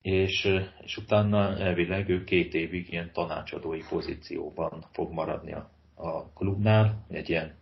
és, 0.01 0.47
és 0.81 0.97
utána 0.97 1.57
elvileg 1.57 2.09
ő 2.09 2.23
két 2.23 2.53
évig 2.53 2.91
ilyen 2.91 3.11
tanácsadói 3.13 3.81
pozícióban 3.89 4.85
fog 4.91 5.11
maradni 5.11 5.53
a, 5.53 5.71
a 5.95 6.29
klubnál, 6.29 7.05
egy 7.09 7.29
ilyen, 7.29 7.55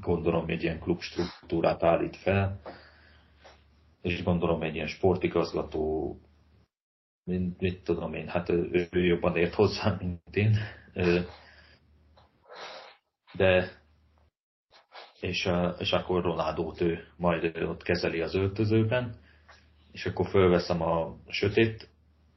gondolom, 0.00 0.48
egy 0.48 0.62
ilyen 0.62 0.80
klubstruktúrát 0.80 1.82
állít 1.82 2.16
fel, 2.16 2.60
és 4.02 4.22
gondolom 4.22 4.62
egy 4.62 4.74
ilyen 4.74 4.86
sportigazgató, 4.86 6.18
mint, 7.30 7.60
mit 7.60 7.82
tudom 7.84 8.14
én, 8.14 8.28
hát 8.28 8.48
ő, 8.48 8.88
ő 8.90 9.04
jobban 9.04 9.36
ért 9.36 9.54
hozzá, 9.54 9.96
mint 10.00 10.36
én. 10.36 10.56
De 13.32 13.80
és, 15.20 15.48
és 15.78 15.92
akkor 15.92 16.22
Ronaldót 16.22 16.80
ő 16.80 17.04
majd 17.16 17.62
ott 17.62 17.82
kezeli 17.82 18.20
az 18.20 18.34
öltözőben, 18.34 19.14
és 19.92 20.06
akkor 20.06 20.28
fölveszem 20.28 20.82
a 20.82 21.16
sötét 21.28 21.88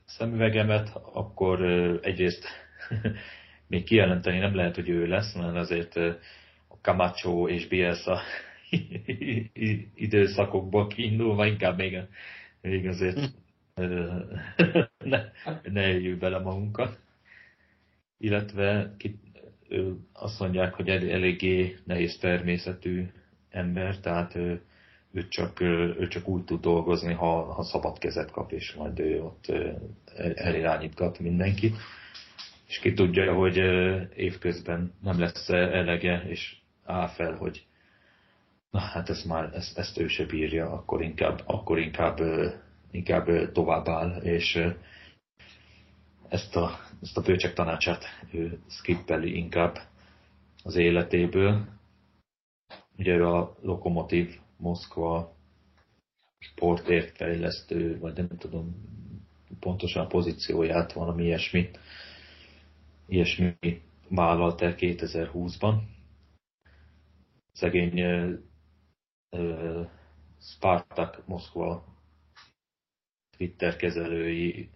szemüvegemet, 0.06 0.90
akkor 1.14 1.62
egyrészt 2.02 2.46
még 3.68 3.84
kijelenteni 3.84 4.38
nem 4.38 4.56
lehet, 4.56 4.76
hogy 4.76 4.90
ő 4.90 5.08
lesz, 5.08 5.34
mert 5.36 5.56
azért 5.56 5.96
a 6.68 6.76
Camacho 6.82 7.48
és 7.48 7.68
Bielsa 7.68 8.22
időszakokból 9.96 10.88
kiindulva 10.88 11.46
inkább 11.46 11.78
még, 11.78 11.98
még 12.62 12.88
azért 12.88 13.20
ne, 15.04 15.32
ne 15.64 15.88
éljük 15.88 16.20
bele 16.20 16.40
magunkat. 16.40 17.00
Illetve 18.18 18.94
ki, 18.98 19.20
azt 20.14 20.40
mondják, 20.40 20.74
hogy 20.74 20.90
eléggé 20.90 21.78
nehéz 21.84 22.18
természetű 22.18 23.12
ember, 23.50 24.00
tehát 24.00 24.36
ő 24.36 25.28
csak, 25.30 25.60
ő 25.60 26.08
csak 26.08 26.28
úgy 26.28 26.44
tud 26.44 26.62
dolgozni, 26.62 27.14
ha, 27.14 27.54
ha 27.54 27.64
szabad 27.64 27.98
kezet 27.98 28.32
kap, 28.32 28.52
és 28.52 28.74
majd 28.74 29.00
ő 29.00 29.24
ott 29.24 29.52
elirányítgat 30.36 31.20
mindenkit. 31.20 31.76
És 32.68 32.80
ki 32.80 32.94
tudja, 32.94 33.34
hogy 33.34 33.58
évközben 34.16 34.94
nem 35.02 35.20
lesz 35.20 35.50
elege, 35.50 36.24
és 36.28 36.56
áll 36.84 37.08
fel, 37.08 37.36
hogy 37.36 37.66
na 38.72 38.80
hát 38.80 39.10
ez 39.10 39.24
már, 39.24 39.50
ezt, 39.54 39.78
ezt 39.78 40.00
ő 40.00 40.08
se 40.08 40.26
bírja, 40.26 40.72
akkor 40.72 41.02
inkább, 41.02 41.42
akkor 41.46 41.80
inkább, 41.80 42.20
inkább 42.94 43.52
tovább 43.52 43.88
áll, 43.88 44.22
és 44.22 44.60
ezt 46.28 46.56
a, 46.56 46.80
ezt 47.02 47.18
a 47.18 47.22
bőcsek 47.22 47.54
tanácsát 47.54 48.04
ő 48.32 48.60
skippeli 48.68 49.36
inkább 49.36 49.78
az 50.64 50.76
életéből. 50.76 51.68
Ugye 52.98 53.16
ő 53.16 53.28
a 53.28 53.58
Lokomotív 53.62 54.40
Moszkva 54.58 55.36
sportérfejlesztő, 56.40 58.00
vagy 58.00 58.16
nem 58.16 58.28
tudom 58.38 58.76
pontosan 59.60 60.06
a 60.06 60.08
pozícióját, 60.08 60.94
valami 60.94 61.24
ilyesmi, 61.24 61.70
ilyesmi 63.08 63.56
vállalt 64.10 64.62
el 64.62 64.76
2020-ban. 64.78 65.76
Szegény 67.52 68.02
Spartak 70.40 71.28
Moszkva 71.28 71.93
Twitter 73.38 73.76
kezelői 73.76 74.70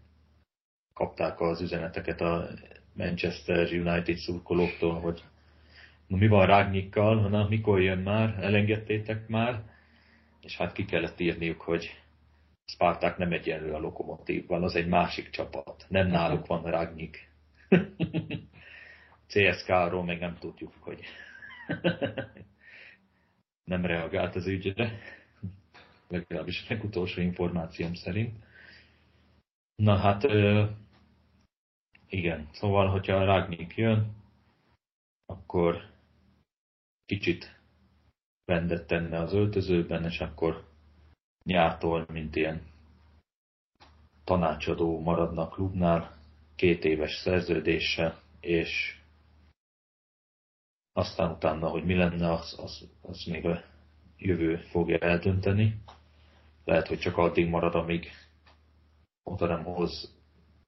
kapták 0.94 1.42
az 1.42 1.62
üzeneteket 1.62 2.22
a 2.22 2.50
Manchester 2.94 3.72
United 3.72 4.18
szurkolóktól, 4.18 5.00
hogy 5.00 5.24
na 6.08 6.18
mi 6.18 6.28
van 6.28 6.46
Rágnikkal, 6.46 7.30
na 7.30 7.48
mikor 7.48 7.82
jön 7.82 7.98
már, 7.98 8.38
elengedtétek 8.44 9.28
már, 9.28 9.64
és 10.42 10.58
hát 10.58 10.74
ki 10.74 10.86
kellett 10.86 11.20
írniuk, 11.20 11.62
hogy 11.62 12.02
Spartak 12.66 13.18
nem 13.18 13.32
egyenlő 13.32 13.74
a 13.74 13.80
lokomotívban, 13.80 14.64
az 14.64 14.76
egy 14.76 14.88
másik 14.88 15.30
csapat. 15.30 15.86
Nem 15.88 16.08
náluk 16.08 16.46
van 16.46 16.64
Rágnik. 16.64 17.30
CSK-ról 19.28 20.04
meg 20.04 20.20
nem 20.20 20.38
tudjuk, 20.40 20.74
hogy 20.80 21.00
nem 23.72 23.86
reagált 23.86 24.36
az 24.36 24.48
ügyre. 24.48 25.00
Legalábbis 26.08 26.70
legutolsó 26.70 27.22
információm 27.22 27.94
szerint. 27.94 28.46
Na 29.78 29.96
hát, 29.96 30.24
igen. 32.10 32.50
Szóval, 32.52 32.88
hogyha 32.88 33.14
a 33.16 33.26
Rágnik 33.26 33.76
jön, 33.76 34.16
akkor 35.26 35.90
kicsit 37.06 37.60
rendet 38.46 38.88
tenne 38.88 39.20
az 39.20 39.34
öltözőben, 39.34 40.04
és 40.04 40.20
akkor 40.20 40.68
nyártól, 41.44 42.06
mint 42.12 42.36
ilyen 42.36 42.66
tanácsadó 44.24 45.00
maradna 45.00 45.42
a 45.42 45.50
klubnál, 45.50 46.18
két 46.56 46.86
éves 46.86 47.16
szerződéssel, 47.16 48.22
és 48.40 49.02
aztán 50.94 51.32
utána, 51.32 51.70
hogy 51.70 51.86
mi 51.86 51.94
lenne, 51.96 52.32
az, 52.32 52.60
az, 52.60 52.90
az 53.02 53.24
még 53.24 53.46
a 53.46 53.64
jövő 54.18 54.58
fogja 54.58 54.98
eldönteni. 54.98 55.82
Lehet, 56.64 56.88
hogy 56.88 57.00
csak 57.00 57.18
addig 57.18 57.50
marad, 57.50 57.76
amíg 57.76 58.12
oda 59.28 59.48
nem 59.48 59.64
hoz 59.64 60.16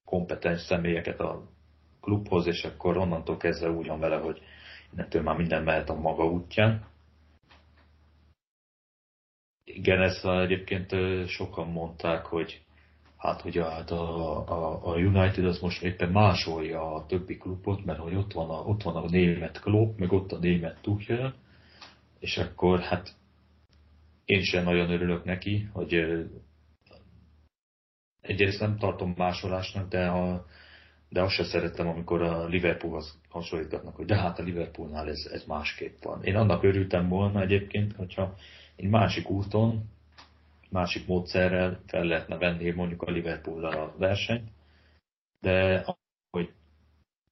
kompetens 0.05 0.61
személyeket 0.61 1.19
a 1.19 1.43
klubhoz, 2.01 2.47
és 2.47 2.63
akkor 2.63 2.97
onnantól 2.97 3.37
kezdve 3.37 3.69
úgy 3.69 3.87
van 3.87 3.99
vele, 3.99 4.17
hogy 4.17 4.41
innentől 4.93 5.21
már 5.21 5.37
minden 5.37 5.63
mehet 5.63 5.89
a 5.89 5.99
maga 5.99 6.25
útján. 6.25 6.87
Igen, 9.63 10.01
ezt 10.01 10.25
egyébként 10.25 10.95
sokan 11.27 11.67
mondták, 11.67 12.25
hogy 12.25 12.61
hát 13.17 13.41
hogy 13.41 13.57
hát 13.57 13.91
a, 13.91 14.37
a, 14.47 14.87
a 14.87 14.95
United 14.95 15.45
az 15.45 15.59
most 15.59 15.83
éppen 15.83 16.11
másolja 16.11 16.93
a 16.93 17.05
többi 17.05 17.37
klubot, 17.37 17.85
mert 17.85 17.99
hogy 17.99 18.15
ott 18.15 18.33
van 18.33 18.49
a, 18.49 18.61
ott 18.63 18.83
van 18.83 18.95
a 18.95 19.09
német 19.09 19.59
Klopp, 19.59 19.97
meg 19.97 20.11
ott 20.11 20.31
a 20.31 20.37
német 20.37 20.81
Tuchel, 20.81 21.33
és 22.19 22.37
akkor 22.37 22.79
hát 22.79 23.15
én 24.25 24.41
sem 24.41 24.63
nagyon 24.63 24.89
örülök 24.89 25.23
neki, 25.23 25.69
hogy 25.73 25.93
egyrészt 28.29 28.59
nem 28.59 28.77
tartom 28.77 29.13
másolásnak, 29.17 29.89
de, 29.89 30.07
a, 30.07 30.45
de 31.09 31.21
azt 31.21 31.33
sem 31.33 31.45
szerettem, 31.45 31.87
amikor 31.87 32.21
a 32.21 32.45
Liverpoolhoz 32.45 33.19
hasonlítgatnak, 33.29 33.95
hogy 33.95 34.05
de 34.05 34.15
hát 34.15 34.39
a 34.39 34.43
Liverpoolnál 34.43 35.09
ez, 35.09 35.29
ez 35.31 35.45
másképp 35.45 36.03
van. 36.03 36.23
Én 36.23 36.35
annak 36.35 36.63
örültem 36.63 37.07
volna 37.07 37.41
egyébként, 37.41 37.95
hogyha 37.95 38.35
egy 38.75 38.89
másik 38.89 39.29
úton, 39.29 39.83
másik 40.69 41.07
módszerrel 41.07 41.79
fel 41.87 42.03
lehetne 42.03 42.37
venni 42.37 42.71
mondjuk 42.71 43.01
a 43.01 43.11
liverpool 43.11 43.65
a 43.65 43.93
versenyt, 43.97 44.49
de 45.39 45.85
hogy 46.29 46.53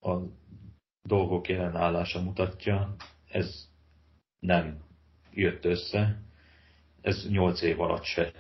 a 0.02 0.18
dolgok 1.02 1.48
jelenállása 1.48 2.22
mutatja, 2.22 2.96
ez 3.30 3.70
nem 4.40 4.82
jött 5.32 5.66
össze, 5.66 6.22
ez 7.02 7.30
8 7.30 7.62
év 7.62 7.82
alatt 7.82 8.04
se. 8.04 8.32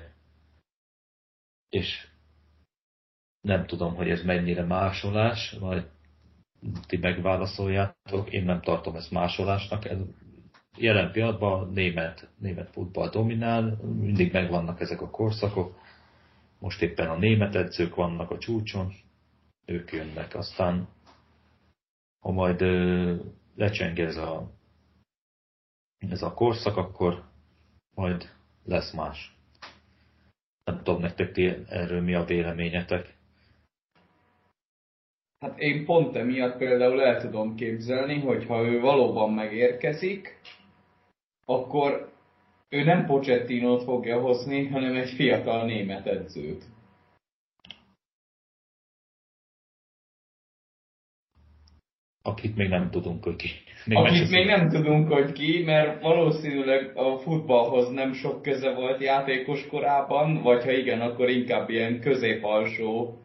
És 1.70 2.08
nem 3.41 3.65
tudom, 3.65 3.95
hogy 3.95 4.09
ez 4.09 4.23
mennyire 4.23 4.63
másolás, 4.63 5.55
vagy 5.59 5.85
ti 6.88 6.97
megválaszoljátok, 6.97 8.31
én 8.31 8.43
nem 8.43 8.61
tartom 8.61 8.95
ezt 8.95 9.11
másolásnak, 9.11 9.85
ez 9.85 9.97
jelen 10.77 11.11
pillanatban 11.11 11.71
német, 11.73 12.29
német 12.38 12.71
futball 12.71 13.09
dominál, 13.09 13.79
mindig 13.99 14.33
megvannak 14.33 14.81
ezek 14.81 15.01
a 15.01 15.09
korszakok, 15.09 15.79
most 16.59 16.81
éppen 16.81 17.09
a 17.09 17.17
német 17.17 17.55
edzők 17.55 17.95
vannak 17.95 18.31
a 18.31 18.38
csúcson, 18.38 18.93
ők 19.65 19.91
jönnek, 19.91 20.35
aztán 20.35 20.88
ha 22.19 22.31
majd 22.31 22.61
lecseng 23.55 23.99
ez 23.99 24.17
a, 24.17 24.51
ez 25.97 26.21
a 26.21 26.33
korszak, 26.33 26.77
akkor 26.77 27.23
majd 27.95 28.33
lesz 28.63 28.93
más. 28.93 29.35
Nem 30.63 30.83
tudom 30.83 31.01
nektek 31.01 31.31
ti 31.31 31.45
erről 31.67 32.01
mi 32.01 32.13
a 32.13 32.23
véleményetek. 32.23 33.16
Hát 35.39 35.59
én 35.59 35.85
pont 35.85 36.15
emiatt 36.15 36.57
például 36.57 37.01
el 37.01 37.21
tudom 37.21 37.55
képzelni, 37.55 38.19
hogy 38.19 38.45
ha 38.45 38.63
ő 38.63 38.79
valóban 38.79 39.33
megérkezik, 39.33 40.39
akkor 41.45 42.11
ő 42.69 42.83
nem 42.83 43.05
Pochettinót 43.05 43.83
fogja 43.83 44.21
hozni, 44.21 44.67
hanem 44.67 44.95
egy 44.95 45.09
fiatal 45.09 45.65
német 45.65 46.07
edzőt. 46.07 46.63
Akit 52.21 52.55
még 52.55 52.69
nem 52.69 52.89
tudunk, 52.89 53.23
hogy 53.23 53.35
ki. 53.35 53.49
Még 53.85 53.97
Akit 53.97 54.29
még 54.29 54.45
nem 54.45 54.69
tudunk, 54.69 55.11
hogy 55.11 55.31
ki, 55.31 55.63
mert 55.63 56.01
valószínűleg 56.01 56.97
a 56.97 57.17
futballhoz 57.17 57.89
nem 57.89 58.13
sok 58.13 58.41
köze 58.41 58.73
volt 58.73 59.01
játékos 59.01 59.67
korában, 59.67 60.41
vagy 60.41 60.63
ha 60.63 60.71
igen, 60.71 61.01
akkor 61.01 61.29
inkább 61.29 61.69
ilyen 61.69 61.99
középalsó 61.99 63.17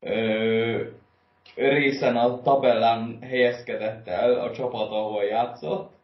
ö, 0.00 0.88
részen 1.54 2.16
a 2.16 2.42
tabellán 2.42 3.18
helyezkedett 3.22 4.06
el 4.06 4.40
a 4.40 4.52
csapat, 4.52 4.90
ahol 4.90 5.24
játszott. 5.24 5.94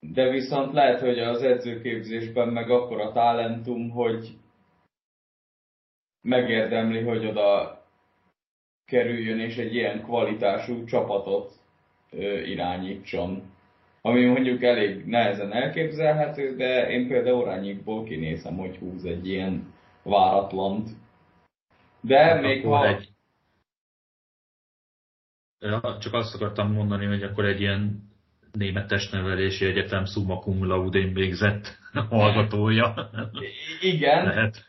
De 0.00 0.28
viszont 0.28 0.72
lehet, 0.72 1.00
hogy 1.00 1.18
az 1.18 1.42
edzőképzésben 1.42 2.48
meg 2.48 2.70
akkor 2.70 3.00
a 3.00 3.12
talentum, 3.12 3.90
hogy 3.90 4.38
megérdemli, 6.20 7.02
hogy 7.02 7.26
oda 7.26 7.82
kerüljön 8.84 9.38
és 9.38 9.56
egy 9.56 9.74
ilyen 9.74 10.02
kvalitású 10.02 10.84
csapatot 10.84 11.52
ö, 12.10 12.40
irányítson. 12.40 13.52
Ami 14.00 14.24
mondjuk 14.24 14.62
elég 14.62 15.04
nehezen 15.06 15.52
elképzelhető, 15.52 16.56
de 16.56 16.90
én 16.90 17.08
például 17.08 17.36
Orányikból 17.36 18.04
kinézem, 18.04 18.56
hogy 18.56 18.76
húz 18.76 19.04
egy 19.04 19.28
ilyen 19.28 19.74
váratlant. 20.02 20.88
De 22.00 22.18
hát 22.18 22.40
még 22.40 22.64
ha... 22.64 22.86
Egy... 22.86 23.13
Ja, 25.64 25.98
csak 26.00 26.12
azt 26.12 26.34
akartam 26.34 26.72
mondani, 26.72 27.06
hogy 27.06 27.22
akkor 27.22 27.44
egy 27.44 27.60
ilyen 27.60 28.02
német 28.52 28.88
testnevelési 28.88 29.64
egyetem 29.64 30.04
summa 30.04 30.38
cum 30.38 30.66
laude 30.66 31.12
végzett 31.12 31.78
hallgatója. 32.08 33.10
Igen. 33.80 34.24
Lehet. 34.24 34.64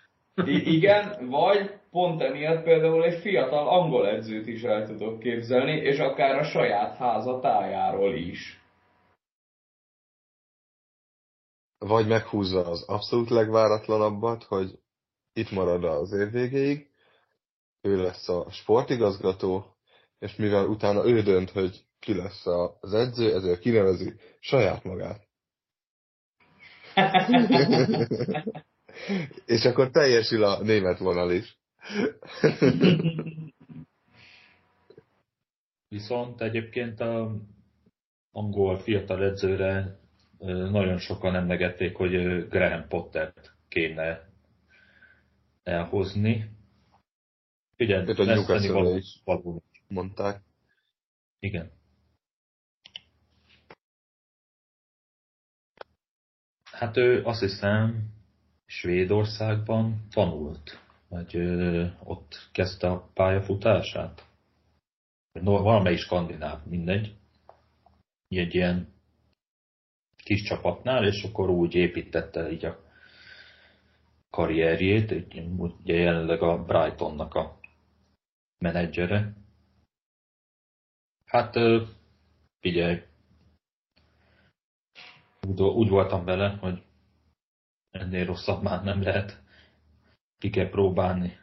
I- 0.45 0.73
igen, 0.75 1.29
vagy 1.29 1.71
pont 1.91 2.21
emiatt 2.21 2.63
például 2.63 3.03
egy 3.03 3.19
fiatal 3.21 3.67
angol 3.67 4.07
edzőt 4.07 4.47
is 4.47 4.61
el 4.61 4.87
tudok 4.87 5.19
képzelni, 5.19 5.71
és 5.71 5.99
akár 5.99 6.39
a 6.39 6.43
saját 6.43 6.97
háza 6.97 7.39
tájáról 7.39 8.13
is. 8.13 8.59
Vagy 11.77 12.07
meghúzza 12.07 12.69
az 12.69 12.89
abszolút 12.89 13.29
legváratlanabbat, 13.29 14.43
hogy 14.43 14.71
itt 15.33 15.51
marad 15.51 15.83
az 15.83 16.13
év 16.13 16.31
végéig, 16.31 16.89
ő 17.81 18.01
lesz 18.01 18.29
a 18.29 18.45
sportigazgató, 18.51 19.74
és 20.25 20.35
mivel 20.35 20.65
utána 20.65 21.07
ő 21.07 21.21
dönt, 21.21 21.49
hogy 21.49 21.85
ki 21.99 22.15
lesz 22.15 22.45
az 22.79 22.93
edző, 22.93 23.33
ezért 23.33 23.59
kinevezi 23.59 24.13
saját 24.39 24.83
magát. 24.83 25.27
És 29.45 29.65
akkor 29.65 29.89
teljesül 29.89 30.43
a 30.43 30.61
német 30.61 30.97
vonal 30.97 31.31
is. 31.31 31.57
Viszont 35.87 36.41
egyébként 36.41 36.99
a 36.99 37.35
angol 38.31 38.79
fiatal 38.79 39.23
edzőre 39.23 39.99
nagyon 40.47 40.97
sokan 40.97 41.35
emlegették, 41.35 41.95
hogy 41.95 42.11
Graham 42.47 42.87
Pottert 42.87 43.55
kéne 43.67 44.29
elhozni. 45.63 46.49
Figyelj, 47.75 48.05
veszteni 48.05 48.67
való, 48.67 48.99
való. 49.23 49.63
Mondták. 49.95 50.41
Igen. 51.39 51.71
Hát 56.71 56.97
ő 56.97 57.23
azt 57.23 57.39
hiszem 57.39 58.09
Svédországban 58.65 60.07
tanult, 60.09 60.79
vagy 61.07 61.35
ö, 61.35 61.87
ott 62.03 62.49
kezdte 62.51 62.87
a 62.87 63.09
pályafutását. 63.13 64.27
No, 65.31 65.61
valamelyik 65.61 65.99
skandináv, 65.99 66.65
mindegy. 66.65 67.15
Egy 68.27 68.55
ilyen 68.55 68.93
kis 70.15 70.43
csapatnál, 70.43 71.05
és 71.05 71.23
akkor 71.23 71.49
úgy 71.49 71.75
építette 71.75 72.51
így 72.51 72.65
a 72.65 72.83
karrierjét, 74.29 75.11
ugye 75.57 75.93
jelenleg 75.93 76.41
a 76.41 76.63
Brightonnak 76.63 77.33
a 77.33 77.59
menedzsere. 78.57 79.44
Hát 81.25 81.53
figyelj, 82.59 83.03
úgy, 85.57 85.89
voltam 85.89 86.25
vele, 86.25 86.49
hogy 86.49 86.83
ennél 87.89 88.25
rosszabb 88.25 88.63
már 88.63 88.83
nem 88.83 89.01
lehet. 89.01 89.43
Ki 90.37 90.49
kell 90.49 90.69
próbálni. 90.69 91.37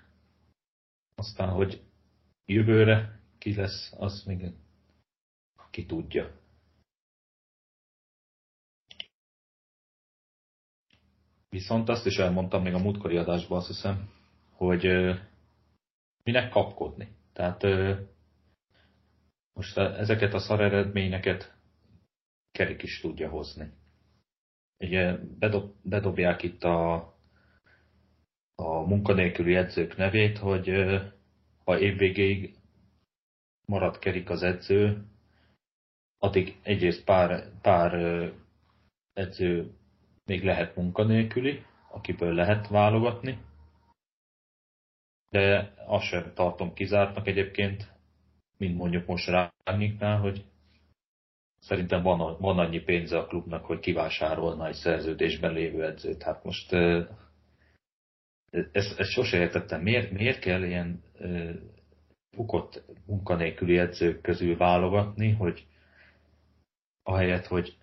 Aztán, 1.14 1.48
hogy 1.48 1.82
jövőre 2.44 3.20
ki 3.38 3.54
lesz, 3.54 3.92
az 3.98 4.22
még 4.26 4.54
ki 5.70 5.86
tudja. 5.86 6.40
Viszont 11.48 11.88
azt 11.88 12.06
is 12.06 12.16
elmondtam 12.16 12.62
még 12.62 12.74
a 12.74 12.78
múltkori 12.78 13.16
adásban, 13.16 13.58
azt 13.58 13.66
hiszem, 13.66 14.10
hogy 14.50 14.86
minek 16.24 16.50
kapkodni. 16.50 17.16
Tehát 17.32 17.62
most 19.52 19.78
ezeket 19.78 20.34
a 20.34 20.38
szar 20.38 20.60
eredményeket 20.60 21.56
Kerik 22.52 22.82
is 22.82 23.00
tudja 23.00 23.28
hozni. 23.28 23.72
Ugye 24.78 25.16
bedob, 25.38 25.74
bedobják 25.82 26.42
itt 26.42 26.64
a, 26.64 26.94
a 28.54 28.80
munkanélküli 28.86 29.54
edzők 29.54 29.96
nevét, 29.96 30.38
hogy 30.38 30.70
ha 31.64 31.78
évvégéig 31.78 32.56
marad 33.66 33.98
kerik 33.98 34.30
az 34.30 34.42
edző, 34.42 35.06
addig 36.18 36.58
egyrészt 36.62 37.04
pár, 37.04 37.60
pár 37.60 37.94
edző 39.12 39.74
még 40.24 40.44
lehet 40.44 40.76
munkanélküli, 40.76 41.64
akiből 41.90 42.34
lehet 42.34 42.68
válogatni, 42.68 43.38
de 45.28 45.74
azt 45.86 46.04
sem 46.04 46.32
tartom 46.34 46.74
kizártnak 46.74 47.26
egyébként, 47.26 47.92
mint 48.62 48.76
mondjuk 48.76 49.06
most 49.06 49.54
Rányiknál, 49.64 50.18
hogy 50.18 50.44
szerintem 51.58 52.02
van, 52.02 52.36
van 52.40 52.58
annyi 52.58 52.80
pénze 52.80 53.18
a 53.18 53.26
klubnak, 53.26 53.64
hogy 53.64 53.78
kivásárolna 53.80 54.66
egy 54.66 54.74
szerződésben 54.74 55.52
lévő 55.52 55.84
edzőt. 55.84 56.22
Hát 56.22 56.44
most 56.44 56.72
ezt, 58.50 58.98
ezt 58.98 59.10
sose 59.10 59.36
értettem. 59.38 59.82
Miért, 59.82 60.10
miért 60.10 60.38
kell 60.38 60.62
ilyen 60.62 61.02
bukott 62.36 62.84
munkanélküli 63.06 63.78
edzők 63.78 64.20
közül 64.20 64.56
válogatni, 64.56 65.30
hogy 65.30 65.66
ahelyett, 67.02 67.46
hogy 67.46 67.76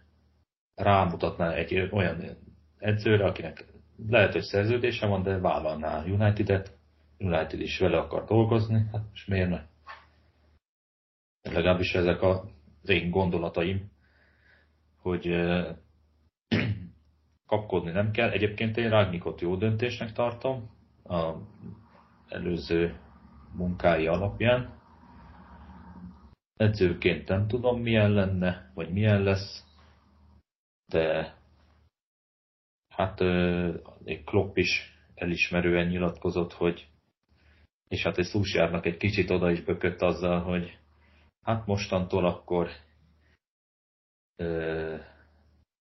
rámutatná 0.76 1.52
egy 1.52 1.90
olyan 1.92 2.38
edzőre, 2.78 3.26
akinek 3.26 3.66
lehet, 4.08 4.34
hogy 4.34 4.42
szerződése 4.42 5.06
van, 5.06 5.24
de 5.24 5.38
vállalná 5.38 6.04
United-et, 6.04 6.78
United 7.18 7.60
is 7.60 7.80
vele 7.80 7.98
akar 7.98 8.26
dolgozni, 8.26 8.86
hát 8.92 9.02
most 9.10 9.28
miért 9.28 9.50
ne? 9.50 9.68
Legalábbis 11.54 11.94
ezek 11.94 12.22
a 12.22 12.44
én 12.86 13.10
gondolataim, 13.10 13.92
hogy 15.02 15.26
kapkodni 17.52 17.92
nem 17.92 18.12
kell. 18.12 18.30
Egyébként 18.30 18.78
én 18.78 18.90
Rágnikot 18.90 19.42
jó 19.42 19.56
döntésnek 19.56 20.12
tartom 20.12 20.70
a 21.04 21.34
előző 22.28 23.00
munkái 23.56 24.08
alapján. 24.08 24.78
Edzőként 26.56 27.28
nem 27.28 27.48
tudom 27.48 27.82
milyen 27.82 28.12
lenne, 28.12 28.72
vagy 28.74 28.90
milyen 28.92 29.22
lesz, 29.22 29.66
de 30.86 31.36
hát 32.90 33.22
egy 34.04 34.24
Klopp 34.24 34.58
is 34.58 34.98
elismerően 35.16 35.88
nyilatkozott, 35.88 36.54
hogy 36.54 36.88
és 37.88 38.04
hát 38.04 38.18
egy 38.18 38.26
Szúsjárnak 38.26 38.86
egy 38.86 38.98
kicsit 38.98 39.30
oda 39.30 39.52
is 39.52 39.62
bökött 39.62 40.02
azzal, 40.02 40.42
hogy 40.42 40.79
hát 41.42 41.66
mostantól 41.66 42.26
akkor 42.26 42.70
ö, 44.36 44.96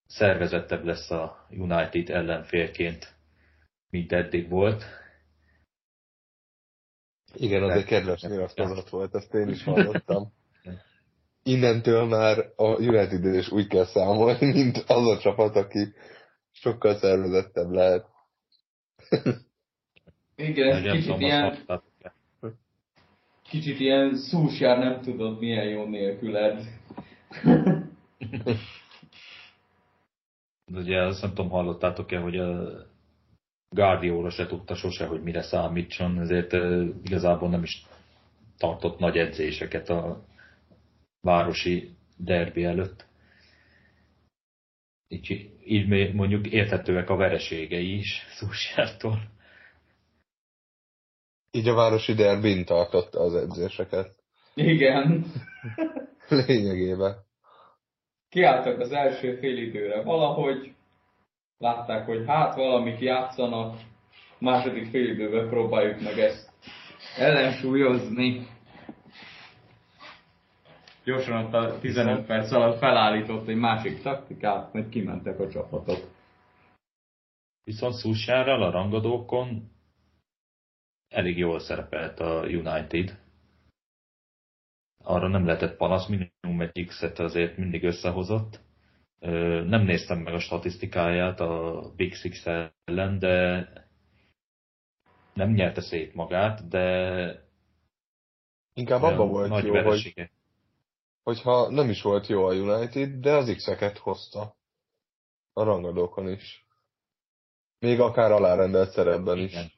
szervezettebb 0.07 0.85
lesz 0.85 1.11
a 1.11 1.47
United 1.51 2.11
ellenfélként, 2.11 3.15
mint 3.91 4.13
eddig 4.13 4.49
volt. 4.49 4.85
Igen, 7.35 7.63
az 7.63 7.71
egy 7.71 7.85
kedves 7.85 8.23
nyilatkozat 8.23 8.89
volt, 8.89 9.15
ezt 9.15 9.35
én 9.35 9.49
is 9.49 9.65
hallottam. 9.65 10.33
Innentől 11.43 12.05
már 12.05 12.53
a 12.57 12.65
United 12.65 13.25
is 13.25 13.51
úgy 13.51 13.67
kell 13.67 13.85
számolni, 13.85 14.53
mint 14.53 14.77
az 14.77 15.07
a 15.07 15.19
csapat, 15.19 15.57
aki 15.57 15.93
sokkal 16.51 16.99
szervezettebb 16.99 17.71
lehet. 17.71 18.07
Igen, 20.37 20.69
ez 20.69 20.93
kicsit 20.93 21.19
ilyen, 21.19 21.65
kicsit 23.49 23.81
ilyen 23.81 24.17
szúsjár, 24.17 24.79
nem 24.79 25.01
tudod 25.01 25.39
milyen 25.39 25.69
jó 25.69 25.85
nélküled. 25.85 26.65
De 30.65 30.79
ugye 30.83 31.03
azt 31.03 31.23
nem 31.23 31.35
tudom, 31.35 31.51
hallottátok-e, 31.51 32.19
hogy 32.19 32.37
a 32.37 32.71
Guardiola 33.69 34.31
se 34.31 34.47
tudta 34.47 34.75
sose, 34.75 35.07
hogy 35.07 35.23
mire 35.23 35.43
számítson, 35.43 36.21
ezért 36.21 36.53
igazából 37.05 37.49
nem 37.49 37.63
is 37.63 37.87
tartott 38.57 38.99
nagy 38.99 39.17
edzéseket 39.17 39.89
a 39.89 40.25
városi 41.21 41.97
derbi 42.17 42.65
előtt. 42.65 43.07
Így, 45.09 45.51
így 45.65 46.15
mondjuk 46.15 46.47
érthetőek 46.47 47.11
a 47.11 47.17
vereségei 47.17 47.97
is 47.97 48.23
Szúsjártól. 48.39 49.37
Így 51.51 51.69
a 51.69 51.75
városi 51.75 52.15
derbin 52.15 52.65
tartotta 52.65 53.21
az 53.21 53.35
edzéseket. 53.35 54.15
Igen. 54.55 55.25
Lényegében. 56.47 57.17
Kiálltak 58.29 58.81
az 58.81 58.93
első 58.93 59.37
fél 59.37 59.57
időre 59.57 60.03
valahogy, 60.03 60.75
látták, 61.59 62.07
hogy 62.07 62.25
hát 62.27 62.55
valamit 62.55 63.01
játszanak, 63.01 63.79
második 64.39 64.91
fél 64.91 65.09
időben 65.09 65.49
próbáljuk 65.49 66.01
meg 66.01 66.19
ezt 66.19 66.51
ellensúlyozni. 67.17 68.47
Gyorsan 71.05 71.45
ott 71.45 71.53
a 71.53 71.79
15 71.81 72.27
perc 72.27 72.53
alatt 72.53 72.79
felállított 72.79 73.49
egy 73.49 73.57
másik 73.57 74.03
taktikát, 74.03 74.73
majd 74.73 74.89
kimentek 74.89 75.41
a 75.41 75.49
csapatok. 75.49 75.99
Viszont 77.65 77.95
Szúsjárral 77.95 78.63
a 78.63 78.71
rangadókon 78.71 79.71
elég 81.09 81.39
jól 81.39 81.59
szerepelt 81.59 82.21
a 82.21 82.47
United. 82.47 83.19
Arra 85.05 85.29
nem 85.29 85.47
lehetett 85.47 85.77
panasz, 85.77 86.07
minimum 86.07 86.61
egy 86.61 86.87
X-et 86.87 87.19
azért 87.19 87.57
mindig 87.57 87.85
összehozott. 87.85 88.61
Nem 89.67 89.83
néztem 89.83 90.19
meg 90.19 90.35
a 90.35 90.41
statisztikáját 90.41 91.41
a 91.41 91.83
Big 91.97 92.15
Six 92.15 92.47
ellen, 92.85 93.19
de 93.19 93.69
nem 95.35 95.53
nyerte 95.53 95.81
szét 95.81 96.15
magát, 96.15 96.69
de 96.69 97.47
Inkább 98.79 99.03
abban 99.03 99.29
volt 99.29 99.49
nagy 99.49 99.65
jó, 99.65 99.83
hogy, 99.83 100.31
hogyha 101.23 101.71
nem 101.71 101.89
is 101.91 102.03
volt 102.03 102.27
jó 102.27 102.45
a 102.45 102.55
United, 102.55 103.11
de 103.11 103.33
az 103.33 103.55
X-eket 103.57 103.99
hozta. 103.99 104.57
A 105.53 105.63
rangadókon 105.63 106.29
is. 106.29 106.67
Még 107.79 108.01
akár 108.01 108.33
alárendelt 108.33 108.91
szerepben 108.91 109.39
Igen. 109.39 109.65
is. 109.65 109.78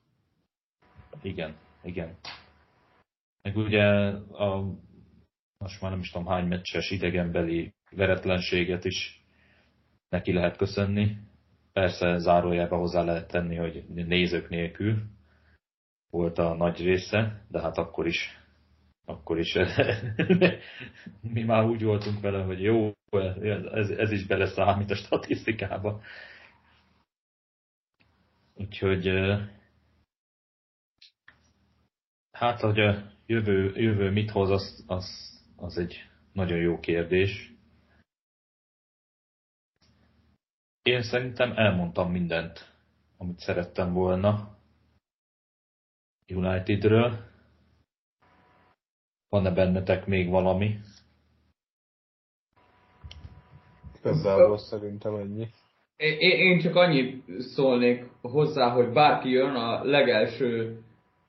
Igen, 1.23 1.57
igen. 1.83 2.17
Meg 3.43 3.57
ugye 3.57 3.85
a, 4.17 4.75
most 5.59 5.81
már 5.81 5.91
nem 5.91 6.01
is 6.01 6.11
tudom 6.11 6.27
hány 6.27 6.47
meccses 6.47 6.91
idegenbeli 6.91 7.73
veretlenséget 7.91 8.85
is 8.85 9.25
neki 10.09 10.33
lehet 10.33 10.57
köszönni. 10.57 11.17
Persze 11.73 12.19
zárójelbe 12.19 12.77
hozzá 12.77 13.03
lehet 13.03 13.29
tenni, 13.29 13.57
hogy 13.57 13.85
nézők 13.89 14.49
nélkül 14.49 15.03
volt 16.11 16.39
a 16.39 16.55
nagy 16.55 16.83
része, 16.83 17.45
de 17.49 17.61
hát 17.61 17.79
akkor 17.79 18.07
is 18.07 18.39
akkor 19.05 19.39
is 19.39 19.57
mi 21.35 21.43
már 21.43 21.65
úgy 21.65 21.83
voltunk 21.83 22.21
vele, 22.21 22.43
hogy 22.43 22.63
jó, 22.63 22.93
ez, 23.73 23.91
ez 23.91 24.11
is 24.11 24.27
beleszámít 24.27 24.91
a 24.91 24.95
statisztikába. 24.95 26.03
Úgyhogy 28.55 29.07
Hát, 32.41 32.61
hogy 32.61 32.81
a 32.81 33.13
jövő, 33.27 33.73
jövő 33.75 34.11
mit 34.11 34.31
hoz, 34.31 34.51
az, 34.51 34.85
az, 34.87 35.07
az 35.57 35.79
egy 35.79 36.09
nagyon 36.33 36.59
jó 36.59 36.79
kérdés. 36.79 37.53
Én 40.83 41.03
szerintem 41.03 41.53
elmondtam 41.57 42.11
mindent, 42.11 42.73
amit 43.17 43.39
szerettem 43.39 43.93
volna 43.93 44.59
Unitedről. 46.29 47.19
Van-e 49.29 49.51
bennetek 49.51 50.07
még 50.07 50.29
valami? 50.29 50.79
Igazából 53.99 54.59
szerintem 54.59 55.15
ennyi. 55.15 55.49
Én 56.21 56.61
csak 56.61 56.75
annyit 56.75 57.41
szólnék 57.41 58.11
hozzá, 58.21 58.71
hogy 58.71 58.93
bárki 58.93 59.29
jön, 59.29 59.55
a 59.55 59.85
legelső 59.85 60.83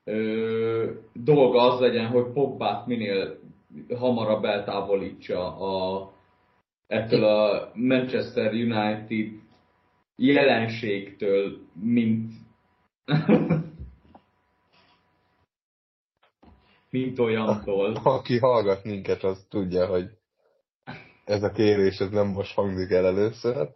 ö, 0.04 0.90
dolga 1.12 1.60
az 1.60 1.80
legyen, 1.80 2.06
hogy 2.06 2.32
Pogbát 2.32 2.86
minél 2.86 3.38
hamarabb 3.98 4.44
eltávolítsa 4.44 5.56
a, 5.56 6.12
ettől 6.86 7.24
a 7.24 7.70
Manchester 7.74 8.52
United 8.52 9.40
jelenségtől, 10.16 11.58
mint 11.82 12.32
mint 16.90 17.18
olyantól. 17.18 17.94
Aki 18.02 18.38
hallgat 18.38 18.84
minket, 18.84 19.22
az 19.22 19.46
tudja, 19.48 19.86
hogy 19.86 20.10
ez 21.24 21.42
a 21.42 21.50
kérés 21.50 21.98
ez 21.98 22.10
nem 22.10 22.26
most 22.26 22.54
hangzik 22.54 22.90
el 22.90 23.06
először. 23.06 23.68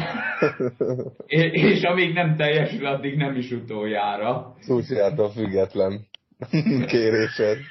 és 1.26 1.82
amíg 1.82 2.12
nem 2.12 2.36
teljesül, 2.36 2.86
addig 2.86 3.16
nem 3.16 3.36
is 3.36 3.50
utoljára. 3.50 4.54
Szúciától 4.60 5.30
független 5.30 6.06
kérésed. 6.92 7.58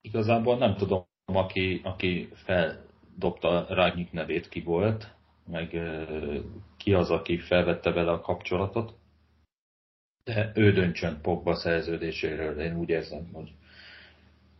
Igazából 0.00 0.58
nem 0.58 0.76
tudom, 0.76 1.04
aki, 1.24 1.80
aki 1.84 2.28
feldobta 2.32 3.66
Rágnyik 3.68 4.12
nevét 4.12 4.48
ki 4.48 4.60
volt, 4.60 5.14
meg 5.46 5.80
ki 6.76 6.92
az, 6.92 7.10
aki 7.10 7.38
felvette 7.38 7.92
vele 7.92 8.10
a 8.10 8.20
kapcsolatot. 8.20 8.94
De 10.24 10.52
ő 10.54 10.72
döntsön 10.72 11.18
Pogba 11.22 11.54
szerződéséről. 11.54 12.60
Én 12.60 12.76
úgy 12.76 12.88
érzem, 12.88 13.28
hogy 13.32 13.52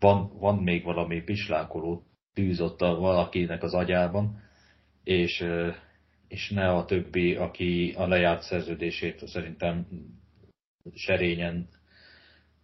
van, 0.00 0.32
van 0.38 0.56
még 0.56 0.84
valami 0.84 1.22
pislákoló 1.22 2.02
tűz 2.34 2.60
ott 2.60 2.80
a 2.80 2.94
valakinek 2.94 3.62
az 3.62 3.74
agyában, 3.74 4.42
és 5.08 5.44
és 6.28 6.50
ne 6.50 6.72
a 6.72 6.84
többi, 6.84 7.34
aki 7.34 7.94
a 7.96 8.06
lejárt 8.06 8.42
szerződését 8.42 9.28
szerintem 9.28 9.86
serényen 10.94 11.68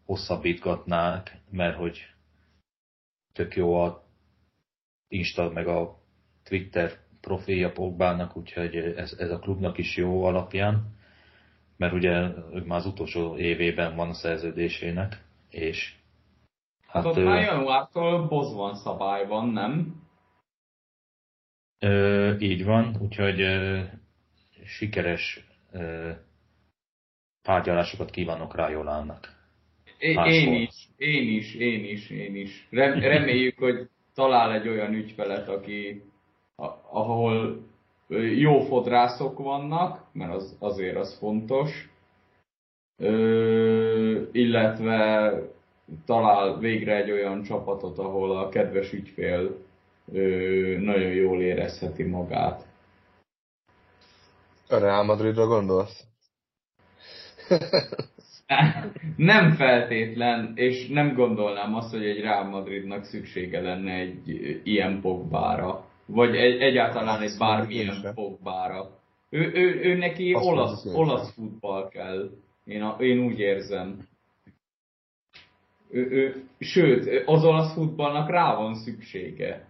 hosszabbítgatnák, 0.05 1.41
mert 1.51 1.77
hogy 1.77 1.99
tök 3.33 3.57
jó 3.57 3.75
a 3.75 4.03
Insta 5.09 5.51
meg 5.51 5.67
a 5.67 5.99
Twitter 6.43 6.99
profilja 7.21 7.73
Pogbának, 7.73 8.37
úgyhogy 8.37 8.77
ez, 8.77 9.13
ez 9.19 9.31
a 9.31 9.39
klubnak 9.39 9.79
is 9.79 9.97
jó 9.97 10.25
alapján. 10.25 10.97
mert 11.77 11.93
ugye 11.93 12.29
már 12.65 12.79
az 12.79 12.87
utolsó 12.87 13.37
évében 13.37 13.97
van 13.97 14.09
a 14.09 14.15
szerződésének, 14.15 15.25
és 15.49 15.95
hát, 16.87 17.03
hát 17.03 17.05
ott 17.05 17.17
ő, 17.17 17.25
már 17.25 17.43
januártól 17.43 18.29
van 18.29 18.75
szabályban, 18.75 19.49
nem? 19.49 20.04
Ö, 21.85 22.35
így 22.39 22.65
van, 22.65 22.97
úgyhogy 23.01 23.41
ö, 23.41 23.81
sikeres 24.65 25.47
ö, 25.73 26.11
tárgyalásokat 27.43 28.11
kívánok 28.11 28.55
rá 28.55 28.69
Jolánnak. 28.69 29.29
Én, 29.99 30.19
én 30.25 30.53
is, 30.53 30.89
én 30.97 31.29
is, 31.29 31.55
én 31.55 31.85
is, 31.85 32.11
én 32.11 32.37
is. 32.37 32.67
Reméljük, 32.71 33.59
hogy 33.59 33.89
talál 34.15 34.53
egy 34.53 34.69
olyan 34.69 34.95
ügyfelet, 34.95 35.49
aki, 35.49 36.03
ahol 36.91 37.65
jó 38.37 38.61
fodrászok 38.61 39.39
vannak, 39.39 40.05
mert 40.13 40.33
az, 40.33 40.57
azért 40.59 40.97
az 40.97 41.19
fontos, 41.19 41.89
ö, 42.97 44.23
illetve 44.33 45.33
talál 46.05 46.59
végre 46.59 46.97
egy 46.97 47.11
olyan 47.11 47.43
csapatot, 47.43 47.99
ahol 47.99 48.39
a 48.39 48.49
kedves 48.49 48.93
ügyfél 48.93 49.63
ö, 50.13 50.79
nagyon 50.81 51.13
jól 51.13 51.43
érezheti 51.43 52.03
magát. 52.03 52.67
A 54.69 54.79
Real 54.79 55.05
Madridra 55.05 55.47
gondolsz? 55.47 56.05
nem 59.17 59.53
feltétlen, 59.53 60.53
és 60.55 60.89
nem 60.89 61.15
gondolnám 61.15 61.75
azt, 61.75 61.91
hogy 61.91 62.05
egy 62.05 62.21
Real 62.21 62.45
Madridnak 62.45 63.05
szüksége 63.05 63.61
lenne 63.61 63.93
egy 63.93 64.61
ilyen 64.65 65.01
pogbára. 65.01 65.85
Vagy 66.07 66.37
egy, 66.37 66.61
egyáltalán 66.61 67.23
egy 67.23 67.35
bármilyen 67.39 68.13
pogbára. 68.15 68.91
Ő, 69.31 69.53
ő, 69.55 69.81
ő 69.83 69.97
neki 69.97 70.33
azt 70.33 70.45
olasz, 70.45 70.87
olasz 70.95 71.33
futball 71.35 71.89
kell. 71.89 72.31
Én, 72.65 72.83
a, 72.83 72.97
én 73.01 73.19
úgy 73.19 73.39
érzem. 73.39 74.09
Ő, 75.91 76.11
ő, 76.11 76.45
sőt, 76.59 77.23
az 77.27 77.45
olasz 77.45 77.73
futballnak 77.73 78.31
rá 78.31 78.55
van 78.55 78.75
szüksége. 78.75 79.69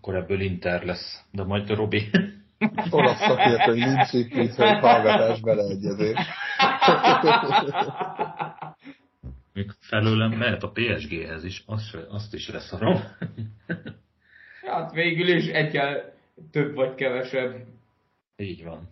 Akkor 0.00 0.14
ebből 0.14 0.40
Inter 0.40 0.84
lesz. 0.84 1.24
De 1.32 1.44
majd 1.44 1.70
a 1.70 1.74
Robi. 1.74 2.10
Olasz 2.90 3.18
szakértő, 3.18 3.74
nincs 3.74 4.12
itt, 4.12 4.34
itt 4.34 4.54
hogy 4.54 4.78
hallgatás 4.78 5.40
beleegyezés. 5.40 6.16
Még 9.52 9.70
felőlem 9.80 10.30
mehet 10.30 10.62
a 10.62 10.70
PSG-hez 10.70 11.44
is, 11.44 11.62
azt, 11.66 11.94
azt 12.08 12.34
is 12.34 12.48
leszarom. 12.48 13.00
hát 14.66 14.92
végül 14.92 15.28
is 15.28 15.46
egyel 15.46 16.14
több 16.50 16.74
vagy 16.74 16.94
kevesebb. 16.94 17.66
Így 18.36 18.64
van. 18.64 18.88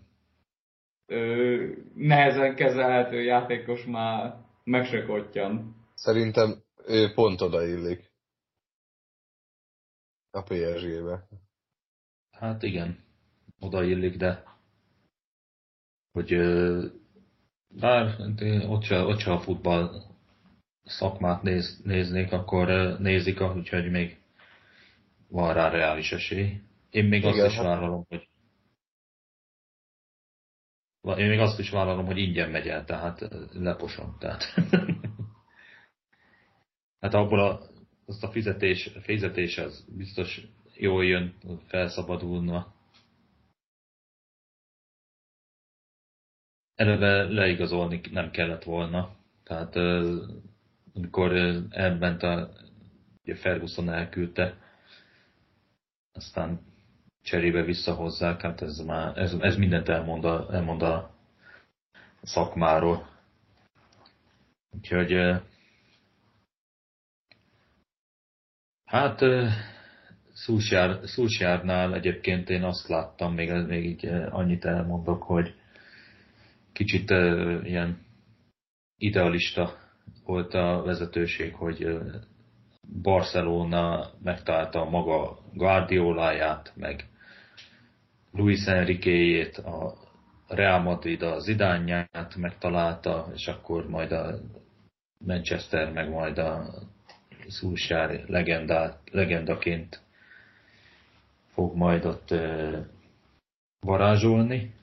Ö, 1.07 1.67
nehezen 1.95 2.55
kezelhető 2.55 3.23
játékos 3.23 3.85
már 3.85 4.35
meg 4.65 4.85
se 4.85 5.05
kottyan. 5.05 5.77
Szerintem 5.95 6.63
ő 6.87 7.13
pont 7.15 7.41
odaillik. 7.41 8.08
A 10.31 10.43
PSG-be. 10.43 11.29
Hát 12.31 12.63
igen, 12.63 13.05
odaillik, 13.59 14.17
de 14.17 14.45
hogy 16.13 16.37
bár 17.69 18.21
ott 18.69 18.83
se, 18.83 19.01
ott 19.01 19.19
se 19.19 19.33
a 19.33 19.41
futball 19.41 20.03
szakmát 20.85 21.43
néz, 21.43 21.81
néznék, 21.85 22.33
akkor 22.33 22.99
nézik, 22.99 23.41
úgyhogy 23.41 23.91
még 23.91 24.21
van 25.29 25.55
rá 25.55 25.69
reális 25.69 26.13
esély. 26.13 26.61
Én 26.91 27.05
még 27.05 27.23
Igen, 27.23 27.33
azt 27.33 27.51
is 27.51 27.57
hát... 27.57 27.65
vállalom, 27.65 28.05
hogy 28.09 28.29
én 31.17 31.29
még 31.29 31.39
azt 31.39 31.59
is 31.59 31.71
vállalom, 31.71 32.07
hogy 32.07 32.19
ingyen 32.19 32.51
megy 32.51 32.69
el, 32.69 32.85
tehát 32.85 33.29
leposom. 33.53 34.17
Tehát. 34.19 34.45
hát 37.01 37.15
abból 37.15 37.41
a, 37.41 37.61
azt 38.09 38.25
a 38.25 38.31
fizetés, 38.31 38.91
fizetés 39.03 39.59
az 39.59 39.85
biztos 39.97 40.41
jól 40.75 41.05
jön, 41.05 41.35
felszabadulna. 41.67 42.75
Eleve 46.75 47.23
leigazolni 47.23 48.01
nem 48.11 48.31
kellett 48.31 48.63
volna. 48.63 49.17
Tehát 49.43 49.77
amikor 50.95 51.33
elment 51.71 52.23
a 52.23 52.51
ugye 53.23 53.37
Ferguson 53.37 53.89
elküldte, 53.89 54.59
aztán 56.13 56.61
cserébe 57.23 57.63
visszahozzák, 57.63 58.41
hát 58.41 58.63
ez, 58.63 58.79
már, 58.79 59.19
ez, 59.19 59.33
ez 59.33 59.57
mindent 59.57 59.89
elmond 59.89 60.25
a, 60.25 60.49
elmond 60.53 60.83
a 60.83 61.15
szakmáról. 62.23 63.09
Úgyhogy 64.71 65.41
hát 68.89 69.21
Szúsjárnál 71.05 71.95
egyébként 71.95 72.51
én 72.51 72.63
azt 72.63 72.89
láttam, 72.89 73.35
még, 73.35 73.53
még 73.67 73.85
így 73.85 74.07
annyit 74.31 74.65
elmondok, 74.65 75.23
hogy 75.23 75.55
kicsit 76.73 77.11
ilyen 77.63 77.99
idealista 78.97 79.75
volt 80.25 80.55
a 80.55 80.83
vezetőség, 80.85 81.55
hogy 81.55 81.99
Barcelona 83.03 84.11
megtalálta 84.23 84.85
maga 84.85 85.39
Guardioláját, 85.53 86.73
meg 86.77 87.09
Luis 88.33 88.67
Enriquejét, 88.67 89.57
a 89.57 89.95
Real 90.49 90.81
Madrid 90.81 91.23
az 91.23 91.49
idányát 91.49 92.37
megtalálta, 92.37 93.31
és 93.35 93.47
akkor 93.47 93.89
majd 93.89 94.13
a 94.13 94.35
Manchester, 95.25 95.93
meg 95.93 96.11
majd 96.11 96.39
a 96.39 96.65
Szulsár 97.49 98.25
legendaként 99.11 100.03
fog 101.53 101.77
majd 101.77 102.05
ott 102.05 102.35
varázsolni. 103.81 104.75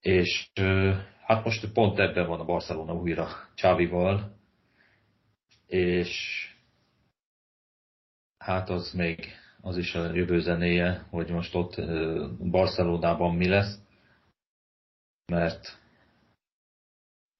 És 0.00 0.50
Hát 1.30 1.44
most 1.44 1.72
pont 1.72 1.98
ebben 1.98 2.26
van 2.26 2.40
a 2.40 2.44
Barcelona 2.44 2.94
újra 2.94 3.28
Csávival, 3.54 4.36
és 5.66 6.10
hát 8.38 8.70
az 8.70 8.92
még 8.92 9.26
az 9.60 9.76
is 9.76 9.94
a 9.94 10.14
jövő 10.14 10.40
zenéje, 10.40 11.06
hogy 11.10 11.30
most 11.30 11.54
ott 11.54 11.74
Barcelonában 12.50 13.36
mi 13.36 13.48
lesz, 13.48 13.82
mert 15.26 15.78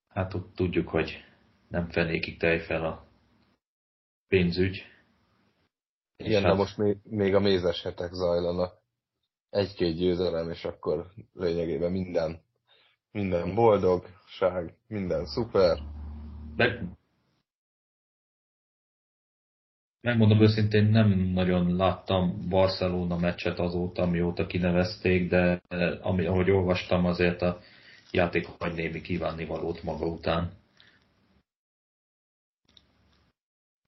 hát 0.08 0.34
ott 0.34 0.54
tudjuk, 0.54 0.88
hogy 0.88 1.24
nem 1.68 1.88
fenékig 1.88 2.38
tej 2.38 2.58
fel 2.58 2.84
a 2.84 3.09
pénzügy. 4.30 4.82
Igen, 6.16 6.42
hát... 6.42 6.50
de 6.50 6.56
most 6.56 6.76
még, 6.76 6.96
még 7.02 7.34
a 7.34 7.40
mézes 7.40 7.82
hetek 7.82 8.12
zajlanak. 8.12 8.78
Egy-két 9.50 9.96
győzelem, 9.96 10.50
és 10.50 10.64
akkor 10.64 11.06
lényegében 11.32 11.92
minden 11.92 12.40
minden 13.12 13.54
boldogság, 13.54 14.74
minden 14.86 15.26
szuper. 15.26 15.78
De 16.56 16.82
megmondom 20.00 20.40
őszintén, 20.40 20.84
nem 20.84 21.08
nagyon 21.08 21.76
láttam 21.76 22.48
Barcelona 22.48 23.16
meccset 23.16 23.58
azóta, 23.58 24.06
mióta 24.06 24.46
kinevezték, 24.46 25.28
de 25.28 25.62
ami, 26.00 26.26
ahogy 26.26 26.50
olvastam, 26.50 27.04
azért 27.04 27.42
a 27.42 27.60
játék 28.10 28.46
vagy 28.58 28.74
némi 28.74 29.00
kívánnivalót 29.00 29.82
maga 29.82 30.06
után. 30.06 30.52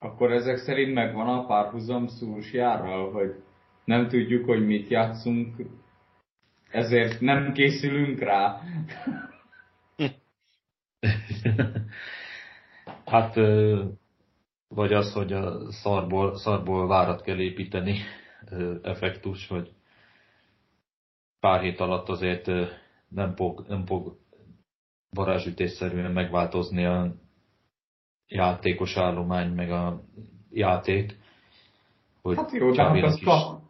Akkor 0.03 0.33
ezek 0.33 0.57
szerint 0.57 0.95
megvan 0.95 1.29
a 1.29 1.47
párhuzam 1.47 2.07
járral, 2.53 3.12
hogy 3.12 3.43
nem 3.85 4.09
tudjuk, 4.09 4.45
hogy 4.45 4.66
mit 4.66 4.89
játszunk 4.89 5.57
ezért 6.73 7.20
nem 7.20 7.53
készülünk 7.53 8.19
rá. 8.19 8.61
hát, 13.05 13.35
vagy 14.69 14.93
az, 14.93 15.12
hogy 15.12 15.33
a 15.33 15.73
szarból, 15.73 16.37
szarból 16.37 16.87
várat 16.87 17.23
kell 17.23 17.39
építeni 17.39 17.99
effektus, 18.83 19.49
hogy 19.49 19.73
pár 21.41 21.61
hét 21.61 21.81
alatt 21.81 22.09
azért 22.09 22.47
nem 23.09 23.35
fog, 23.35 23.65
nem 23.69 23.87
fog 23.87 24.19
varázsütésszerűen 25.11 26.12
megváltozni 26.12 26.85
a 26.85 27.15
játékos 28.33 28.97
állomány, 28.97 29.53
meg 29.53 29.71
a 29.71 30.01
játék. 30.51 31.17
Hogy 32.23 32.37
hát 32.37 32.53
jó, 32.53 32.71
de 32.71 32.83
hát 32.83 33.03
az, 33.03 33.17
is... 33.17 33.25
ka- 33.25 33.61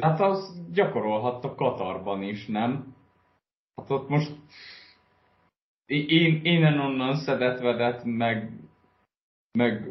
Hát 0.00 0.20
az 0.20 0.62
gyakorolhatta 0.72 1.54
Katarban 1.54 2.22
is, 2.22 2.46
nem? 2.46 2.94
Hát 3.76 3.90
ott 3.90 4.08
most 4.08 4.32
én, 5.86 6.40
innen-onnan 6.44 7.14
szedett 7.14 8.04
meg, 8.04 8.50
meg 9.52 9.88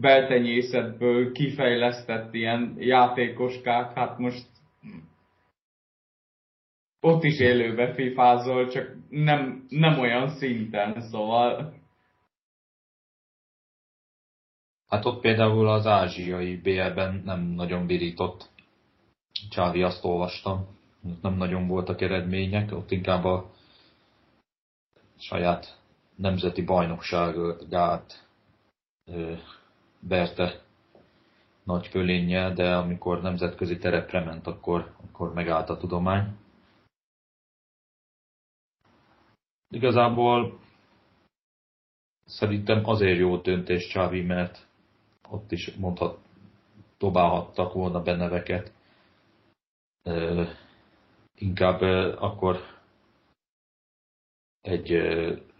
beltenyészetből 0.00 1.32
kifejlesztett 1.32 2.34
ilyen 2.34 2.74
játékoskák, 2.78 3.92
hát 3.92 4.18
most 4.18 4.46
ott 7.00 7.22
is 7.22 7.40
élőbe 7.40 7.94
fifázol, 7.94 8.68
csak 8.68 8.96
nem, 9.08 9.66
nem 9.68 9.98
olyan 9.98 10.28
szinten, 10.28 11.00
szóval... 11.00 11.74
Hát 14.86 15.04
ott 15.04 15.20
például 15.20 15.68
az 15.68 15.86
ázsiai 15.86 16.56
BL-ben 16.56 17.22
nem 17.24 17.40
nagyon 17.40 17.86
virított. 17.86 18.50
Csávi 19.50 19.82
azt 19.82 20.04
olvastam, 20.04 20.66
nem 21.22 21.34
nagyon 21.34 21.66
voltak 21.66 22.00
eredmények, 22.00 22.72
ott 22.72 22.90
inkább 22.90 23.24
a 23.24 23.50
saját 25.18 25.80
nemzeti 26.16 26.62
bajnokságát 26.62 28.28
berte 30.00 30.62
nagy 31.64 31.86
fölénnyel, 31.86 32.52
de 32.52 32.76
amikor 32.76 33.22
nemzetközi 33.22 33.78
terepre 33.78 34.24
ment, 34.24 34.46
akkor, 34.46 34.94
akkor 35.02 35.32
megállt 35.32 35.68
a 35.68 35.76
tudomány. 35.76 36.36
Igazából 39.68 40.60
szerintem 42.24 42.88
azért 42.88 43.18
jó 43.18 43.36
döntés 43.36 43.86
Csávi, 43.88 44.22
mert 44.22 44.65
ott 45.28 45.52
is 45.52 45.74
mondhat, 45.74 46.18
dobálhattak 46.98 47.72
volna 47.72 48.02
be 48.02 48.16
neveket. 48.16 48.72
inkább 51.34 51.80
akkor 52.20 52.60
egy 54.60 54.98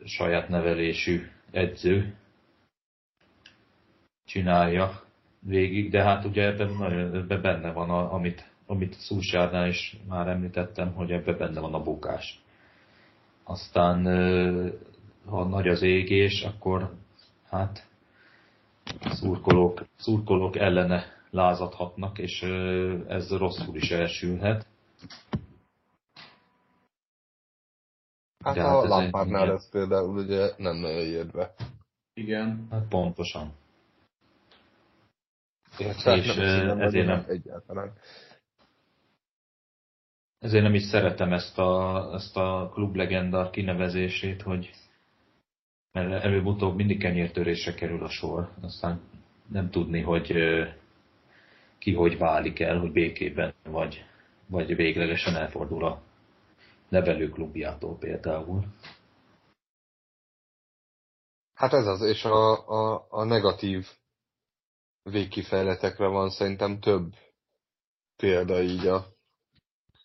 saját 0.05 0.49
nevelésű 0.49 1.31
edző 1.51 2.17
csinálja 4.25 5.03
végig, 5.41 5.91
de 5.91 6.03
hát 6.03 6.25
ugye 6.25 6.43
ebben, 6.43 6.83
ebben 7.15 7.43
benne 7.43 7.73
van, 7.73 7.91
a, 7.91 8.13
amit, 8.13 8.51
amit 8.67 8.95
Szúsárnál 8.95 9.69
is 9.69 9.97
már 10.09 10.29
említettem, 10.29 10.93
hogy 10.93 11.11
ebben 11.11 11.37
benne 11.39 11.61
van 11.61 11.75
a 11.75 11.83
bukás. 11.83 12.43
Aztán 13.45 14.05
ha 15.25 15.45
nagy 15.45 15.69
az 15.69 15.83
égés, 15.83 16.43
akkor 16.43 16.95
hát 17.49 17.87
szurkolók, 19.11 19.85
szurkolók 19.97 20.57
ellene 20.57 21.05
lázadhatnak, 21.31 22.19
és 22.19 22.43
ez 23.09 23.31
rosszul 23.31 23.77
is 23.77 23.91
elsülhet. 23.91 24.67
Hát 28.45 28.55
De 28.55 28.63
a 28.63 29.13
hát 29.13 29.49
ez 29.49 29.71
például 29.71 30.19
ugye 30.19 30.51
nem 30.57 30.77
nagyon 30.77 31.07
jött 31.07 31.33
be. 31.33 31.55
Igen. 32.15 32.67
Hát 32.71 32.89
pontosan. 32.89 33.53
Értem, 35.79 36.19
és 36.19 36.35
nem 36.35 36.81
ezért 36.81 37.07
nem, 37.07 37.25
egyáltalán. 37.29 37.93
Ezért 40.39 40.63
nem 40.63 40.75
is 40.75 40.83
szeretem 40.83 41.33
ezt 41.33 41.59
a, 41.59 42.11
ezt 42.15 42.37
a 42.37 42.71
klublegenda 42.73 43.51
kinevezését, 43.51 44.43
hogy 44.43 44.71
előbb-utóbb 45.97 46.77
mindig 46.77 46.99
kenyértörésre 46.99 47.75
kerül 47.75 48.05
a 48.05 48.09
sor, 48.09 48.51
aztán 48.61 49.01
nem 49.47 49.71
tudni, 49.71 50.01
hogy 50.01 50.35
ki 51.79 51.95
hogy 51.95 52.19
válik 52.19 52.61
el, 52.61 52.79
hogy 52.79 52.93
békében 52.93 53.55
vagy, 53.63 54.05
vagy 54.47 54.77
véglegesen 54.77 55.37
elfordul 55.37 55.85
a 55.85 56.03
nevelőklubjától 56.89 57.99
például. 57.99 58.65
Hát 61.55 61.73
ez 61.73 61.87
az, 61.87 62.03
és 62.03 62.25
a, 62.25 62.69
a, 62.69 63.07
a 63.11 63.25
negatív 63.25 63.87
végkifejletekre 65.03 66.07
van 66.07 66.31
szerintem 66.31 66.81
több 66.81 67.15
példa 68.17 68.63
így 68.63 68.87
a, 68.87 69.07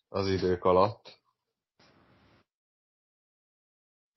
az 0.10 0.28
idők 0.28 0.64
alatt. 0.64 1.21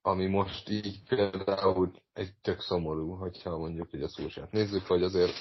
Ami 0.06 0.26
most 0.26 0.68
így 0.68 1.02
például 1.08 1.92
egy 2.12 2.34
tök 2.42 2.60
szomorú, 2.60 3.14
hogyha 3.14 3.58
mondjuk 3.58 3.90
hogy 3.90 4.02
a 4.02 4.08
szúrsát 4.08 4.50
nézzük, 4.52 4.86
hogy 4.86 5.02
azért 5.02 5.32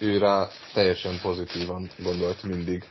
ő 0.00 0.18
rá 0.18 0.48
teljesen 0.72 1.20
pozitívan 1.22 1.90
gondolt 1.98 2.42
mindig. 2.42 2.84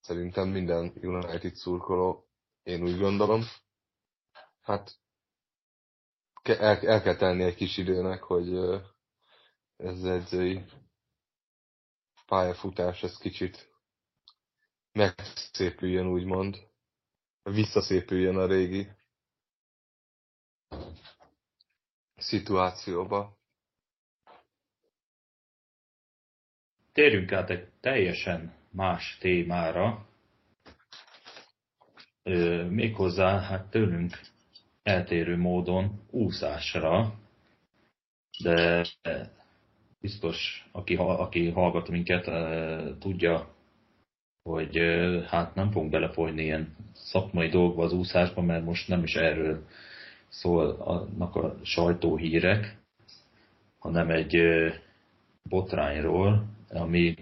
Szerintem 0.00 0.48
minden 0.48 0.92
United 1.02 1.54
szurkoló, 1.54 2.28
én 2.62 2.82
úgy 2.82 2.98
gondolom. 2.98 3.42
Hát 4.60 4.98
el, 6.42 6.78
el 6.78 7.02
kell 7.02 7.16
tenni 7.16 7.42
egy 7.42 7.54
kis 7.54 7.76
időnek, 7.76 8.22
hogy 8.22 8.56
ez 9.76 10.04
edzői 10.04 10.64
pályafutás, 12.26 13.02
ez 13.02 13.18
kicsit 13.18 13.70
megszépüljön, 14.92 16.06
úgymond. 16.06 16.74
Visszaszépüljön 17.52 18.36
a 18.36 18.46
régi 18.46 18.88
szituációba. 22.16 23.36
Térjünk 26.92 27.32
át 27.32 27.50
egy 27.50 27.68
teljesen 27.80 28.54
más 28.70 29.18
témára, 29.20 30.08
méghozzá 32.68 33.40
hát 33.40 33.70
tőlünk 33.70 34.20
eltérő 34.82 35.36
módon 35.36 36.06
úszásra, 36.10 37.18
de 38.42 38.86
biztos, 40.00 40.68
aki, 40.72 40.96
aki 40.96 41.50
hallgat 41.50 41.88
minket, 41.88 42.24
tudja, 42.98 43.55
hogy 44.46 44.78
hát 45.28 45.54
nem 45.54 45.70
fogunk 45.70 45.90
belefolyni 45.90 46.42
ilyen 46.42 46.76
szakmai 46.92 47.48
dolgokba 47.48 47.84
az 47.84 47.92
úszásba, 47.92 48.42
mert 48.42 48.64
most 48.64 48.88
nem 48.88 49.02
is 49.02 49.14
erről 49.14 49.64
szólnak 50.28 51.34
a 51.36 51.56
sajtóhírek, 51.62 52.76
hanem 53.78 54.10
egy 54.10 54.36
botrányról, 55.48 56.44
ami 56.70 57.14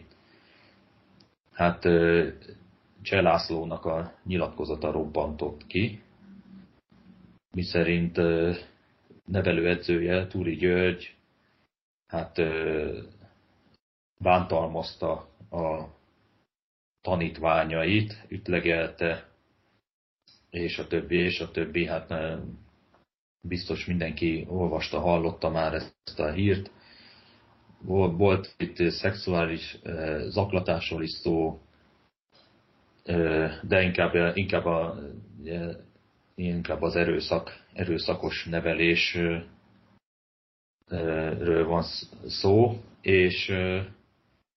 hát 1.52 1.88
Cselászlónak 3.02 3.84
a 3.84 4.12
nyilatkozata 4.24 4.90
robbantott 4.90 5.66
ki, 5.66 6.02
miszerint 7.54 8.20
nevelőedzője, 9.24 10.26
Túri 10.26 10.56
György, 10.56 11.16
hát 12.06 12.40
bántalmazta 14.18 15.12
a 15.50 15.93
tanítványait, 17.04 18.24
ütlegelte, 18.28 19.28
és 20.50 20.78
a 20.78 20.86
többi, 20.86 21.16
és 21.16 21.40
a 21.40 21.50
többi, 21.50 21.86
hát 21.86 22.14
biztos 23.40 23.86
mindenki 23.86 24.46
olvasta, 24.48 25.00
hallotta 25.00 25.50
már 25.50 25.74
ezt 25.74 26.18
a 26.18 26.32
hírt. 26.32 26.70
Volt 28.16 28.54
itt 28.58 28.90
szexuális 28.90 29.78
zaklatásról 30.28 31.02
is 31.02 31.10
szó, 31.10 31.60
de 33.62 33.82
inkább, 33.82 34.36
inkább, 34.36 34.64
a, 34.64 34.98
inkább 36.34 36.82
az 36.82 36.96
erőszak, 36.96 37.64
erőszakos 37.72 38.44
nevelés 38.44 39.18
ről 41.38 41.66
van 41.66 41.82
szó, 42.26 42.82
és 43.00 43.52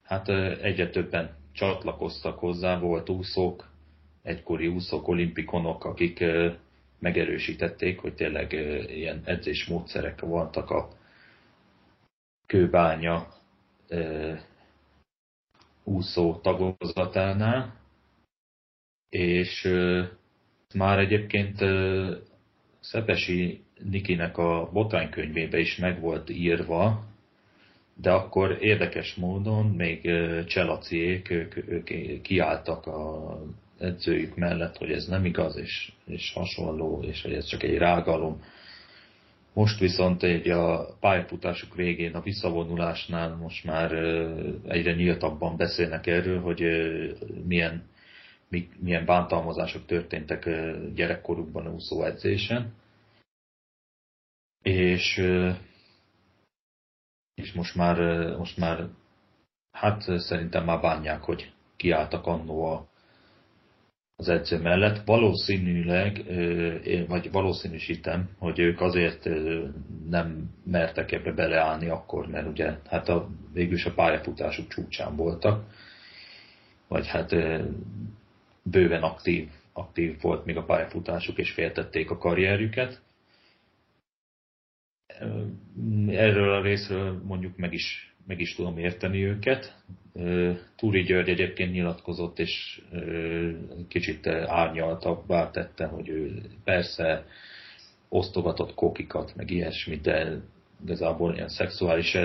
hát 0.04 0.30
egyre 0.62 0.90
többen 0.90 1.36
csatlakoztak 1.58 2.40
hozzá, 2.40 2.80
volt 2.80 3.10
úszók, 3.10 3.68
egykori 4.22 4.68
úszók, 4.68 5.08
olimpikonok, 5.08 5.86
akik 5.86 6.24
megerősítették, 7.00 8.00
hogy 8.00 8.14
tényleg 8.14 8.52
ilyen 8.90 9.22
edzésmódszerek 9.26 10.22
voltak 10.22 10.70
a 10.70 10.88
kőbánya 12.46 13.28
úszó 15.84 16.36
tagozatánál, 16.36 17.76
és 19.10 19.68
már 20.74 21.00
egyébként 21.00 21.58
Szepesi 22.80 23.64
Nikinek 23.84 24.38
a 24.38 24.70
botránykönyvébe 24.74 25.60
is 25.60 25.78
meg 25.78 26.00
volt 26.00 26.30
írva, 26.30 27.06
de 28.02 28.12
akkor 28.12 28.58
érdekes 28.62 29.16
módon 29.16 29.66
még 29.66 30.12
Cselaciék, 30.46 31.30
ők, 31.30 31.70
ők 31.70 32.22
kiálltak 32.22 32.86
a 32.86 33.38
edzőjük 33.80 34.36
mellett, 34.36 34.78
hogy 34.78 34.92
ez 34.92 35.08
nem 35.08 35.26
igaz, 35.26 35.58
és, 35.58 35.92
és 36.06 36.34
hasonló, 36.34 37.04
és 37.04 37.22
hogy 37.22 37.34
ez 37.34 37.46
csak 37.46 37.64
egy 37.64 37.78
rágalom. 37.78 38.44
Most 39.54 39.80
viszont 39.80 40.24
egy 40.24 40.50
a 40.50 40.96
pályafutásuk 41.00 41.76
végén, 41.76 42.14
a 42.14 42.22
visszavonulásnál 42.22 43.36
most 43.36 43.64
már 43.64 43.92
egyre 44.68 44.94
nyíltabban 44.94 45.58
beszélnek 45.58 46.08
erről, 46.08 46.42
hogy 46.42 46.64
milyen, 47.48 47.84
milyen 48.80 49.06
bántalmazások 49.06 49.86
történtek 49.86 50.50
gyerekkorukban 50.96 51.74
úszó 51.74 52.04
edzésen 52.04 52.74
és, 54.68 55.22
és 57.42 57.54
most 57.54 57.76
már, 57.76 57.98
most 58.38 58.58
már 58.58 58.88
hát 59.72 60.20
szerintem 60.20 60.64
már 60.66 60.82
bánják, 60.82 61.22
hogy 61.22 61.52
kiálltak 61.76 62.26
annó 62.26 62.66
a 62.66 62.88
az 64.20 64.30
edző 64.30 64.62
mellett. 64.62 65.06
Valószínűleg, 65.06 66.24
vagy 67.08 67.32
valószínűsítem, 67.32 68.30
hogy 68.38 68.60
ők 68.60 68.82
azért 68.82 69.30
nem 70.10 70.50
mertek 70.64 71.12
ebbe 71.12 71.32
beleállni 71.32 71.88
akkor, 71.88 72.28
mert 72.28 72.48
ugye 72.48 72.78
hát 72.88 73.10
a, 73.10 73.30
végülis 73.54 73.86
a 73.86 73.94
pályafutásuk 73.94 74.68
csúcsán 74.68 75.16
voltak, 75.16 75.64
vagy 76.88 77.08
hát 77.08 77.36
bőven 78.64 79.04
aktív, 79.04 79.50
aktív 79.74 80.22
volt 80.22 80.46
még 80.46 80.58
a 80.58 80.66
pályafutásuk, 80.66 81.38
és 81.38 81.52
féltették 81.52 82.12
a 82.12 82.18
karrierjüket. 82.18 83.02
Erről 86.08 86.54
a 86.54 86.62
részről 86.62 87.22
mondjuk 87.24 87.58
meg 87.58 87.74
is, 87.74 88.16
meg 88.28 88.40
is 88.40 88.56
tudom 88.56 88.78
érteni 88.78 89.24
őket. 89.24 89.84
Túri 90.76 91.02
György 91.02 91.30
egyébként 91.30 91.72
nyilatkozott, 91.72 92.40
és 92.40 92.82
kicsit 93.88 94.28
árnyaltabbá 94.28 95.52
tette, 95.52 95.86
hogy 95.86 96.10
ő 96.10 96.42
persze 96.64 97.26
osztogatott 98.10 98.74
kokikat, 98.74 99.36
meg 99.36 99.52
ilyesmit, 99.52 100.02
de 100.02 100.42
igazából 100.84 101.34
ilyen 101.34 101.50
szexuális 101.50 102.18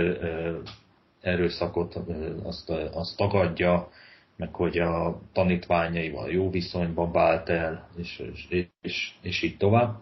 erőszakot 1.20 1.98
azt, 2.43 2.70
azt 2.70 3.16
tagadja, 3.16 3.89
meg 4.36 4.55
hogy 4.55 4.78
a 4.78 5.20
tanítványaival 5.32 6.31
jó 6.31 6.51
viszonyban 6.51 7.12
vált 7.12 7.48
el, 7.48 7.89
és, 7.97 8.23
és, 8.32 8.66
és, 8.81 9.14
és 9.23 9.43
így 9.43 9.56
tovább. 9.56 9.97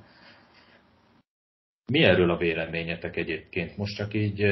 Mi 1.90 2.02
erről 2.02 2.30
a 2.30 2.36
véleményetek 2.36 3.16
egyébként? 3.16 3.76
Most 3.76 3.96
csak 3.96 4.14
így 4.14 4.44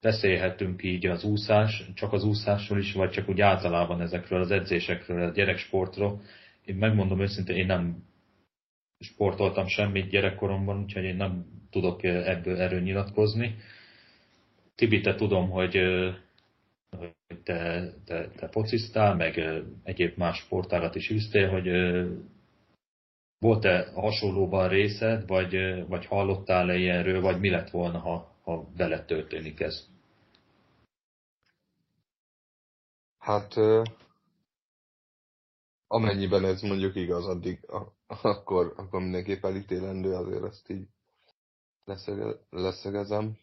beszélhetünk 0.00 0.82
így 0.82 1.06
az 1.06 1.24
úszás, 1.24 1.90
csak 1.94 2.12
az 2.12 2.24
úszásról 2.24 2.78
is, 2.78 2.92
vagy 2.92 3.10
csak 3.10 3.28
úgy 3.28 3.40
általában 3.40 4.00
ezekről 4.00 4.40
az 4.40 4.50
edzésekről, 4.50 5.28
a 5.28 5.32
gyereksportról. 5.32 6.22
Én 6.64 6.76
megmondom 6.76 7.20
őszintén, 7.20 7.56
én 7.56 7.66
nem 7.66 8.02
sportoltam 8.98 9.66
semmit 9.66 10.08
gyerekkoromban, 10.08 10.82
úgyhogy 10.82 11.04
én 11.04 11.16
nem 11.16 11.44
tudok 11.70 12.02
ebből 12.04 12.60
erről 12.60 12.80
nyilatkozni. 12.80 13.56
Tibi, 14.74 15.00
te 15.00 15.14
tudom, 15.14 15.50
hogy, 15.50 15.78
te, 17.44 17.90
te, 18.04 18.28
te 18.36 18.48
fociztál, 18.48 19.14
meg 19.14 19.62
egyéb 19.82 20.16
más 20.16 20.38
sportágat 20.38 20.94
is 20.94 21.10
űztél, 21.10 21.48
hogy 21.48 21.68
volt-e 23.38 23.90
hasonlóban 23.94 24.68
részed, 24.68 25.26
vagy, 25.26 25.54
vagy 25.88 26.06
hallottál-e 26.06 26.76
ilyenről, 26.76 27.20
vagy 27.20 27.40
mi 27.40 27.50
lett 27.50 27.70
volna, 27.70 27.98
ha, 27.98 28.36
ha 28.42 28.68
veled 28.76 29.04
történik 29.04 29.60
ez? 29.60 29.86
Hát 33.18 33.54
amennyiben 35.86 36.44
ez 36.44 36.62
mondjuk 36.62 36.94
igaz, 36.94 37.26
addig 37.26 37.60
akkor, 38.06 38.72
akkor 38.76 39.00
mindenképp 39.00 39.44
elítélendő, 39.44 40.14
azért 40.14 40.44
ezt 40.44 40.70
így 40.70 40.88
leszöge, 41.84 42.36
leszögezem. 42.50 43.38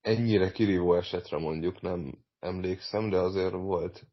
Ennyire 0.00 0.50
kirívó 0.50 0.94
esetre 0.94 1.38
mondjuk 1.38 1.80
nem 1.80 2.24
emlékszem, 2.38 3.10
de 3.10 3.18
azért 3.18 3.52
volt 3.52 4.06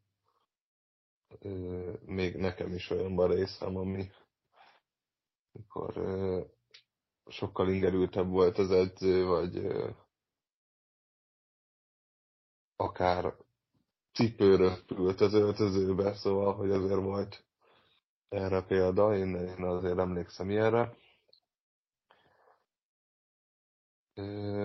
még 2.06 2.36
nekem 2.36 2.74
is 2.74 2.90
olyan 2.90 3.28
részem, 3.28 3.76
ami 3.76 4.10
mikor 5.52 5.96
ö, 5.96 6.40
sokkal 7.26 7.68
ingerültebb 7.68 8.28
volt 8.28 8.58
az 8.58 8.70
edző, 8.70 9.26
vagy 9.26 9.66
akár 12.76 13.34
cipőről 14.12 14.76
ült 14.90 15.20
az 15.20 15.34
öltözőbe, 15.34 16.14
szóval, 16.14 16.54
hogy 16.54 16.70
azért 16.70 17.00
volt 17.00 17.44
erre 18.28 18.62
példa, 18.62 19.16
én, 19.16 19.34
én 19.34 19.64
azért 19.64 19.98
emlékszem 19.98 20.50
ilyenre. 20.50 20.96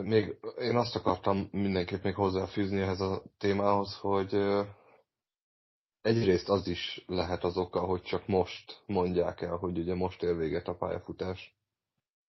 Még 0.02 0.38
én 0.58 0.76
azt 0.76 0.96
akartam 0.96 1.50
mindenképp 1.52 2.04
még 2.04 2.16
hozzáfűzni 2.16 2.80
ehhez 2.80 3.02
a 3.02 3.24
témához, 3.38 3.96
hogy 3.98 4.34
egyrészt 6.10 6.50
az 6.50 6.68
is 6.68 7.04
lehet 7.08 7.44
az 7.44 7.58
oka, 7.58 7.80
hogy 7.80 8.02
csak 8.02 8.28
most 8.28 8.84
mondják 8.86 9.42
el, 9.42 9.56
hogy 9.56 9.78
ugye 9.78 9.94
most 9.96 10.24
ér 10.24 10.38
véget 10.38 10.68
a 10.68 10.76
pályafutás. 10.76 11.58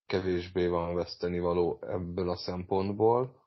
Kevésbé 0.07 0.66
van 0.66 0.94
veszteni 0.94 1.39
való 1.39 1.78
ebből 1.82 2.31
a 2.31 2.36
szempontból. 2.36 3.43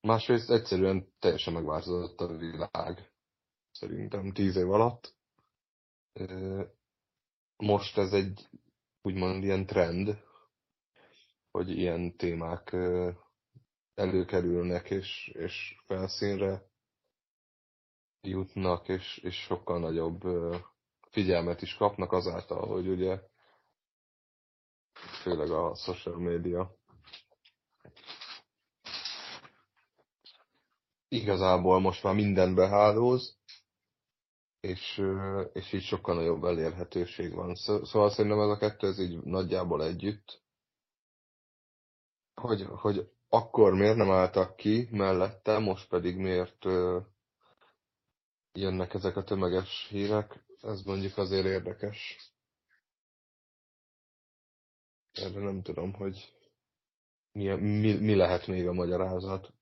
Másrészt 0.00 0.50
egyszerűen 0.50 1.12
teljesen 1.18 1.52
megváltozott 1.52 2.20
a 2.20 2.36
világ. 2.36 3.12
Szerintem 3.70 4.32
tíz 4.32 4.56
év 4.56 4.70
alatt. 4.70 5.14
Most 7.56 7.98
ez 7.98 8.12
egy 8.12 8.48
úgymond 9.02 9.44
ilyen 9.44 9.66
trend, 9.66 10.22
hogy 11.50 11.70
ilyen 11.70 12.16
témák 12.16 12.76
előkerülnek 13.94 14.90
és, 14.90 15.30
és 15.34 15.82
felszínre 15.86 16.67
jutnak, 18.22 18.88
és, 18.88 19.18
és 19.18 19.36
sokkal 19.36 19.78
nagyobb 19.78 20.20
figyelmet 21.10 21.62
is 21.62 21.74
kapnak 21.74 22.12
azáltal, 22.12 22.66
hogy 22.66 22.88
ugye 22.88 23.20
főleg 25.22 25.50
a 25.50 25.74
social 25.74 26.18
media 26.18 26.76
igazából 31.08 31.80
most 31.80 32.02
már 32.02 32.14
mindenbe 32.14 32.68
hálóz, 32.68 33.36
és, 34.60 35.02
és 35.52 35.72
így 35.72 35.82
sokkal 35.82 36.14
nagyobb 36.14 36.44
elérhetőség 36.44 37.34
van. 37.34 37.54
Szóval 37.54 38.10
szerintem 38.10 38.40
ez 38.40 38.48
a 38.48 38.56
kettő, 38.56 38.86
ez 38.86 38.98
így 38.98 39.22
nagyjából 39.22 39.84
együtt, 39.84 40.42
hogy, 42.34 42.62
hogy 42.62 43.10
akkor 43.28 43.72
miért 43.74 43.96
nem 43.96 44.10
álltak 44.10 44.56
ki 44.56 44.88
mellette, 44.90 45.58
most 45.58 45.88
pedig 45.88 46.16
miért 46.16 46.64
jönnek 48.58 48.94
ezek 48.94 49.16
a 49.16 49.24
tömeges 49.24 49.86
hírek, 49.90 50.44
ez 50.60 50.82
mondjuk 50.82 51.16
azért 51.16 51.46
érdekes. 51.46 52.16
Erre 55.12 55.40
nem 55.40 55.62
tudom, 55.62 55.92
hogy 55.92 56.32
mi, 57.32 57.48
mi, 57.54 57.92
mi 57.92 58.14
lehet 58.14 58.46
még 58.46 58.66
a 58.68 58.72
magyarázat. 58.72 59.52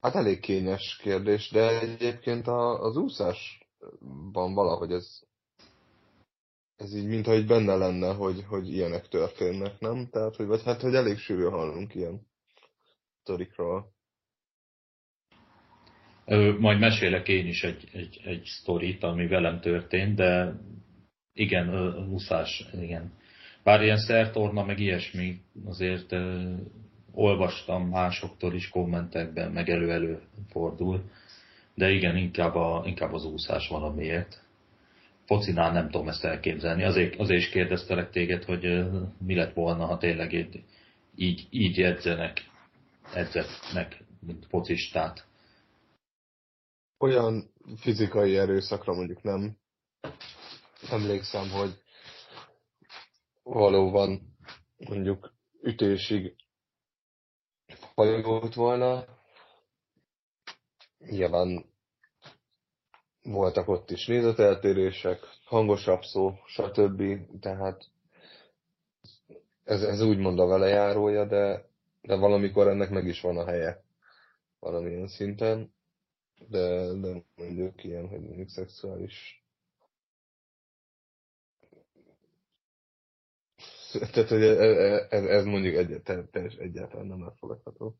Hát 0.00 0.14
elég 0.14 0.40
kényes 0.40 0.96
kérdés, 0.96 1.50
de 1.50 1.80
egyébként 1.80 2.46
a, 2.46 2.82
az 2.82 2.96
úszásban 2.96 4.54
valahogy 4.54 4.92
ez, 4.92 5.20
ez 6.76 6.94
így, 6.94 7.06
mintha 7.06 7.34
így 7.34 7.46
benne 7.46 7.74
lenne, 7.76 8.14
hogy, 8.14 8.44
hogy 8.48 8.68
ilyenek 8.68 9.08
történnek, 9.08 9.78
nem? 9.78 10.08
Tehát, 10.08 10.36
hogy, 10.36 10.46
vagy 10.46 10.62
hát, 10.62 10.80
hogy 10.80 10.94
elég 10.94 11.18
sűrű 11.18 11.44
hallunk 11.44 11.94
ilyen 11.94 12.26
sztorikról. 13.20 13.92
Majd 16.58 16.78
mesélek 16.78 17.28
én 17.28 17.46
is 17.46 17.62
egy, 17.62 17.88
egy, 17.92 18.20
egy 18.24 18.42
sztorit, 18.44 19.02
ami 19.02 19.26
velem 19.26 19.60
történt, 19.60 20.14
de 20.14 20.52
igen, 21.32 21.68
a 21.68 22.06
úszás, 22.06 22.64
igen. 22.80 23.12
Bár 23.62 23.82
ilyen 23.82 23.98
szertorna, 23.98 24.64
meg 24.64 24.78
ilyesmi, 24.78 25.40
azért 25.64 26.14
olvastam 27.12 27.88
másoktól 27.88 28.54
is 28.54 28.68
kommentekben, 28.68 29.52
meg 29.52 29.68
elő-elő 29.68 30.20
fordul, 30.50 31.02
de 31.74 31.90
igen, 31.90 32.16
inkább, 32.16 32.54
a, 32.54 32.82
inkább 32.86 33.12
az 33.12 33.24
úszás 33.24 33.68
valamiért. 33.68 34.42
Focinál 35.26 35.72
nem 35.72 35.90
tudom 35.90 36.08
ezt 36.08 36.24
elképzelni. 36.24 36.84
Azért, 36.84 37.16
azért 37.16 37.40
is 37.40 37.48
kérdeztelek 37.48 38.10
téged, 38.10 38.44
hogy 38.44 38.84
mi 39.26 39.34
lett 39.34 39.54
volna, 39.54 39.86
ha 39.86 39.98
tényleg 39.98 40.32
így, 41.16 41.46
így 41.50 41.80
edzenek, 41.80 42.44
edzetnek, 43.14 44.02
mint 44.26 44.46
focistát. 44.48 45.28
Olyan 47.02 47.52
fizikai 47.76 48.36
erőszakra 48.38 48.94
mondjuk 48.94 49.22
nem 49.22 49.56
emlékszem, 50.90 51.50
hogy 51.50 51.82
valóban 53.42 54.36
mondjuk 54.76 55.32
ütésig 55.62 56.36
hajolt 57.94 58.54
volna. 58.54 59.04
Nyilván 60.98 61.64
voltak 63.22 63.68
ott 63.68 63.90
is 63.90 64.06
nézeteltérések, 64.06 65.20
hangosabb 65.44 66.02
szó, 66.02 66.34
stb. 66.46 67.02
Tehát 67.40 67.84
ez, 69.64 69.82
ez 69.82 70.00
úgymond 70.00 70.38
a 70.38 70.46
velejárója, 70.46 71.24
de, 71.24 71.68
de 72.00 72.16
valamikor 72.16 72.68
ennek 72.68 72.90
meg 72.90 73.06
is 73.06 73.20
van 73.20 73.36
a 73.36 73.46
helye 73.46 73.84
valamilyen 74.58 75.08
szinten, 75.08 75.78
de, 76.48 76.92
de 77.00 77.22
mondjuk 77.36 77.84
ilyen, 77.84 78.08
hogy 78.08 78.20
mondjuk 78.20 78.48
szexuális 78.48 79.40
Tehát, 84.12 84.28
hogy 84.28 84.42
ez, 84.42 84.58
ez, 85.08 85.24
ez 85.24 85.44
mondjuk 85.44 85.74
egyáltalán, 85.74 86.28
egyáltalán 86.58 87.06
nem 87.06 87.22
elfogadható. 87.22 87.94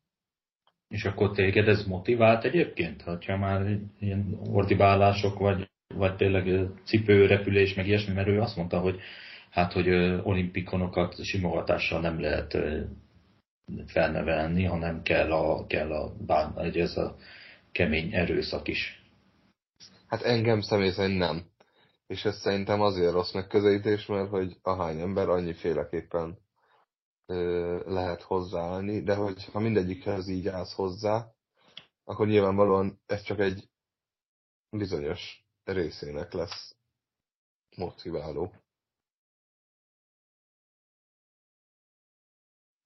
És 0.89 1.05
akkor 1.05 1.31
téged 1.31 1.69
ez 1.69 1.87
motivált 1.87 2.45
egyébként? 2.45 3.03
Ha 3.03 3.37
már 3.37 3.79
ilyen 3.99 4.39
ordibálások, 4.45 5.39
vagy, 5.39 5.71
vagy 5.95 6.17
tényleg 6.17 6.69
cipőrepülés, 6.85 7.75
meg 7.75 7.87
ilyesmi, 7.87 8.15
mert 8.15 8.29
ő 8.29 8.41
azt 8.41 8.57
mondta, 8.57 8.81
hogy 8.81 9.01
hát, 9.51 9.73
hogy 9.73 9.89
olimpikonokat 10.23 11.25
simogatással 11.25 12.01
nem 12.01 12.21
lehet 12.21 12.59
felnevelni, 13.87 14.65
hanem 14.65 15.03
kell 15.03 15.33
a, 15.33 15.67
kell 15.67 15.93
a, 15.93 16.15
bán, 16.27 16.59
ez 16.59 16.97
a 16.97 17.17
kemény 17.73 18.15
erőszak 18.15 18.69
is. 18.69 19.05
Hát 20.07 20.23
engem 20.23 20.61
személy 20.61 20.91
szerint 20.91 21.19
nem. 21.19 21.51
És 22.07 22.25
ez 22.25 22.41
szerintem 22.41 22.81
azért 22.81 23.13
rossz 23.13 23.33
megközelítés, 23.33 24.07
mert 24.07 24.29
hogy 24.29 24.57
ahány 24.63 25.01
ember 25.01 25.29
annyiféleképpen 25.29 26.39
ö, 27.27 27.81
lehet 27.87 28.23
hozzáállni, 28.23 29.03
de 29.03 29.15
hogy 29.15 29.45
ha 29.45 29.59
mindegyikhez 29.59 30.29
így 30.29 30.49
állsz 30.49 30.75
hozzá, 30.75 31.27
akkor 32.05 32.27
nyilvánvalóan 32.27 33.01
ez 33.07 33.23
csak 33.23 33.39
egy 33.39 33.69
bizonyos 34.71 35.47
részének 35.65 36.33
lesz 36.33 36.77
motiváló. 37.77 38.53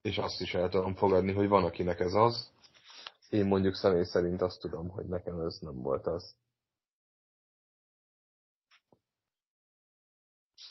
És 0.03 0.19
azt 0.19 0.41
is 0.41 0.55
el 0.55 0.69
tudom 0.69 0.95
fogadni, 0.95 1.33
hogy 1.33 1.49
van, 1.49 1.65
akinek 1.65 2.01
ez 2.01 2.15
az. 2.15 2.54
Én 3.35 3.47
mondjuk 3.47 3.75
személy 3.75 4.05
szerint 4.05 4.43
azt 4.43 4.61
tudom, 4.61 4.89
hogy 4.89 5.07
nekem 5.07 5.41
ez 5.41 5.59
nem 5.61 5.83
volt 5.83 6.07
az. 6.07 6.37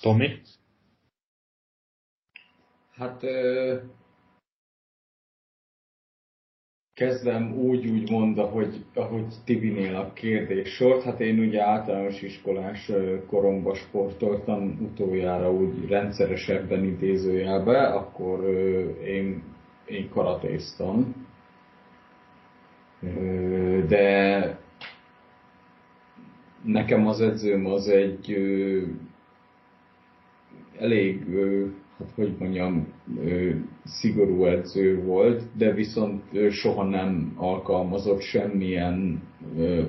Tomi? 0.02 0.42
Hát 2.92 3.24
ö, 3.24 3.78
kezdem 6.94 7.58
úgy 7.58 7.88
úgy 7.88 8.10
mond, 8.10 8.38
ahogy, 8.38 8.86
ahogy 8.94 9.34
Tibinél 9.46 9.96
a 9.96 10.14
kérdés 10.14 10.76
sort. 10.76 11.04
Hát 11.04 11.20
én 11.20 11.40
ugye 11.40 11.62
általános 11.62 12.22
iskolás 12.22 12.92
koromban 13.28 13.76
sportoltam 13.76 14.82
utoljára 14.82 15.52
úgy 15.52 15.88
rendszeresebben 15.88 16.84
idézőjelbe, 16.84 17.88
akkor 17.88 18.40
ö, 18.44 18.90
én, 18.90 19.44
én 19.86 20.10
karatéztam. 20.10 21.23
De 23.88 24.58
nekem 26.64 27.08
az 27.08 27.22
edzőm 27.22 27.66
az 27.66 27.88
egy 27.88 28.38
elég 30.80 31.26
hát 32.00 32.12
hogy 32.16 32.36
mondjam, 32.40 32.88
szigorú 33.84 34.46
edző 34.46 35.04
volt, 35.04 35.44
de 35.58 35.74
viszont 35.74 36.52
soha 36.52 36.84
nem 36.84 37.34
alkalmazott 37.36 38.22
semmilyen 38.22 39.22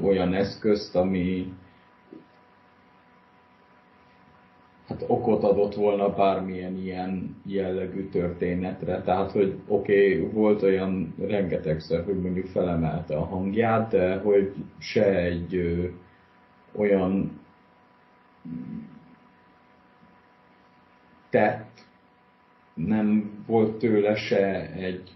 olyan 0.03 0.35
eszközt, 0.35 0.97
ami 0.97 1.53
hát 5.01 5.05
okot 5.07 5.43
adott 5.43 5.75
volna 5.75 6.15
bármilyen 6.15 6.77
ilyen 6.79 7.37
jellegű 7.47 8.09
történetre. 8.09 9.03
Tehát, 9.03 9.31
hogy 9.31 9.55
oké, 9.67 10.19
okay, 10.19 10.31
volt 10.33 10.63
olyan 10.63 11.15
rengetegszer, 11.21 12.05
hogy 12.05 12.21
mondjuk 12.21 12.47
felemelte 12.47 13.17
a 13.17 13.25
hangját, 13.25 13.91
de 13.91 14.17
hogy 14.19 14.53
se 14.79 15.17
egy 15.17 15.55
ö, 15.55 15.85
olyan 16.77 17.41
tett, 21.31 21.85
nem 22.75 23.31
volt 23.47 23.77
tőle 23.79 24.15
se 24.15 24.73
egy 24.73 25.11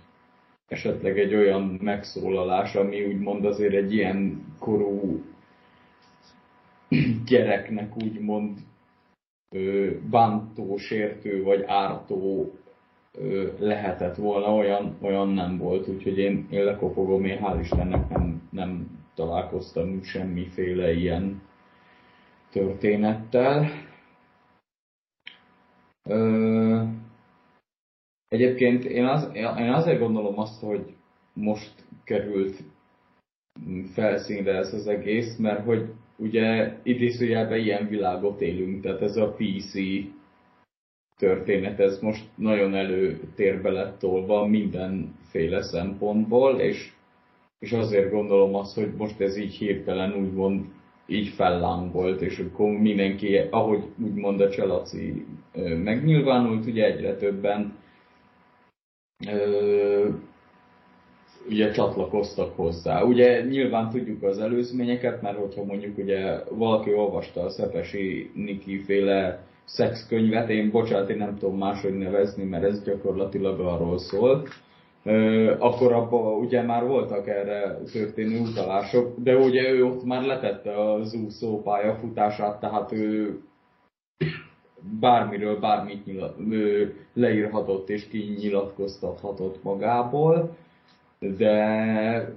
esetleg 0.69 1.19
egy 1.19 1.35
olyan 1.35 1.79
megszólalás, 1.83 2.75
ami 2.75 3.05
úgymond 3.05 3.45
azért 3.45 3.75
egy 3.75 3.95
ilyen 3.95 4.45
korú 4.59 5.23
gyereknek 7.29 7.97
úgymond 7.97 8.59
bántó, 10.11 10.77
sértő 10.77 11.43
vagy 11.43 11.65
ártó 11.67 12.53
lehetett 13.59 14.17
volna, 14.17 14.55
olyan, 14.55 14.97
olyan 15.01 15.29
nem 15.29 15.59
volt, 15.59 15.89
úgyhogy 15.89 16.19
én, 16.19 16.47
én 16.51 16.65
lekopogom, 16.65 17.25
én 17.25 17.39
hál' 17.43 17.59
Istennek 17.61 18.09
nem, 18.09 18.49
nem 18.51 18.99
találkoztam 19.15 20.03
semmiféle 20.03 20.93
ilyen 20.93 21.43
történettel. 22.51 23.71
Egyébként 28.29 28.85
én, 28.85 29.05
az, 29.05 29.31
én 29.35 29.73
azért 29.73 29.99
gondolom 29.99 30.39
azt, 30.39 30.61
hogy 30.61 30.95
most 31.33 31.85
került 32.05 32.57
felszínre 33.93 34.57
ez 34.57 34.75
az 34.75 34.87
egész, 34.87 35.37
mert 35.37 35.65
hogy 35.65 35.93
ugye 36.19 36.79
idézőjelben 36.83 37.59
ilyen 37.59 37.89
világot 37.89 38.41
élünk, 38.41 38.83
tehát 38.83 39.03
ez 39.03 39.17
a 39.17 39.37
PC 39.37 39.73
történet, 41.19 41.81
ez 41.81 42.01
most 42.01 42.25
nagyon 42.35 42.75
előtérbe 42.75 43.71
lett 43.71 43.99
tolva 43.99 44.47
mindenféle 44.47 45.63
szempontból, 45.63 46.61
és, 46.61 46.93
és 47.59 47.73
azért 47.73 48.11
gondolom 48.11 48.55
azt, 48.55 48.75
hogy 48.75 48.93
most 48.97 49.21
ez 49.21 49.37
így 49.37 49.55
hirtelen 49.55 50.15
úgymond 50.15 50.65
így 51.07 51.29
fellángolt, 51.29 52.21
és 52.21 52.39
akkor 52.39 52.71
mindenki, 52.71 53.37
ahogy 53.51 53.83
úgymond 54.03 54.41
a 54.41 54.51
Cselaci 54.51 55.27
megnyilvánult, 55.83 56.67
ugye 56.67 56.85
egyre 56.85 57.17
többen 57.17 57.77
ugye 61.47 61.71
csatlakoztak 61.71 62.57
hozzá. 62.57 63.03
Ugye 63.03 63.43
nyilván 63.43 63.91
tudjuk 63.91 64.23
az 64.23 64.39
előzményeket, 64.39 65.23
mert 65.23 65.39
hogyha 65.39 65.65
mondjuk 65.65 65.99
ugye 65.99 66.39
valaki 66.51 66.95
olvasta 66.95 67.41
a 67.41 67.51
Szepesi 67.51 68.31
Niki 68.35 68.79
féle 68.79 69.47
szexkönyvet, 69.65 70.49
én 70.49 70.71
bocsánat, 70.71 71.11
én 71.11 71.17
nem 71.17 71.37
tudom 71.39 71.59
máshogy 71.59 71.99
nevezni, 71.99 72.45
mert 72.45 72.65
ez 72.65 72.83
gyakorlatilag 72.85 73.61
arról 73.61 73.99
szól, 73.99 74.49
akkor 75.59 75.93
abban 75.93 76.39
ugye 76.41 76.63
már 76.63 76.87
voltak 76.87 77.29
erre 77.29 77.79
történő 77.93 78.41
utalások, 78.41 79.15
de 79.19 79.37
ugye 79.37 79.71
ő 79.71 79.85
ott 79.85 80.05
már 80.05 80.23
letette 80.23 80.93
az 80.93 81.15
úszó 81.15 81.63
pályafutását, 81.63 82.61
tehát 82.61 82.93
ő 82.93 83.41
bármiről 85.01 85.59
bármit 85.59 86.07
nyilat, 86.07 86.37
leírhatott 87.15 87.89
és 87.89 88.09
kinyilatkoztathatott 88.09 89.63
magából, 89.63 90.57
de 91.19 92.35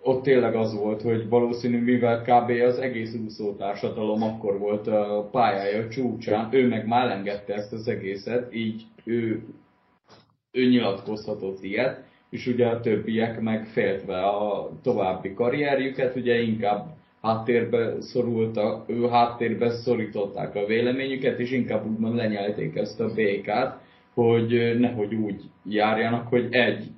ott 0.00 0.22
tényleg 0.22 0.54
az 0.54 0.74
volt, 0.74 1.02
hogy 1.02 1.28
valószínű, 1.28 1.82
mivel 1.82 2.22
kb. 2.22 2.50
az 2.50 2.78
egész 2.78 3.14
úszótársadalom 3.14 4.22
akkor 4.22 4.58
volt 4.58 4.86
a 4.86 5.28
pályája 5.32 5.88
csúcsán, 5.88 6.48
ő 6.52 6.68
meg 6.68 6.86
már 6.86 7.10
engedte 7.10 7.54
ezt 7.54 7.72
az 7.72 7.88
egészet, 7.88 8.54
így 8.54 8.86
ő 9.04 9.44
ő 10.56 10.68
nyilatkozhatott 10.68 11.62
ilyet, 11.62 12.04
és 12.30 12.46
ugye 12.46 12.66
a 12.66 12.80
többiek 12.80 13.40
meg 13.40 13.66
féltve 13.66 14.22
a 14.22 14.70
további 14.82 15.34
karrierjüket, 15.34 16.16
ugye 16.16 16.40
inkább 16.40 16.86
háttérbe 17.22 18.00
szorultak, 18.00 18.88
ő 18.88 19.08
háttérbe 19.08 19.70
szorították 19.70 20.54
a 20.54 20.66
véleményüket, 20.66 21.38
és 21.38 21.50
inkább 21.50 21.86
úgymond 21.86 22.14
lenyelték 22.14 22.76
ezt 22.76 23.00
a 23.00 23.14
békát, 23.14 23.80
hogy 24.14 24.78
nehogy 24.78 25.14
úgy 25.14 25.42
járjanak, 25.64 26.28
hogy 26.28 26.46
egy 26.50 26.90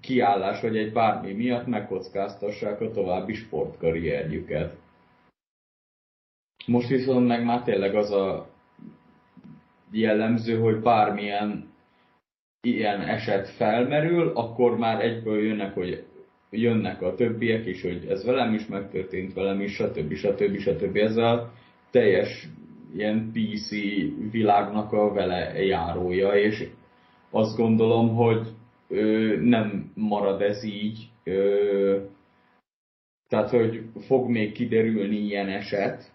kiállás 0.00 0.60
vagy 0.60 0.76
egy 0.76 0.92
bármi 0.92 1.32
miatt 1.32 1.66
megkockáztassák 1.66 2.80
a 2.80 2.90
további 2.90 3.34
sportkarrierjüket. 3.34 4.76
Most 6.66 6.88
viszont 6.88 7.26
meg 7.26 7.44
már 7.44 7.62
tényleg 7.62 7.94
az 7.94 8.10
a 8.10 8.48
jellemző, 9.90 10.58
hogy 10.58 10.80
bármilyen 10.80 11.72
ilyen 12.60 13.00
eset 13.00 13.48
felmerül, 13.48 14.32
akkor 14.34 14.78
már 14.78 15.04
egyből 15.04 15.42
jönnek, 15.42 15.74
hogy 15.74 16.04
jönnek 16.50 17.02
a 17.02 17.14
többiek 17.14 17.66
is, 17.66 17.82
hogy 17.82 18.06
ez 18.08 18.24
velem 18.24 18.54
is 18.54 18.66
megtörtént, 18.66 19.32
velem 19.32 19.60
is, 19.60 19.74
stb. 19.74 20.14
stb. 20.14 20.58
stb. 20.58 20.96
Ez 20.96 21.16
a 21.16 21.52
teljes 21.90 22.48
ilyen 22.96 23.30
PC 23.32 23.70
világnak 24.30 24.92
a 24.92 25.12
vele 25.12 25.64
járója, 25.64 26.32
és 26.32 26.68
azt 27.30 27.56
gondolom, 27.56 28.14
hogy 28.14 28.48
nem 29.40 29.92
marad 29.94 30.42
ez 30.42 30.62
így. 30.62 31.10
Tehát, 33.28 33.50
hogy 33.50 33.84
fog 34.06 34.28
még 34.28 34.52
kiderülni 34.52 35.16
ilyen 35.16 35.48
eset, 35.48 36.12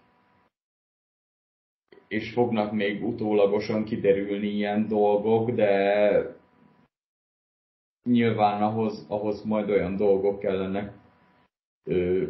és 2.08 2.32
fognak 2.32 2.72
még 2.72 3.04
utólagosan 3.04 3.84
kiderülni 3.84 4.46
ilyen 4.46 4.88
dolgok, 4.88 5.50
de 5.50 6.38
nyilván 8.08 8.62
ahhoz, 8.62 9.06
ahhoz 9.08 9.42
majd 9.44 9.70
olyan 9.70 9.96
dolgok 9.96 10.38
kellenek, 10.38 10.92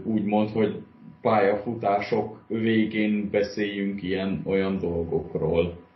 úgymond, 0.04 0.50
hogy 0.50 0.82
pályafutások 1.20 2.44
végén 2.46 3.30
beszéljünk 3.30 4.02
ilyen 4.02 4.42
olyan 4.44 4.78
dolgokról. 4.78 5.88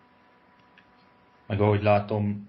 Meg 1.46 1.60
ahogy 1.60 1.82
látom, 1.82 2.48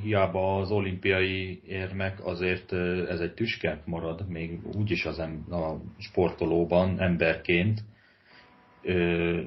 hiába 0.00 0.58
az 0.58 0.70
olimpiai 0.70 1.60
érmek, 1.66 2.26
azért 2.26 2.72
ez 3.08 3.20
egy 3.20 3.34
tüske 3.34 3.82
marad, 3.84 4.28
még 4.28 4.60
úgyis 4.76 5.04
az 5.04 5.18
em- 5.18 5.52
a 5.52 5.80
sportolóban 5.98 7.00
emberként, 7.00 7.80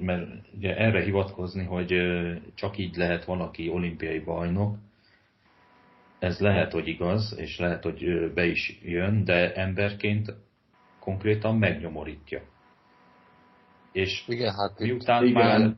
mert 0.01 0.27
ugye 0.55 0.75
erre 0.75 1.03
hivatkozni, 1.03 1.63
hogy 1.63 1.93
csak 2.55 2.77
így 2.77 2.95
lehet 2.95 3.25
valaki 3.25 3.69
olimpiai 3.69 4.19
bajnok, 4.19 4.77
ez 6.19 6.39
lehet, 6.39 6.71
hogy 6.71 6.87
igaz, 6.87 7.35
és 7.37 7.59
lehet, 7.59 7.83
hogy 7.83 8.31
be 8.33 8.45
is 8.45 8.79
jön, 8.83 9.23
de 9.23 9.53
emberként 9.53 10.33
konkrétan 10.99 11.57
megnyomorítja. 11.57 12.41
És 13.91 14.23
igen, 14.27 14.53
hát 14.53 14.79
miután 14.79 15.25
igen. 15.25 15.61
már... 15.61 15.75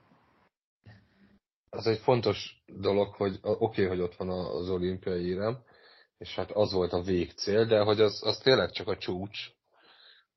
Az 1.75 1.87
egy 1.87 1.99
fontos 1.99 2.63
dolog, 2.65 3.13
hogy 3.13 3.39
oké, 3.41 3.55
okay, 3.59 3.85
hogy 3.85 3.99
ott 3.99 4.15
van 4.15 4.29
az 4.29 4.69
olimpiai 4.69 5.27
érem, 5.27 5.63
és 6.17 6.35
hát 6.35 6.51
az 6.51 6.73
volt 6.73 6.93
a 6.93 7.01
végcél, 7.01 7.65
de 7.65 7.79
hogy 7.79 8.01
az, 8.01 8.21
az 8.25 8.37
tényleg 8.37 8.71
csak 8.71 8.87
a 8.87 8.97
csúcs, 8.97 9.39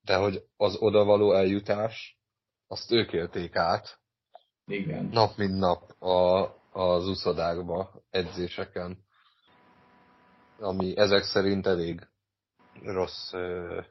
de 0.01 0.15
hogy 0.15 0.43
az 0.57 0.75
odavaló 0.79 1.33
eljutás, 1.33 2.19
azt 2.67 2.91
ők 2.91 3.13
élték 3.13 3.55
át. 3.55 3.99
Igen. 4.65 5.05
Nap 5.05 5.37
mint 5.37 5.57
nap 5.57 6.01
a, 6.01 6.45
az 6.71 7.07
uszodákba, 7.07 8.03
edzéseken. 8.09 9.05
Ami 10.59 10.97
ezek 10.97 11.23
szerint 11.23 11.67
elég 11.67 12.07
rossz 12.83 13.33
uh, 13.33 13.85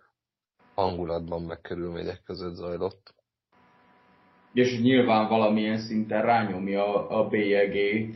hangulatban 0.74 1.42
meg 1.42 1.60
körülmények 1.60 2.22
között 2.22 2.54
zajlott. 2.54 3.14
És 4.56 4.80
nyilván 4.80 5.28
valamilyen 5.28 5.78
szinten 5.78 6.22
rányomja 6.22 7.08
a 7.08 7.28
bélyegét 7.28 8.14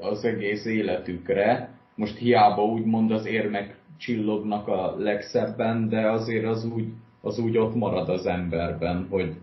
az 0.00 0.24
egész 0.24 0.64
életükre. 0.64 1.78
Most 1.94 2.18
hiába 2.18 2.64
úgymond 2.64 3.10
az 3.10 3.26
érmek 3.26 3.78
csillognak 3.98 4.68
a 4.68 4.94
legszebben, 4.98 5.88
de 5.88 6.10
azért 6.10 6.44
az 6.44 6.64
úgy, 6.64 6.86
az 7.20 7.38
úgy 7.38 7.56
ott 7.56 7.74
marad 7.74 8.08
az 8.08 8.26
emberben, 8.26 9.06
hogy 9.10 9.34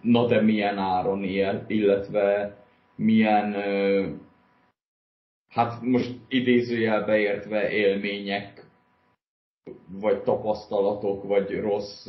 na 0.00 0.26
de 0.26 0.40
milyen 0.40 0.78
áron 0.78 1.24
él, 1.24 1.64
illetve 1.66 2.56
milyen, 2.96 3.54
hát 5.48 5.82
most 5.82 6.14
idézőjelbe 6.28 7.18
értve 7.18 7.70
élmények, 7.70 8.66
vagy 9.88 10.22
tapasztalatok, 10.22 11.24
vagy 11.24 11.60
rossz 11.60 12.06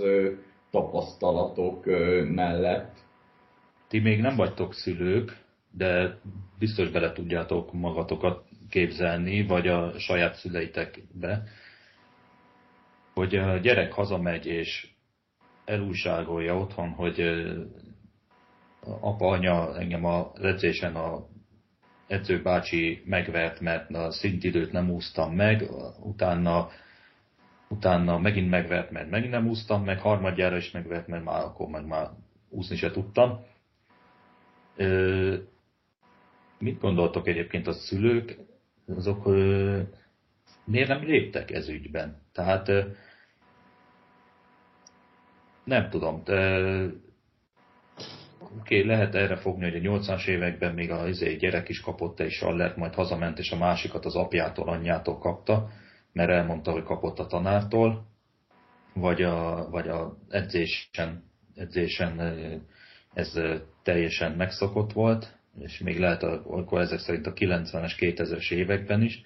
tapasztalatok 0.72 1.86
mellett. 2.34 2.99
Ti 3.90 4.00
még 4.00 4.22
nem 4.22 4.36
vagytok 4.36 4.74
szülők, 4.74 5.38
de 5.72 6.20
biztos 6.60 6.90
bele 6.90 7.12
tudjátok 7.12 7.74
magatokat 7.74 8.44
képzelni, 8.70 9.46
vagy 9.46 9.68
a 9.68 10.00
saját 10.00 10.36
szüleitekbe, 10.36 11.44
hogy 13.14 13.36
a 13.36 13.58
gyerek 13.58 13.94
hazamegy 13.94 14.46
és 14.46 14.90
elújságolja 15.66 16.58
otthon, 16.58 16.90
hogy 16.90 17.20
apa, 18.82 19.28
anya 19.28 19.80
engem 19.80 20.06
a 20.06 20.32
edzésen 20.42 20.96
a 20.96 21.28
edzőbácsi 22.08 23.02
megvert, 23.06 23.60
mert 23.60 23.90
a 23.90 24.12
szintidőt 24.12 24.72
nem 24.72 24.90
úsztam 24.90 25.36
meg, 25.36 25.70
utána, 26.00 26.70
utána 27.70 28.18
megint 28.18 28.50
megvert, 28.50 28.92
mert 28.92 29.10
megint 29.10 29.32
nem 29.32 29.48
úsztam 29.48 29.84
meg, 29.84 30.00
harmadjára 30.00 30.58
is 30.58 30.72
megvert, 30.72 31.08
mert 31.08 31.24
már 31.24 31.44
akkor 31.44 31.68
meg 31.68 31.86
már 31.86 32.10
úszni 32.50 32.76
se 32.76 32.92
tudtam. 32.92 33.48
Mit 36.60 36.80
gondoltok 36.80 37.28
egyébként 37.28 37.68
a 37.68 37.74
szülők, 37.74 38.38
azok 38.96 39.26
miért 40.66 40.88
nem 40.88 41.04
léptek 41.04 41.52
ez 41.52 41.68
ügyben? 41.70 42.22
Tehát 42.34 42.72
nem 45.64 45.90
tudom, 45.90 46.16
oké, 46.20 46.92
okay, 48.60 48.86
lehet 48.86 49.16
erre 49.16 49.36
fogni, 49.36 49.72
hogy 49.72 49.86
a 49.86 49.90
80-as 49.90 50.28
években 50.28 50.74
még 50.74 50.92
a 50.92 51.08
izé, 51.08 51.36
gyerek 51.36 51.70
is 51.70 51.82
kapott 51.82 52.20
egy 52.20 52.32
sallert, 52.32 52.76
majd 52.76 52.94
hazament, 52.94 53.40
és 53.40 53.52
a 53.52 53.58
másikat 53.58 54.06
az 54.06 54.16
apjától, 54.16 54.70
anyjától 54.70 55.18
kapta, 55.18 55.70
mert 56.14 56.30
elmondta, 56.30 56.72
hogy 56.72 56.84
kapott 56.84 57.20
a 57.20 57.26
tanártól, 57.26 58.08
vagy 58.94 59.22
a, 59.22 59.70
vagy 59.70 59.88
a 59.88 60.18
edzésen, 60.30 61.24
edzésen 61.56 62.18
ez 63.14 63.34
teljesen 63.84 64.32
megszokott 64.32 64.94
volt, 64.94 65.38
és 65.60 65.80
még 65.80 66.00
lehet 66.00 66.24
akkor 66.24 66.80
ezek 66.80 67.00
szerint 67.00 67.28
a 67.28 67.34
90-es, 67.34 67.94
2000-es 68.00 68.52
években 68.52 69.02
is. 69.02 69.24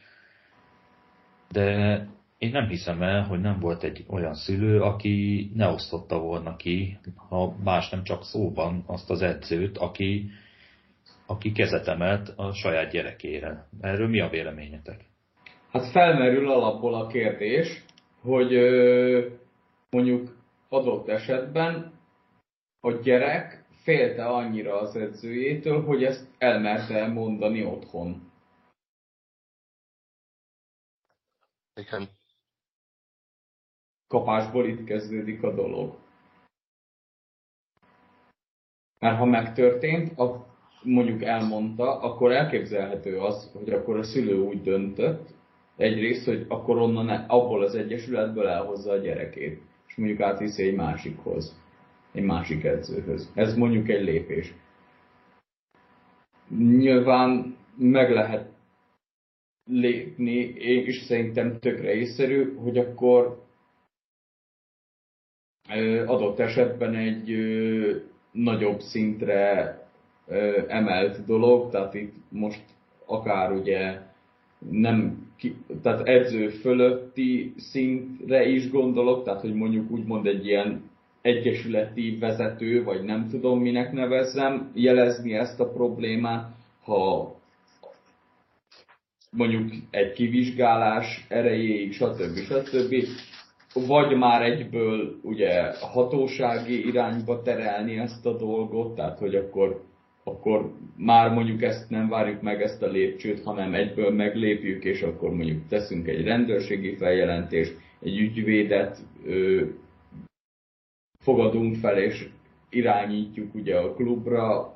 De 1.52 1.68
én 2.38 2.52
nem 2.52 2.68
hiszem 2.68 3.02
el, 3.02 3.24
hogy 3.24 3.40
nem 3.40 3.60
volt 3.60 3.84
egy 3.84 4.06
olyan 4.08 4.34
szülő, 4.34 4.82
aki 4.82 5.52
ne 5.56 5.68
osztotta 5.68 6.20
volna 6.20 6.56
ki, 6.56 7.00
ha 7.16 7.56
más 7.64 7.90
nem 7.90 8.04
csak 8.04 8.24
szóban, 8.24 8.84
azt 8.88 9.10
az 9.10 9.22
edzőt, 9.22 9.78
aki, 9.78 10.30
aki 11.26 11.52
kezet 11.52 11.88
emelt 11.88 12.34
a 12.36 12.54
saját 12.54 12.92
gyerekére. 12.92 13.68
Erről 13.82 14.08
mi 14.08 14.20
a 14.20 14.30
véleményetek? 14.30 15.06
Hát 15.72 15.92
felmerül 15.92 16.52
alapból 16.52 16.94
a 16.94 17.08
kérdés, 17.08 17.84
hogy 18.22 18.52
mondjuk 19.90 20.38
adott 20.70 21.08
esetben 21.08 21.94
a 22.80 22.92
gyerek 22.92 23.63
félte 23.84 24.26
annyira 24.26 24.80
az 24.80 24.96
edzőjétől, 24.96 25.84
hogy 25.84 26.04
ezt 26.04 26.28
elmerte 26.38 27.08
mondani 27.08 27.66
otthon. 27.66 28.32
Igen 31.76 32.10
kapásból 34.14 34.68
itt 34.68 34.84
kezdődik 34.84 35.44
a 35.44 35.54
dolog. 35.54 35.96
Mert 39.00 39.18
ha 39.18 39.26
megtörtént, 39.26 40.20
a, 40.20 40.46
mondjuk 40.84 41.24
elmondta, 41.24 42.00
akkor 42.00 42.32
elképzelhető 42.32 43.20
az, 43.20 43.52
hogy 43.54 43.70
akkor 43.70 43.98
a 43.98 44.04
szülő 44.04 44.40
úgy 44.40 44.62
döntött, 44.62 45.30
egyrészt, 45.78 46.26
hogy 46.26 46.46
akkor 46.48 46.78
onnan 46.78 47.10
abból 47.10 47.64
az 47.64 47.76
egyesületből 47.76 48.48
elhozza 48.48 48.92
a 48.92 48.98
gyerekét, 48.98 49.62
és 49.88 49.96
mondjuk 49.96 50.20
átviszi 50.20 50.64
egy 50.64 50.76
másikhoz, 50.76 51.62
egy 52.14 52.24
másik 52.24 52.64
edzőhöz. 52.64 53.32
Ez 53.34 53.56
mondjuk 53.56 53.90
egy 53.90 54.04
lépés. 54.04 54.54
Nyilván 56.58 57.58
meg 57.78 58.12
lehet 58.12 58.52
lépni, 59.66 60.36
és 60.58 61.02
szerintem 61.02 61.60
tökre 61.60 61.94
észszerű, 61.94 62.56
hogy 62.56 62.78
akkor 62.78 63.44
adott 66.06 66.40
esetben 66.40 66.96
egy 66.96 67.38
nagyobb 68.32 68.80
szintre 68.80 69.78
emelt 70.68 71.26
dolog, 71.26 71.72
tehát 71.72 71.94
itt 71.94 72.14
most 72.30 72.64
akár 73.06 73.52
ugye 73.52 74.00
nem, 74.70 75.28
tehát 75.82 76.08
edző 76.08 76.50
fölötti 76.50 77.54
szintre 77.58 78.46
is 78.46 78.70
gondolok, 78.70 79.24
tehát 79.24 79.42
hogy 79.42 79.54
mondjuk 79.54 79.92
úgymond 79.92 80.28
egy 80.28 80.46
ilyen 80.46 80.92
egyesületi 81.24 82.18
vezető, 82.20 82.84
vagy 82.84 83.04
nem 83.04 83.28
tudom 83.30 83.60
minek 83.60 83.92
nevezzem, 83.92 84.72
jelezni 84.74 85.34
ezt 85.34 85.60
a 85.60 85.72
problémát, 85.72 86.52
ha 86.84 87.36
mondjuk 89.32 89.70
egy 89.90 90.12
kivizsgálás 90.12 91.26
erejéig, 91.30 91.94
stb. 91.94 92.38
stb 92.38 92.94
vagy 93.74 94.18
már 94.18 94.42
egyből 94.42 95.20
ugye 95.22 95.74
hatósági 95.80 96.88
irányba 96.88 97.42
terelni 97.42 97.98
ezt 97.98 98.26
a 98.26 98.38
dolgot, 98.38 98.96
tehát 98.96 99.18
hogy 99.18 99.36
akkor, 99.36 99.84
akkor 100.24 100.74
már 100.98 101.32
mondjuk 101.32 101.62
ezt 101.62 101.90
nem 101.90 102.10
várjuk 102.10 102.42
meg 102.42 102.62
ezt 102.62 102.82
a 102.82 102.88
lépcsőt, 102.88 103.44
hanem 103.44 103.74
egyből 103.74 104.12
meglépjük, 104.12 104.84
és 104.84 105.02
akkor 105.02 105.34
mondjuk 105.34 105.68
teszünk 105.68 106.08
egy 106.08 106.24
rendőrségi 106.24 106.96
feljelentést, 106.96 107.78
egy 108.02 108.18
ügyvédet 108.18 108.98
fogadunk 111.24 111.76
fel, 111.76 111.98
és 111.98 112.30
irányítjuk 112.70 113.56
ugye 113.56 113.78
a 113.78 113.94
klubra. 113.94 114.74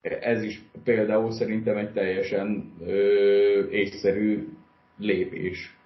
Ez 0.00 0.42
is 0.42 0.62
például 0.84 1.30
szerintem 1.30 1.76
egy 1.76 1.92
teljesen 1.92 2.72
ö, 2.80 3.68
észszerű 3.70 4.48
lépés. 4.96 5.76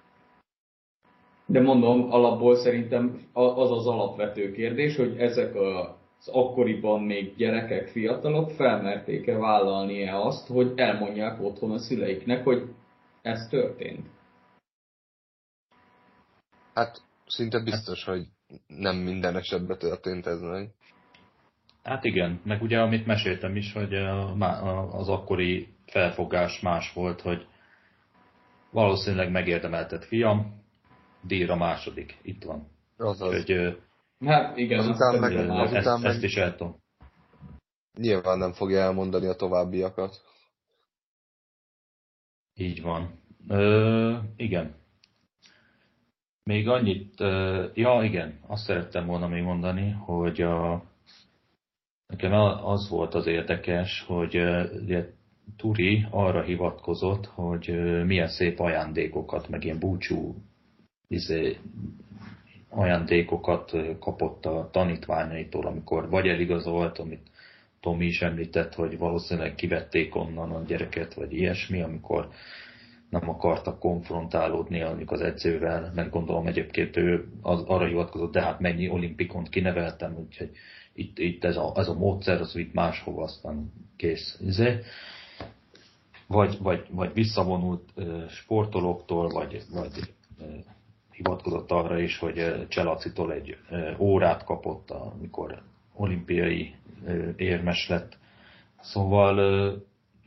De 1.45 1.61
mondom, 1.61 2.11
alapból 2.11 2.55
szerintem 2.55 3.21
az 3.33 3.71
az 3.71 3.87
alapvető 3.87 4.51
kérdés, 4.51 4.95
hogy 4.95 5.17
ezek 5.17 5.55
az 5.55 6.27
akkoriban 6.27 7.03
még 7.03 7.35
gyerekek, 7.35 7.87
fiatalok 7.87 8.49
felmerték-e 8.49 9.37
vállalni-e 9.37 10.19
azt, 10.19 10.47
hogy 10.47 10.73
elmondják 10.75 11.41
otthon 11.41 11.71
a 11.71 11.77
szüleiknek, 11.77 12.43
hogy 12.43 12.63
ez 13.21 13.47
történt. 13.47 14.05
Hát 16.73 17.01
szinte 17.25 17.63
biztos, 17.63 18.03
hogy 18.03 18.27
nem 18.67 18.95
minden 18.95 19.35
esetben 19.35 19.77
történt 19.77 20.25
ez 20.25 20.41
meg. 20.41 20.69
Hát 21.83 22.03
igen, 22.03 22.41
meg 22.43 22.61
ugye 22.61 22.79
amit 22.81 23.05
meséltem 23.05 23.55
is, 23.55 23.73
hogy 23.73 23.93
az 24.91 25.09
akkori 25.09 25.67
felfogás 25.85 26.59
más 26.59 26.93
volt, 26.93 27.21
hogy 27.21 27.47
valószínűleg 28.71 29.31
megérdemeltet 29.31 30.05
fiam, 30.05 30.63
díjra 31.21 31.55
második, 31.55 32.17
itt 32.21 32.43
van. 32.43 32.67
Azaz. 32.97 33.33
Úgyhogy, 33.39 33.81
Hát 34.25 34.57
igen, 34.57 34.79
Azután 34.79 35.09
azt 35.13 35.19
meg- 35.19 35.47
meg, 35.47 35.49
azután 35.49 35.93
ezt, 35.93 36.01
meg- 36.01 36.11
ezt 36.11 36.23
is 36.23 36.35
el 36.35 36.55
tudom. 36.55 36.75
Nyilván 37.99 38.37
nem 38.37 38.53
fogja 38.53 38.79
elmondani 38.79 39.27
a 39.27 39.35
továbbiakat. 39.35 40.21
Így 42.53 42.81
van. 42.81 43.19
Ö, 43.47 44.17
igen. 44.35 44.75
Még 46.47 46.67
annyit, 46.67 47.19
ja 47.73 48.03
igen, 48.03 48.39
azt 48.47 48.63
szerettem 48.63 49.05
volna 49.05 49.27
még 49.27 49.43
mondani, 49.43 49.91
hogy 49.91 50.41
a, 50.41 50.83
nekem 52.07 52.33
az 52.65 52.89
volt 52.89 53.13
az 53.13 53.27
érdekes, 53.27 54.03
hogy 54.07 54.35
ugye, 54.81 55.05
Turi 55.57 56.05
arra 56.09 56.41
hivatkozott, 56.41 57.25
hogy 57.25 57.67
milyen 58.05 58.27
szép 58.27 58.59
ajándékokat, 58.59 59.49
meg 59.49 59.63
ilyen 59.63 59.79
búcsú 59.79 60.35
izé, 61.07 61.57
ajándékokat 62.69 63.71
kapott 63.99 64.45
a 64.45 64.69
tanítványaitól, 64.71 65.65
amikor 65.65 66.09
vagy 66.09 66.27
eligazolt, 66.27 66.99
amit 66.99 67.29
Tomi 67.79 68.05
is 68.05 68.21
említett, 68.21 68.73
hogy 68.73 68.97
valószínűleg 68.97 69.55
kivették 69.55 70.15
onnan 70.15 70.51
a 70.51 70.63
gyereket, 70.63 71.13
vagy 71.13 71.33
ilyesmi, 71.33 71.81
amikor 71.81 72.29
nem 73.09 73.29
akartak 73.29 73.79
konfrontálódni 73.79 74.79
mondjuk 74.81 75.11
az 75.11 75.21
edzővel, 75.21 75.91
mert 75.95 76.09
gondolom 76.09 76.47
egyébként 76.47 76.97
ő 76.97 77.27
az, 77.41 77.63
arra 77.63 77.85
hivatkozott, 77.85 78.31
de 78.31 78.41
hát 78.41 78.59
mennyi 78.59 78.89
olimpikont 78.89 79.49
kineveltem, 79.49 80.17
úgyhogy 80.17 80.51
itt, 80.93 81.17
itt 81.19 81.43
ez, 81.43 81.57
a, 81.57 81.73
ez 81.75 81.87
a 81.87 81.93
módszer, 81.93 82.41
az 82.41 82.55
itt 82.55 82.73
máshova, 82.73 83.23
aztán 83.23 83.71
kész. 83.95 84.39
Izé. 84.45 84.79
Vagy, 86.27 86.57
vagy, 86.61 86.85
vagy 86.89 87.13
visszavonult 87.13 87.93
sportolóktól, 88.29 89.29
vagy, 89.29 89.61
vagy 89.71 89.91
hivatkozott 91.11 91.71
arra 91.71 91.99
is, 91.99 92.17
hogy 92.17 92.67
Cselacitól 92.67 93.33
egy 93.33 93.57
órát 93.97 94.43
kapott, 94.43 94.91
amikor 94.91 95.61
olimpiai 95.93 96.75
érmes 97.35 97.87
lett. 97.89 98.17
Szóval 98.81 99.35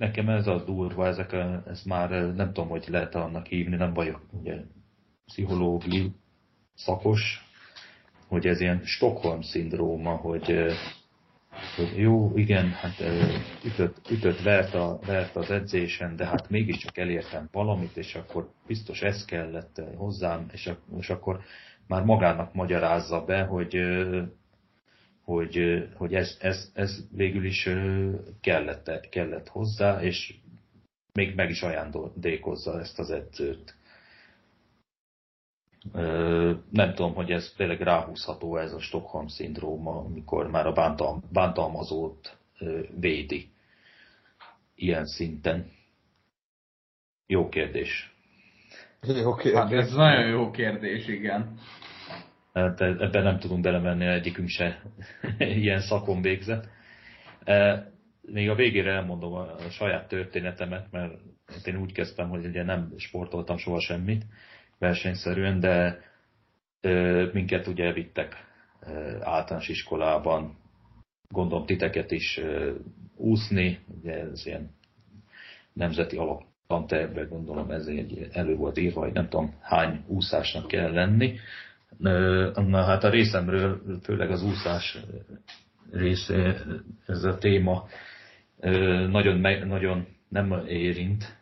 nekem 0.00 0.28
ez 0.28 0.46
a 0.46 0.64
durva, 0.64 1.06
ezek 1.06 1.32
ez 1.66 1.82
már 1.82 2.10
nem 2.10 2.52
tudom, 2.52 2.68
hogy 2.68 2.84
lehet 2.88 3.14
annak 3.14 3.46
hívni, 3.46 3.76
nem 3.76 3.92
vagyok 3.92 4.20
ugye 4.30 4.56
pszichológiai 5.26 6.12
szakos, 6.74 7.44
hogy 8.28 8.46
ez 8.46 8.60
ilyen 8.60 8.80
Stockholm-szindróma, 8.84 10.16
hogy, 10.16 10.50
ö, 10.50 10.72
hogy 11.76 11.92
jó, 11.96 12.32
igen, 12.36 12.70
hát 12.70 13.02
ütött, 13.64 14.10
ütött 14.10 14.42
vert, 14.42 14.74
a, 14.74 14.98
vert 15.06 15.36
az 15.36 15.50
edzésen, 15.50 16.16
de 16.16 16.26
hát 16.26 16.50
mégiscsak 16.50 16.98
elértem 16.98 17.48
valamit, 17.52 17.96
és 17.96 18.14
akkor 18.14 18.52
biztos 18.66 19.02
ez 19.02 19.24
kellett 19.24 19.82
hozzám, 19.96 20.46
és, 20.52 20.70
és 20.98 21.10
akkor 21.10 21.40
már 21.86 22.04
magának 22.04 22.54
magyarázza 22.54 23.24
be, 23.24 23.42
hogy 23.42 23.76
hogy, 25.30 25.88
hogy 25.94 26.14
ez, 26.14 26.36
ez, 26.40 26.70
ez 26.74 27.04
végül 27.12 27.44
is 27.44 27.68
kellett, 28.40 29.08
kellett 29.08 29.48
hozzá, 29.48 30.02
és 30.02 30.34
még 31.12 31.34
meg 31.34 31.50
is 31.50 31.62
ajándékozza 31.62 32.80
ezt 32.80 32.98
az 32.98 33.10
edzőt. 33.10 33.74
Nem 36.70 36.94
tudom, 36.94 37.14
hogy 37.14 37.30
ez 37.30 37.52
tényleg 37.56 37.80
ráhúzható 37.80 38.56
ez 38.56 38.72
a 38.72 38.80
Stockholm-szindróma, 38.80 39.98
amikor 39.98 40.50
már 40.50 40.66
a 40.66 40.72
bántalm, 40.72 41.22
bántalmazót 41.32 42.36
védi 43.00 43.48
ilyen 44.74 45.06
szinten. 45.06 45.70
Jó 47.26 47.48
kérdés. 47.48 48.14
Jó, 49.02 49.30
oké. 49.30 49.54
Hát 49.54 49.72
ez 49.72 49.92
nagyon 49.92 50.28
jó 50.28 50.50
kérdés, 50.50 51.08
igen. 51.08 51.58
Hát 52.52 52.80
e- 52.80 52.96
ebben 52.98 53.22
nem 53.22 53.38
tudunk 53.38 53.62
belemenni, 53.62 54.06
egyikünk 54.06 54.48
se 54.48 54.82
ilyen 55.38 55.80
szakon 55.80 56.22
végzett. 56.22 56.68
E, 57.44 57.88
Még 58.22 58.48
a 58.50 58.54
végére 58.54 58.92
elmondom 58.92 59.32
a 59.32 59.58
saját 59.70 60.08
történetemet, 60.08 60.90
mert 60.90 61.12
én 61.64 61.76
úgy 61.76 61.92
kezdtem, 61.92 62.28
hogy 62.28 62.44
ugye 62.44 62.62
nem 62.64 62.94
sportoltam 62.96 63.56
soha 63.56 63.80
semmit 63.80 64.24
versenyszerűen, 64.78 65.60
de 65.60 66.00
ö, 66.80 67.28
minket 67.32 67.66
ugye 67.66 67.92
vittek 67.92 68.34
ö, 68.80 69.16
általános 69.20 69.68
iskolában, 69.68 70.56
gondolom 71.28 71.66
titeket 71.66 72.10
is 72.10 72.40
úszni, 73.16 73.78
ugye 74.00 74.12
ez 74.12 74.46
ilyen 74.46 74.70
nemzeti 75.72 76.16
alaptantervben 76.16 77.28
gondolom 77.28 77.70
ez 77.70 77.86
egy 77.86 78.28
elő 78.32 78.56
volt 78.56 78.78
írva, 78.78 79.00
hogy 79.00 79.12
nem 79.12 79.28
tudom 79.28 79.54
hány 79.60 80.04
úszásnak 80.06 80.68
kell 80.68 80.92
lenni. 80.92 81.38
Na 81.98 82.82
hát 82.82 83.04
a 83.04 83.10
részemről, 83.10 83.80
főleg 84.02 84.30
az 84.30 84.42
úszás 84.42 84.98
része, 85.92 86.64
ez 87.06 87.24
a 87.24 87.38
téma 87.38 87.88
nagyon, 89.10 89.40
nagyon 89.66 90.06
nem 90.28 90.64
érint 90.66 91.36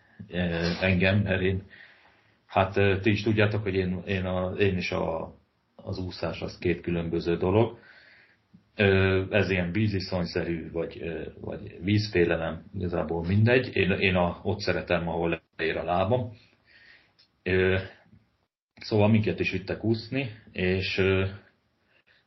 engem, 0.80 1.18
mert 1.18 1.42
én, 1.42 1.62
hát 2.46 3.00
ti 3.02 3.10
is 3.10 3.22
tudjátok, 3.22 3.62
hogy 3.62 3.74
én, 3.74 4.02
én, 4.06 4.24
a, 4.24 4.50
én 4.50 4.76
is 4.76 4.90
a, 4.90 5.34
az 5.76 5.98
úszás 5.98 6.40
az 6.40 6.58
két 6.58 6.80
különböző 6.80 7.36
dolog. 7.36 7.78
Ez 9.30 9.50
ilyen 9.50 9.72
víziszonyszerű, 9.72 10.70
vagy, 10.70 11.02
vagy 11.40 11.78
vízfélelem, 11.82 12.64
igazából 12.74 13.26
mindegy. 13.26 13.76
Én, 13.76 13.90
én 13.90 14.14
a, 14.14 14.40
ott 14.42 14.58
szeretem, 14.58 15.08
ahol 15.08 15.40
ér 15.56 15.76
a 15.76 15.84
lábam. 15.84 16.32
Szóval 18.80 19.08
minket 19.08 19.40
is 19.40 19.50
vittek 19.50 19.84
úszni, 19.84 20.30
és 20.52 21.00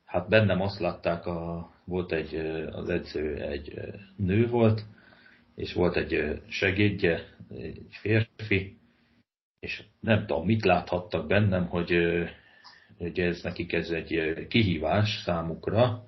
hát 0.05 0.29
bennem 0.29 0.61
azt 0.61 0.79
látták, 0.79 1.25
a, 1.25 1.71
volt 1.85 2.11
egy, 2.11 2.35
az 2.71 2.89
edző 2.89 3.35
egy 3.35 3.73
nő 4.15 4.47
volt, 4.47 4.85
és 5.55 5.73
volt 5.73 5.95
egy 5.95 6.41
segédje, 6.47 7.35
egy 7.57 7.85
férfi, 7.89 8.77
és 9.59 9.83
nem 9.99 10.25
tudom, 10.25 10.45
mit 10.45 10.65
láthattak 10.65 11.27
bennem, 11.27 11.67
hogy, 11.67 11.97
hogy 12.97 13.19
ez 13.19 13.41
nekik 13.43 13.73
ez 13.73 13.89
egy 13.89 14.47
kihívás 14.47 15.21
számukra, 15.23 16.05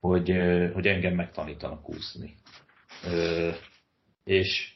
hogy, 0.00 0.36
hogy 0.72 0.86
engem 0.86 1.14
megtanítanak 1.14 1.88
úszni. 1.88 2.34
És 4.24 4.72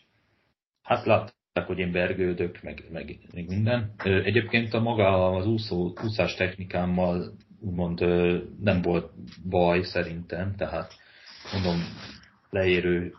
hát 0.83 1.33
látták, 1.53 1.67
hogy 1.67 1.79
én 1.79 1.93
vergődök, 1.93 2.63
meg, 2.63 2.85
meg, 2.93 3.19
meg 3.33 3.47
minden. 3.47 3.95
Egyébként 4.05 4.75
a 4.75 4.81
maga 4.81 5.37
az 5.37 5.47
úszó, 5.47 5.93
úszás 6.03 6.35
technikámmal 6.35 7.33
úgymond 7.61 8.01
nem 8.61 8.83
volt 8.83 9.11
baj 9.49 9.83
szerintem, 9.83 10.55
tehát 10.57 10.93
mondom 11.53 11.81
leérő 12.51 13.15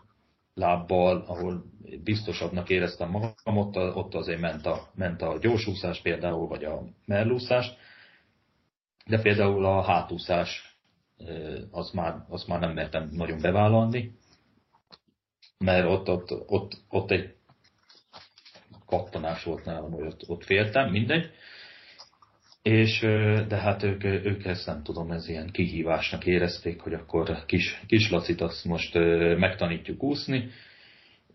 lábbal, 0.54 1.24
ahol 1.26 1.64
biztosabbnak 2.02 2.70
éreztem 2.70 3.10
magam, 3.10 3.56
ott, 3.56 3.76
ott 3.76 4.14
azért 4.14 4.40
ment 4.40 4.66
a, 4.66 4.90
ment 4.94 5.22
a 5.22 5.38
gyorsúszás 5.38 6.00
például, 6.00 6.46
vagy 6.46 6.64
a 6.64 6.82
mellúszás, 7.06 7.72
de 9.06 9.20
például 9.20 9.64
a 9.64 9.82
hátúszás 9.82 10.78
az 11.70 11.90
már, 11.90 12.24
azt 12.28 12.46
már 12.46 12.60
nem 12.60 12.72
mertem 12.72 13.08
nagyon 13.12 13.40
bevállalni, 13.40 14.14
mert 15.58 15.88
ott, 15.88 16.08
ott, 16.08 16.30
ott, 16.46 16.76
ott 16.88 17.10
egy 17.10 17.34
kattanás 18.86 19.44
volt 19.44 19.64
nálam, 19.64 19.92
hogy 19.92 20.06
ott, 20.06 20.22
ott 20.26 20.44
féltem, 20.44 20.90
mindegy. 20.90 21.30
És, 22.62 23.00
de 23.48 23.56
hát 23.56 23.82
ők, 23.82 24.04
ők 24.04 24.44
ezt 24.44 24.66
nem 24.66 24.82
tudom, 24.82 25.10
ez 25.10 25.28
ilyen 25.28 25.50
kihívásnak 25.50 26.26
érezték, 26.26 26.80
hogy 26.80 26.92
akkor 26.92 27.44
kis, 27.46 27.80
kis 27.86 28.10
Lacit 28.10 28.40
azt 28.40 28.64
most 28.64 28.94
megtanítjuk 29.38 30.02
úszni, 30.02 30.50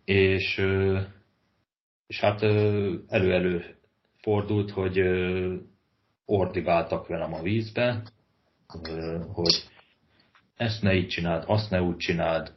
és, 0.05 0.61
és 2.07 2.19
hát 2.19 2.41
elő-elő 3.07 3.76
fordult, 4.21 4.71
hogy 4.71 5.01
ordibáltak 6.26 7.07
velem 7.07 7.34
a 7.34 7.41
vízbe, 7.41 8.03
hogy 9.34 9.63
ezt 10.55 10.81
ne 10.81 10.93
így 10.93 11.07
csináld, 11.07 11.43
azt 11.47 11.69
ne 11.69 11.81
úgy 11.81 11.97
csináld. 11.97 12.53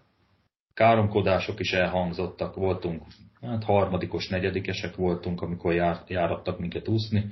Káromkodások 0.74 1.60
is 1.60 1.72
elhangzottak, 1.72 2.54
voltunk, 2.54 3.02
hát 3.42 3.64
harmadikos, 3.64 4.28
negyedikesek 4.28 4.96
voltunk, 4.96 5.42
amikor 5.42 5.74
jár, 5.74 5.96
járattak 6.06 6.58
minket 6.58 6.88
úszni, 6.88 7.30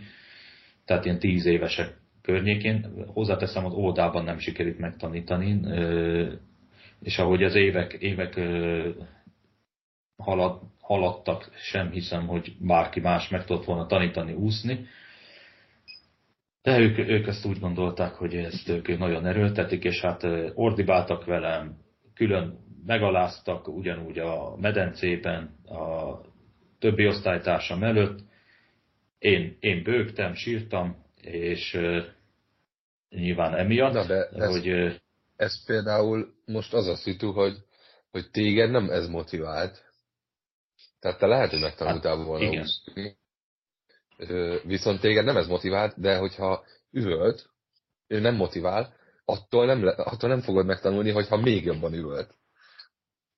tehát 0.85 1.05
ilyen 1.05 1.19
tíz 1.19 1.47
évesek 1.47 1.99
környékén. 2.23 3.05
Hozzáteszem, 3.07 3.65
az 3.65 3.73
óvodában 3.73 4.24
nem 4.24 4.39
sikerült 4.39 4.78
megtanítani, 4.78 5.61
és 7.03 7.19
ahogy 7.19 7.43
az 7.43 7.55
évek, 7.55 7.93
évek 7.93 8.41
halad, 10.16 10.61
haladtak, 10.81 11.51
sem 11.57 11.91
hiszem, 11.91 12.27
hogy 12.27 12.57
bárki 12.59 13.01
más 13.01 13.28
meg 13.28 13.45
tudott 13.45 13.65
volna 13.65 13.87
tanítani 13.87 14.32
úszni. 14.32 14.87
De 16.62 16.78
ők, 16.78 16.99
ők 16.99 17.27
ezt 17.27 17.47
úgy 17.47 17.59
gondolták, 17.59 18.12
hogy 18.12 18.35
ezt 18.35 18.69
ők 18.69 18.99
nagyon 18.99 19.27
erőltetik, 19.27 19.85
és 19.85 20.01
hát 20.01 20.27
ordibáltak 20.55 21.24
velem, 21.24 21.77
külön 22.15 22.59
megaláztak 22.86 23.69
ugyanúgy 23.69 24.19
a 24.19 24.57
medencében, 24.57 25.43
a 25.65 26.15
többi 26.78 27.07
osztálytársam 27.07 27.82
előtt. 27.82 28.19
Én, 29.19 29.57
én 29.61 29.82
bőgtem, 29.82 30.35
sírtam, 30.35 31.05
és 31.23 31.78
nyilván 33.09 33.55
emiatt, 33.55 33.93
Na 33.93 34.07
de 34.07 34.28
ez, 34.28 34.51
hogy... 34.51 35.01
Ez 35.36 35.65
például 35.65 36.35
most 36.44 36.74
az 36.74 36.86
a 36.86 36.94
szitu, 36.94 37.32
hogy, 37.32 37.57
hogy 38.11 38.31
téged 38.31 38.70
nem 38.70 38.90
ez 38.90 39.09
motivált. 39.09 39.85
Tehát 41.01 41.19
te 41.19 41.27
lehet, 41.27 41.51
hogy 41.51 41.61
megtanultál 41.61 42.16
hát, 42.16 42.27
volna 42.27 42.44
igen. 42.44 42.62
úszni. 42.62 43.19
Viszont 44.65 45.01
téged 45.01 45.24
nem 45.24 45.36
ez 45.36 45.47
motivált, 45.47 46.01
de 46.01 46.16
hogyha 46.16 46.65
üvölt, 46.90 47.51
ő 48.07 48.20
nem 48.20 48.35
motivál, 48.35 48.94
attól 49.24 49.66
nem, 49.66 49.93
attól 49.97 50.28
nem 50.28 50.40
fogod 50.40 50.66
megtanulni, 50.66 51.11
hogyha 51.11 51.36
még 51.36 51.65
jobban 51.65 51.93
üvölt. 51.94 52.35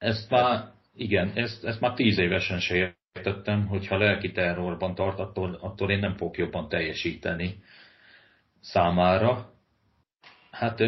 Ezt 0.03 0.31
már, 0.31 0.71
igen, 0.95 1.33
ezt, 1.35 1.65
ezt 1.65 1.81
már 1.81 1.95
tíz 1.95 2.19
évesen 2.19 2.61
se 2.61 2.97
értettem, 3.15 3.67
hogyha 3.67 3.99
lelki 3.99 4.33
terrorban 4.33 4.95
tart, 4.95 5.19
attól, 5.19 5.59
attól 5.61 5.91
én 5.91 5.99
nem 5.99 6.17
fogok 6.17 6.37
jobban 6.37 6.69
teljesíteni 6.69 7.63
számára. 8.61 9.53
Hát 10.51 10.83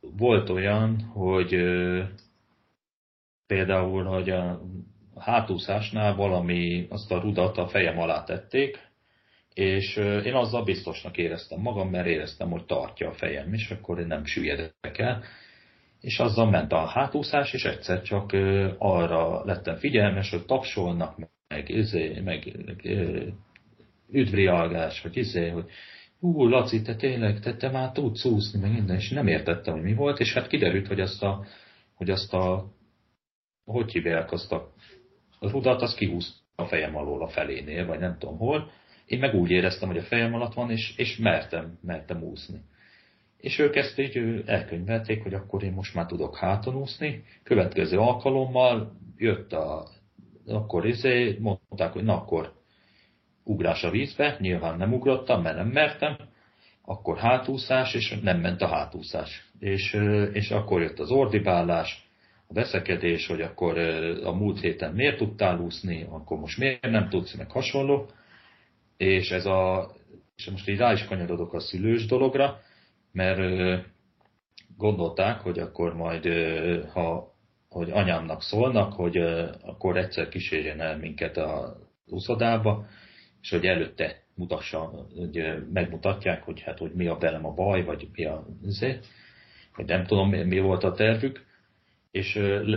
volt 0.00 0.50
olyan, 0.50 1.00
hogy 1.00 1.48
például, 3.46 4.04
hogy 4.04 4.30
a 4.30 4.60
hátúszásnál 5.16 6.14
valami, 6.14 6.86
azt 6.88 7.12
a 7.12 7.20
rudat 7.20 7.58
a 7.58 7.68
fejem 7.68 7.98
alá 7.98 8.24
tették, 8.24 8.78
és 9.54 9.96
én 9.96 10.34
azzal 10.34 10.64
biztosnak 10.64 11.16
éreztem 11.16 11.60
magam, 11.60 11.90
mert 11.90 12.06
éreztem, 12.06 12.50
hogy 12.50 12.64
tartja 12.64 13.08
a 13.08 13.14
fejem, 13.14 13.52
és 13.52 13.70
akkor 13.70 13.98
én 13.98 14.06
nem 14.06 14.24
süllyedek 14.24 14.98
el. 14.98 15.24
És 16.00 16.18
azzal 16.18 16.50
ment 16.50 16.72
a 16.72 16.86
hátúszás, 16.86 17.52
és 17.52 17.64
egyszer 17.64 18.02
csak 18.02 18.32
arra 18.78 19.44
lettem 19.44 19.76
figyelmes, 19.76 20.30
hogy 20.30 20.44
tapsolnak, 20.44 21.16
meg, 21.48 21.68
izé, 21.68 22.20
meg, 22.20 22.56
meg 22.66 22.86
üdvrialgás, 24.10 25.02
vagy 25.02 25.16
izé, 25.16 25.48
hogy 25.48 25.70
hú, 26.20 26.48
Laci, 26.48 26.82
te 26.82 26.94
tényleg, 26.94 27.40
te, 27.40 27.56
te 27.56 27.70
már 27.70 27.92
tudsz 27.92 28.24
úszni, 28.24 28.60
meg 28.60 28.72
minden, 28.72 28.96
és 28.96 29.10
nem 29.10 29.26
értettem, 29.26 29.74
hogy 29.74 29.82
mi 29.82 29.94
volt, 29.94 30.20
és 30.20 30.32
hát 30.32 30.46
kiderült, 30.46 30.86
hogy 30.86 31.00
azt 31.00 31.22
a, 31.22 31.44
hogy 31.94 32.10
azt 32.10 32.34
a, 32.34 32.72
hogy 33.64 33.92
hívják 33.92 34.32
azt 34.32 34.52
a, 34.52 34.72
a 35.38 35.50
rudat, 35.50 35.82
az 35.82 35.94
kihúzta 35.94 36.38
a 36.60 36.66
fejem 36.66 36.96
alól 36.96 37.22
a 37.22 37.28
felénél, 37.28 37.86
vagy 37.86 37.98
nem 37.98 38.16
tudom 38.18 38.36
hol, 38.36 38.70
én 39.06 39.18
meg 39.18 39.34
úgy 39.34 39.50
éreztem, 39.50 39.88
hogy 39.88 39.98
a 39.98 40.02
fejem 40.02 40.34
alatt 40.34 40.54
van, 40.54 40.70
és, 40.70 40.94
és 40.96 41.16
mertem, 41.16 41.78
mertem 41.82 42.22
úszni. 42.22 42.60
És 43.40 43.58
ők 43.58 43.76
ezt 43.76 43.98
így 43.98 44.42
elkönyvelték, 44.46 45.22
hogy 45.22 45.34
akkor 45.34 45.62
én 45.62 45.72
most 45.72 45.94
már 45.94 46.06
tudok 46.06 46.36
háton 46.36 46.74
úszni. 46.74 47.24
Következő 47.42 47.98
alkalommal 47.98 48.92
jött 49.16 49.52
a, 49.52 49.88
akkor 50.46 50.86
izé, 50.86 51.36
mondták, 51.40 51.92
hogy 51.92 52.04
na 52.04 52.14
akkor 52.14 52.52
ugrás 53.44 53.84
a 53.84 53.90
vízbe, 53.90 54.36
nyilván 54.38 54.76
nem 54.76 54.92
ugrottam, 54.92 55.42
mert 55.42 55.56
nem 55.56 55.68
mertem, 55.68 56.16
akkor 56.82 57.18
hátúszás, 57.18 57.94
és 57.94 58.18
nem 58.22 58.40
ment 58.40 58.62
a 58.62 58.66
hátúszás. 58.66 59.50
És, 59.58 59.98
és 60.32 60.50
akkor 60.50 60.80
jött 60.80 60.98
az 60.98 61.10
ordibálás, 61.10 62.08
a 62.46 62.52
veszekedés, 62.52 63.26
hogy 63.26 63.40
akkor 63.40 63.78
a 64.24 64.32
múlt 64.32 64.60
héten 64.60 64.94
miért 64.94 65.16
tudtál 65.16 65.60
úszni, 65.60 66.06
akkor 66.10 66.38
most 66.38 66.58
miért 66.58 66.90
nem 66.90 67.08
tudsz, 67.08 67.34
meg 67.34 67.50
hasonló. 67.50 68.08
És 68.96 69.30
ez 69.30 69.46
a, 69.46 69.90
és 70.36 70.50
most 70.50 70.68
így 70.68 70.78
rá 70.78 70.92
is 70.92 71.04
kanyarodok 71.04 71.52
a 71.52 71.60
szülős 71.60 72.06
dologra, 72.06 72.60
mert 73.12 73.40
gondolták, 74.76 75.40
hogy 75.40 75.58
akkor 75.58 75.94
majd, 75.94 76.26
ha, 76.92 77.34
hogy 77.68 77.90
anyámnak 77.90 78.42
szólnak, 78.42 78.92
hogy 78.92 79.16
akkor 79.62 79.96
egyszer 79.96 80.28
kísérjen 80.28 80.80
el 80.80 80.98
minket 80.98 81.36
a 81.36 81.76
úszodába, 82.06 82.86
és 83.40 83.50
hogy 83.50 83.64
előtte 83.64 84.22
mutassa, 84.34 85.06
hogy 85.16 85.64
megmutatják, 85.72 86.42
hogy 86.42 86.60
hát, 86.60 86.78
hogy 86.78 86.92
mi 86.92 87.06
a 87.06 87.18
velem 87.18 87.46
a 87.46 87.54
baj, 87.54 87.84
vagy 87.84 88.08
mi 88.12 88.24
a 88.24 88.46
azért, 88.66 89.06
vagy 89.76 89.86
nem 89.86 90.04
tudom, 90.06 90.28
mi 90.28 90.58
volt 90.58 90.84
a 90.84 90.92
tervük, 90.92 91.48
és 92.10 92.32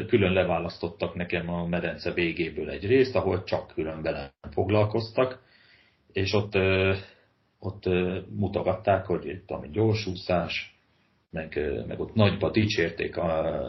külön 0.08 0.34
leválasztottak 0.34 1.16
nekem 1.16 1.50
a 1.50 1.68
medence 1.68 2.12
végéből 2.12 2.70
egy 2.70 2.86
részt, 2.86 3.16
ahol 3.16 3.44
csak 3.44 3.74
külön 3.74 4.02
velem 4.02 4.30
foglalkoztak, 4.52 5.42
és 6.12 6.34
ott, 6.34 6.54
ott 7.66 7.84
mutogatták, 8.30 9.06
hogy 9.06 9.42
ami 9.48 9.70
gyorsúszás, 9.70 10.78
meg, 11.30 11.60
meg 11.88 12.00
ott 12.00 12.14
nagyba 12.14 12.52
dicsérték 12.52 13.18
a 13.18 13.60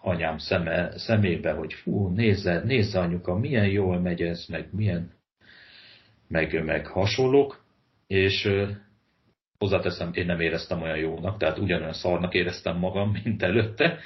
anyám 0.00 0.38
szeme, 0.38 0.98
szemébe, 0.98 1.52
hogy 1.52 1.72
fú, 1.72 2.08
nézze, 2.08 2.62
nézze 2.64 3.00
anyuka, 3.00 3.34
milyen 3.34 3.68
jól 3.68 4.00
megy 4.00 4.22
ez, 4.22 4.46
meg 4.48 4.68
milyen 4.72 5.12
meg, 6.28 6.64
meg 6.64 6.86
hasonlók, 6.86 7.64
és 8.06 8.48
hozzáteszem, 9.58 10.10
én 10.12 10.26
nem 10.26 10.40
éreztem 10.40 10.82
olyan 10.82 10.96
jónak, 10.96 11.38
tehát 11.38 11.58
ugyanolyan 11.58 11.92
szarnak 11.92 12.34
éreztem 12.34 12.76
magam, 12.76 13.10
mint 13.24 13.42
előtte, 13.42 13.98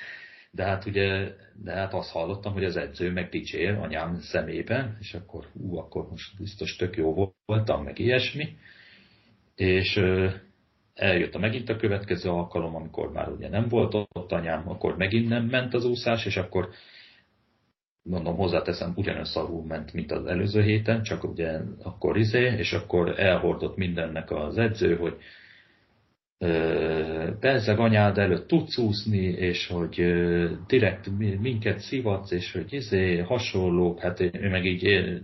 de 0.51 0.65
hát 0.65 0.87
ugye, 0.87 1.29
de 1.63 1.73
hát 1.73 1.95
azt 1.95 2.11
hallottam, 2.11 2.53
hogy 2.53 2.65
az 2.65 2.77
edző 2.77 3.13
meg 3.13 3.29
dicsér 3.29 3.75
anyám 3.75 4.21
szemében, 4.21 4.97
és 5.01 5.15
akkor 5.15 5.47
ú, 5.53 5.77
akkor 5.77 6.09
most 6.11 6.39
biztos 6.39 6.77
tök 6.77 6.97
jó 6.97 7.33
voltam, 7.47 7.85
meg 7.85 7.99
ilyesmi. 7.99 8.57
És 9.55 9.97
eljött 10.95 11.35
a 11.35 11.39
megint 11.39 11.69
a 11.69 11.77
következő 11.77 12.31
alkalom, 12.31 12.75
amikor 12.75 13.13
már 13.13 13.29
ugye 13.29 13.49
nem 13.49 13.69
volt 13.69 13.95
ott 13.95 14.33
anyám, 14.33 14.69
akkor 14.69 14.97
megint 14.97 15.29
nem 15.29 15.45
ment 15.45 15.75
az 15.75 15.85
úszás, 15.85 16.27
és 16.27 16.37
akkor 16.37 16.69
mondom, 18.03 18.37
hozzáteszem, 18.37 18.93
ugyanolyan 18.97 19.25
szarul 19.25 19.65
ment, 19.65 19.93
mint 19.93 20.13
az 20.13 20.27
előző 20.27 20.63
héten, 20.63 21.03
csak 21.03 21.25
ugye 21.25 21.61
akkor 21.83 22.17
izé, 22.17 22.55
és 22.57 22.73
akkor 22.73 23.21
elhordott 23.21 23.77
mindennek 23.77 24.31
az 24.31 24.59
edző, 24.59 24.97
hogy 24.97 25.17
bezzeg 27.41 27.79
anyád 27.79 28.19
előtt 28.19 28.47
tudsz 28.47 28.79
úszni, 28.79 29.25
és 29.25 29.67
hogy 29.67 29.95
direkt 30.67 31.11
minket 31.41 31.79
szivatsz, 31.79 32.31
és 32.31 32.53
hogy 32.53 32.73
izé, 32.73 33.19
hasonlók, 33.19 34.01
hát 34.01 34.21
én 34.21 34.51
meg 34.51 34.65
így 34.65 35.23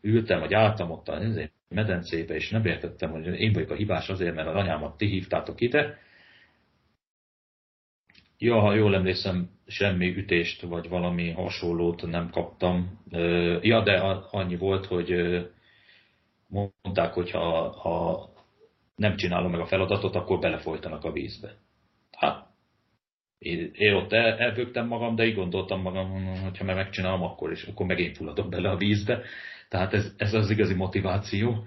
ültem, 0.00 0.40
vagy 0.40 0.54
álltam 0.54 0.90
ott 0.90 1.10
izé, 1.22 1.50
medencébe, 1.68 2.34
és 2.34 2.50
nem 2.50 2.64
értettem, 2.64 3.10
hogy 3.10 3.26
én 3.26 3.52
vagyok 3.52 3.70
a 3.70 3.74
hibás 3.74 4.08
azért, 4.08 4.34
mert 4.34 4.48
az 4.48 4.54
anyámat 4.54 4.96
ti 4.96 5.06
hívtátok 5.06 5.60
ide, 5.60 5.98
Ja, 8.38 8.60
ha 8.60 8.74
jól 8.74 8.94
emlékszem, 8.94 9.50
semmi 9.66 10.16
ütést 10.16 10.62
vagy 10.62 10.88
valami 10.88 11.30
hasonlót 11.30 12.06
nem 12.06 12.30
kaptam. 12.30 13.00
Ja, 13.60 13.82
de 13.82 13.98
annyi 14.30 14.56
volt, 14.56 14.86
hogy 14.86 15.14
mondták, 16.48 17.12
hogy 17.12 17.30
ha, 17.30 17.70
ha 17.70 18.28
nem 18.96 19.16
csinálom 19.16 19.50
meg 19.50 19.60
a 19.60 19.66
feladatot, 19.66 20.14
akkor 20.14 20.38
belefolytanak 20.38 21.04
a 21.04 21.12
vízbe. 21.12 21.54
Hát, 22.12 22.46
én, 23.38 23.70
én 23.72 23.94
ott 23.94 24.12
el, 24.12 24.84
magam, 24.86 25.14
de 25.14 25.26
így 25.26 25.34
gondoltam 25.34 25.80
magam, 25.80 26.10
hogy 26.42 26.58
ha 26.58 26.64
meg 26.64 26.76
megcsinálom, 26.76 27.22
akkor 27.22 27.52
is, 27.52 27.64
akkor 27.64 27.86
megint 27.86 28.16
fulladok 28.16 28.48
bele 28.48 28.70
a 28.70 28.76
vízbe. 28.76 29.22
Tehát 29.68 29.92
ez, 29.92 30.12
ez 30.16 30.34
az 30.34 30.50
igazi 30.50 30.74
motiváció. 30.74 31.66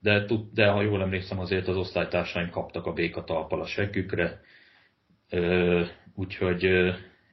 De, 0.00 0.24
de 0.52 0.66
ha 0.68 0.82
jól 0.82 1.02
emlékszem, 1.02 1.38
azért 1.38 1.68
az 1.68 1.76
osztálytársaim 1.76 2.50
kaptak 2.50 2.86
a 2.86 2.92
békatalpal 2.92 3.60
a 3.60 3.66
seggükre, 3.66 4.40
úgyhogy, 6.14 6.66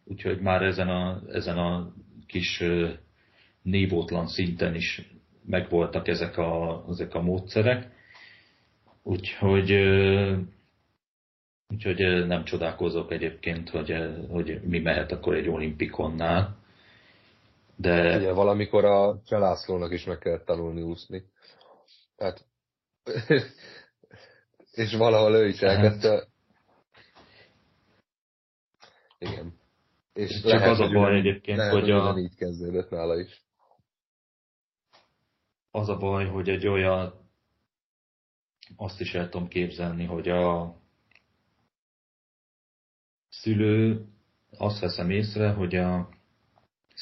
úgyhogy 0.04 0.40
már 0.40 0.62
ezen 0.62 0.88
a, 0.90 1.22
ezen 1.32 1.58
a 1.58 1.94
kis 2.28 2.64
névótlan 3.62 4.28
szinten 4.28 4.76
is 4.76 5.02
megvoltak 5.46 6.08
ezek 6.08 6.38
a, 6.38 6.84
ezek 6.90 7.16
a 7.16 7.22
módszerek. 7.22 7.90
Úgyhogy, 9.04 9.72
úgyhogy 11.68 12.28
nem 12.28 12.44
csodálkozok 12.44 13.12
egyébként, 13.12 13.70
hogy, 13.70 13.96
hogy 14.30 14.62
mi 14.64 14.80
mehet 14.80 15.12
akkor 15.12 15.36
egy 15.36 15.48
olimpikonnál. 15.48 16.61
De... 17.82 18.18
Ugye 18.18 18.32
valamikor 18.32 18.86
a 18.86 19.22
Cselászlónak 19.26 19.92
is 19.92 20.06
meg 20.06 20.18
kellett 20.18 20.46
tanulni 20.46 20.82
úszni. 20.82 21.24
Tehát, 22.16 22.46
és 24.72 24.96
valahol 24.96 25.36
ő 25.36 25.48
is 25.48 25.62
elkezdte 25.62 26.30
igen. 29.22 29.54
És 30.14 30.42
Csak 30.42 30.44
lehet, 30.44 30.68
az 30.68 30.80
a 30.80 30.90
baj 30.92 31.18
egyébként, 31.18 31.58
lehet, 31.58 31.74
hogy 31.74 31.92
a... 31.92 32.18
így 32.18 32.36
kezdődött 32.36 32.90
nála 32.90 33.20
is. 33.20 33.44
Az 35.72 35.90
a 35.90 35.98
baj, 35.98 36.26
hogy 36.26 36.50
egy 36.50 36.68
olyan, 36.68 37.30
azt 38.76 39.00
is 39.00 39.14
el 39.14 39.30
tudom 39.30 39.48
képzelni, 39.48 40.06
hogy 40.06 40.30
a 40.30 40.76
szülő, 43.30 44.06
azt 44.58 44.80
veszem 44.80 45.10
észre, 45.10 45.52
hogy 45.52 45.76
a 45.76 46.10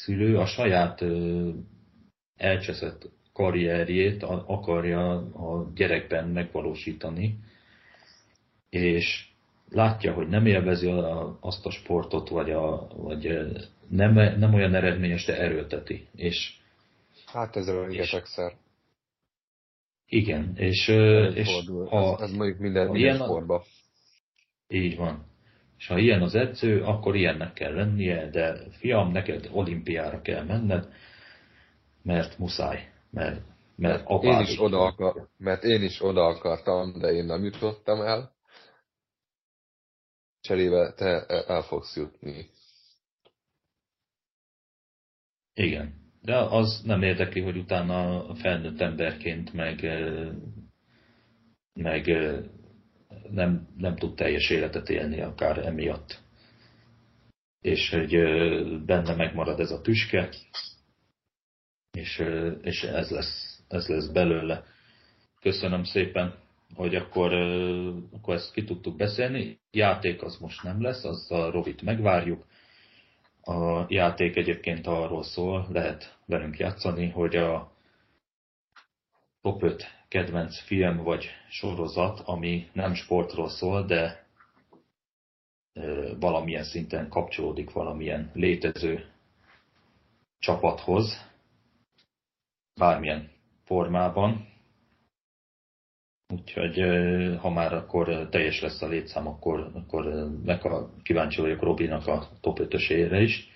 szülő 0.04 0.38
a 0.38 0.46
saját 0.46 1.04
elcseszett 2.36 3.10
karrierjét 3.34 4.24
akarja 4.24 5.10
a 5.18 5.72
gyerekben 5.76 6.28
megvalósítani, 6.28 7.40
és 8.70 9.28
látja, 9.70 10.14
hogy 10.14 10.28
nem 10.28 10.46
élvezi 10.46 10.88
a, 10.88 11.38
azt 11.42 11.66
a 11.66 11.72
sportot, 11.72 12.30
vagy, 12.30 12.52
a, 12.52 12.88
vagy 12.96 13.40
nem, 13.88 14.14
nem 14.14 14.54
olyan 14.54 14.76
eredményes, 14.76 15.26
de 15.26 15.38
erőlteti. 15.38 16.08
És, 16.16 16.58
hát 17.26 17.56
ez 17.56 17.70
rengetegszer. 17.70 18.54
Igen, 20.06 20.54
és, 20.56 20.88
és 21.34 21.48
ha, 21.90 22.16
ez, 22.16 22.22
ez 22.22 22.36
mondjuk 22.36 22.60
minden, 22.60 22.90
minden 22.90 22.96
ilyen 22.96 23.16
sportban. 23.16 23.62
Így 24.68 24.98
van. 24.98 25.29
És 25.80 25.88
ha 25.88 25.98
ilyen 25.98 26.22
az 26.22 26.36
edző, 26.36 26.84
akkor 26.84 27.16
ilyennek 27.16 27.54
kell 27.54 27.74
lennie, 27.74 28.30
de 28.30 28.70
fiam, 28.72 29.12
neked 29.12 29.50
olimpiára 29.52 30.22
kell 30.22 30.44
menned, 30.44 30.94
mert 32.04 32.38
muszáj, 32.38 32.92
mert, 33.10 33.42
mert 33.76 34.04
apád... 34.06 34.40
Én 34.40 34.48
is 34.48 34.60
oda 34.60 34.82
akar, 34.84 35.30
mert 35.38 35.64
én 35.64 35.84
is 35.84 36.02
oda 36.02 36.26
akartam, 36.26 37.00
de 37.00 37.12
én 37.12 37.26
nem 37.26 37.44
jutottam 37.44 38.02
el. 38.02 38.36
Cserébe 40.42 40.94
te 40.94 41.26
el 41.26 41.62
fogsz 41.62 41.96
jutni. 41.96 42.50
Igen. 45.54 45.94
De 46.22 46.38
az 46.38 46.82
nem 46.86 47.02
érdekli, 47.02 47.42
hogy 47.42 47.58
utána 47.58 48.28
felnőtt 48.36 48.82
emberként 48.82 49.54
meg, 49.54 49.88
meg 51.74 52.08
nem, 53.32 53.68
nem 53.78 53.96
tud 53.96 54.16
teljes 54.16 54.50
életet 54.50 54.90
élni 54.90 55.22
akár 55.22 55.58
emiatt. 55.58 56.20
És 57.62 57.90
hogy 57.90 58.10
benne 58.86 59.16
megmarad 59.16 59.60
ez 59.60 59.72
a 59.72 59.82
tüske, 59.82 60.30
és, 61.92 62.24
és 62.62 62.84
ez, 62.84 63.10
lesz, 63.10 63.64
ez 63.68 63.88
lesz 63.88 64.08
belőle. 64.08 64.64
Köszönöm 65.42 65.84
szépen, 65.84 66.36
hogy 66.76 66.96
akkor, 66.96 67.34
akkor 68.12 68.34
ezt 68.34 68.54
ki 68.54 68.64
tudtuk 68.64 68.96
beszélni. 68.96 69.60
Játék 69.72 70.22
az 70.22 70.38
most 70.38 70.64
nem 70.64 70.82
lesz, 70.82 71.04
az 71.04 71.32
a 71.32 71.52
Rovit 71.52 71.82
megvárjuk. 71.82 72.46
A 73.42 73.86
játék 73.88 74.36
egyébként 74.36 74.88
arról 74.88 75.24
szól, 75.24 75.68
lehet 75.72 76.18
velünk 76.26 76.58
játszani, 76.58 77.10
hogy 77.10 77.36
a 77.36 77.72
top 79.42 79.64
5 79.64 79.84
kedvenc 80.08 80.60
film 80.60 80.98
vagy 80.98 81.30
sorozat, 81.50 82.20
ami 82.20 82.70
nem 82.74 82.94
sportról 82.94 83.50
szól, 83.50 83.86
de 83.86 84.28
valamilyen 86.20 86.64
szinten 86.64 87.10
kapcsolódik 87.10 87.72
valamilyen 87.72 88.32
létező 88.34 89.12
csapathoz, 90.40 91.30
bármilyen 92.74 93.32
formában. 93.64 94.48
Úgyhogy 96.34 96.80
ha 97.40 97.50
már 97.50 97.74
akkor 97.74 98.28
teljes 98.30 98.62
lesz 98.62 98.82
a 98.82 98.88
létszám, 98.88 99.28
akkor, 99.28 99.72
akkor 99.74 100.30
meg 100.44 100.66
a, 100.66 100.92
kíváncsi 101.04 101.42
vagyok 101.42 101.62
Robinak 101.62 102.08
a 102.08 102.30
top 102.42 102.60
5 102.60 102.74
is. 103.12 103.50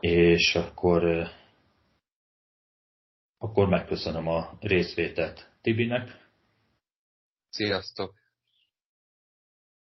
És 0.00 0.54
akkor 0.54 1.28
akkor 3.38 3.68
megköszönöm 3.68 4.28
a 4.28 4.50
részvételt 4.60 5.50
Tibinek. 5.62 6.28
Sziasztok! 7.48 8.14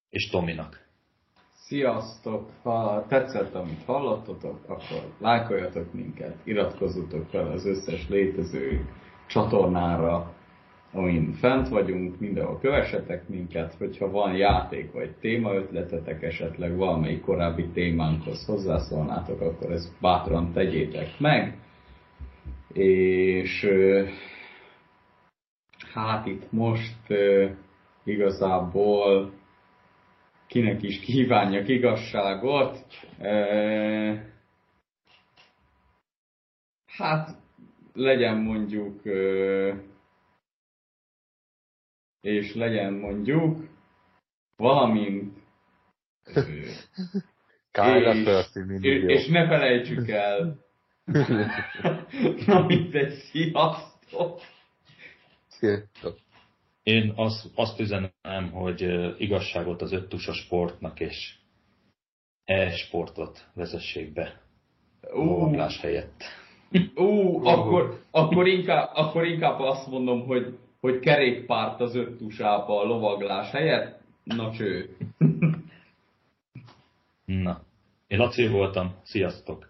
És 0.09 0.29
Tominak. 0.29 0.89
Sziasztok! 1.55 2.51
Ha 2.63 3.07
tetszett, 3.09 3.55
amit 3.55 3.85
hallottatok, 3.85 4.69
akkor 4.69 5.15
lájkoljatok 5.19 5.93
minket, 5.93 6.37
iratkozzatok 6.45 7.27
fel 7.29 7.51
az 7.51 7.67
összes 7.67 8.09
létező 8.09 8.89
csatornára, 9.27 10.35
amin 10.93 11.33
fent 11.33 11.69
vagyunk, 11.69 12.21
mindenhol 12.21 12.59
kövessetek 12.59 13.29
minket, 13.29 13.75
hogyha 13.75 14.11
van 14.11 14.37
játék 14.37 14.93
vagy 14.93 15.15
témaötletetek, 15.17 16.23
esetleg 16.23 16.77
valamelyik 16.77 17.21
korábbi 17.21 17.69
témánkhoz 17.69 18.45
hozzászólnátok, 18.47 19.41
akkor 19.41 19.73
ezt 19.73 20.01
bátran 20.01 20.53
tegyétek 20.53 21.19
meg 21.19 21.59
és 22.73 23.67
hát 25.93 26.27
itt 26.27 26.53
most 26.53 27.09
igazából 28.05 29.33
kinek 30.47 30.83
is 30.83 31.01
kívánjak 31.01 31.69
igazságot. 31.69 32.87
Hát 36.87 37.37
legyen 37.93 38.37
mondjuk 38.37 39.03
és 42.21 42.55
legyen 42.55 42.93
mondjuk 42.93 43.69
valamint 44.57 45.39
és, 47.73 48.49
és, 48.81 49.03
és 49.03 49.27
ne 49.27 49.47
felejtsük 49.47 50.09
el 50.09 50.70
Na 52.47 52.67
mindegy, 52.67 53.13
sziasztok! 53.13 54.41
Sziasztok! 55.47 56.19
Én 56.83 57.13
azt, 57.17 57.47
azt 57.55 57.81
üzenem, 57.81 58.51
hogy 58.53 58.81
igazságot 59.19 59.83
az 59.83 59.93
öttusa 59.93 60.33
sportnak, 60.33 61.01
és 61.01 61.35
e-sportot 62.45 63.49
vezessék 63.55 64.13
be 64.13 64.41
uh. 65.13 65.71
helyett. 65.81 66.23
Ú, 66.95 67.05
uh, 67.05 67.47
akkor, 67.47 68.03
akkor, 68.11 68.47
inkább, 68.47 68.91
akkor 68.95 69.27
inkább 69.27 69.61
azt 69.61 69.87
mondom, 69.87 70.27
hogy, 70.27 70.59
hogy 70.81 70.99
kerékpárt 70.99 71.81
az 71.81 71.95
öttusába 71.95 72.81
a 72.81 72.85
lovaglás 72.85 73.51
helyett. 73.51 74.01
Na 74.25 74.53
cső. 74.53 74.97
Na, 77.25 77.63
én 78.07 78.19
Laci 78.19 78.49
voltam, 78.49 78.95
sziasztok! 79.03 79.70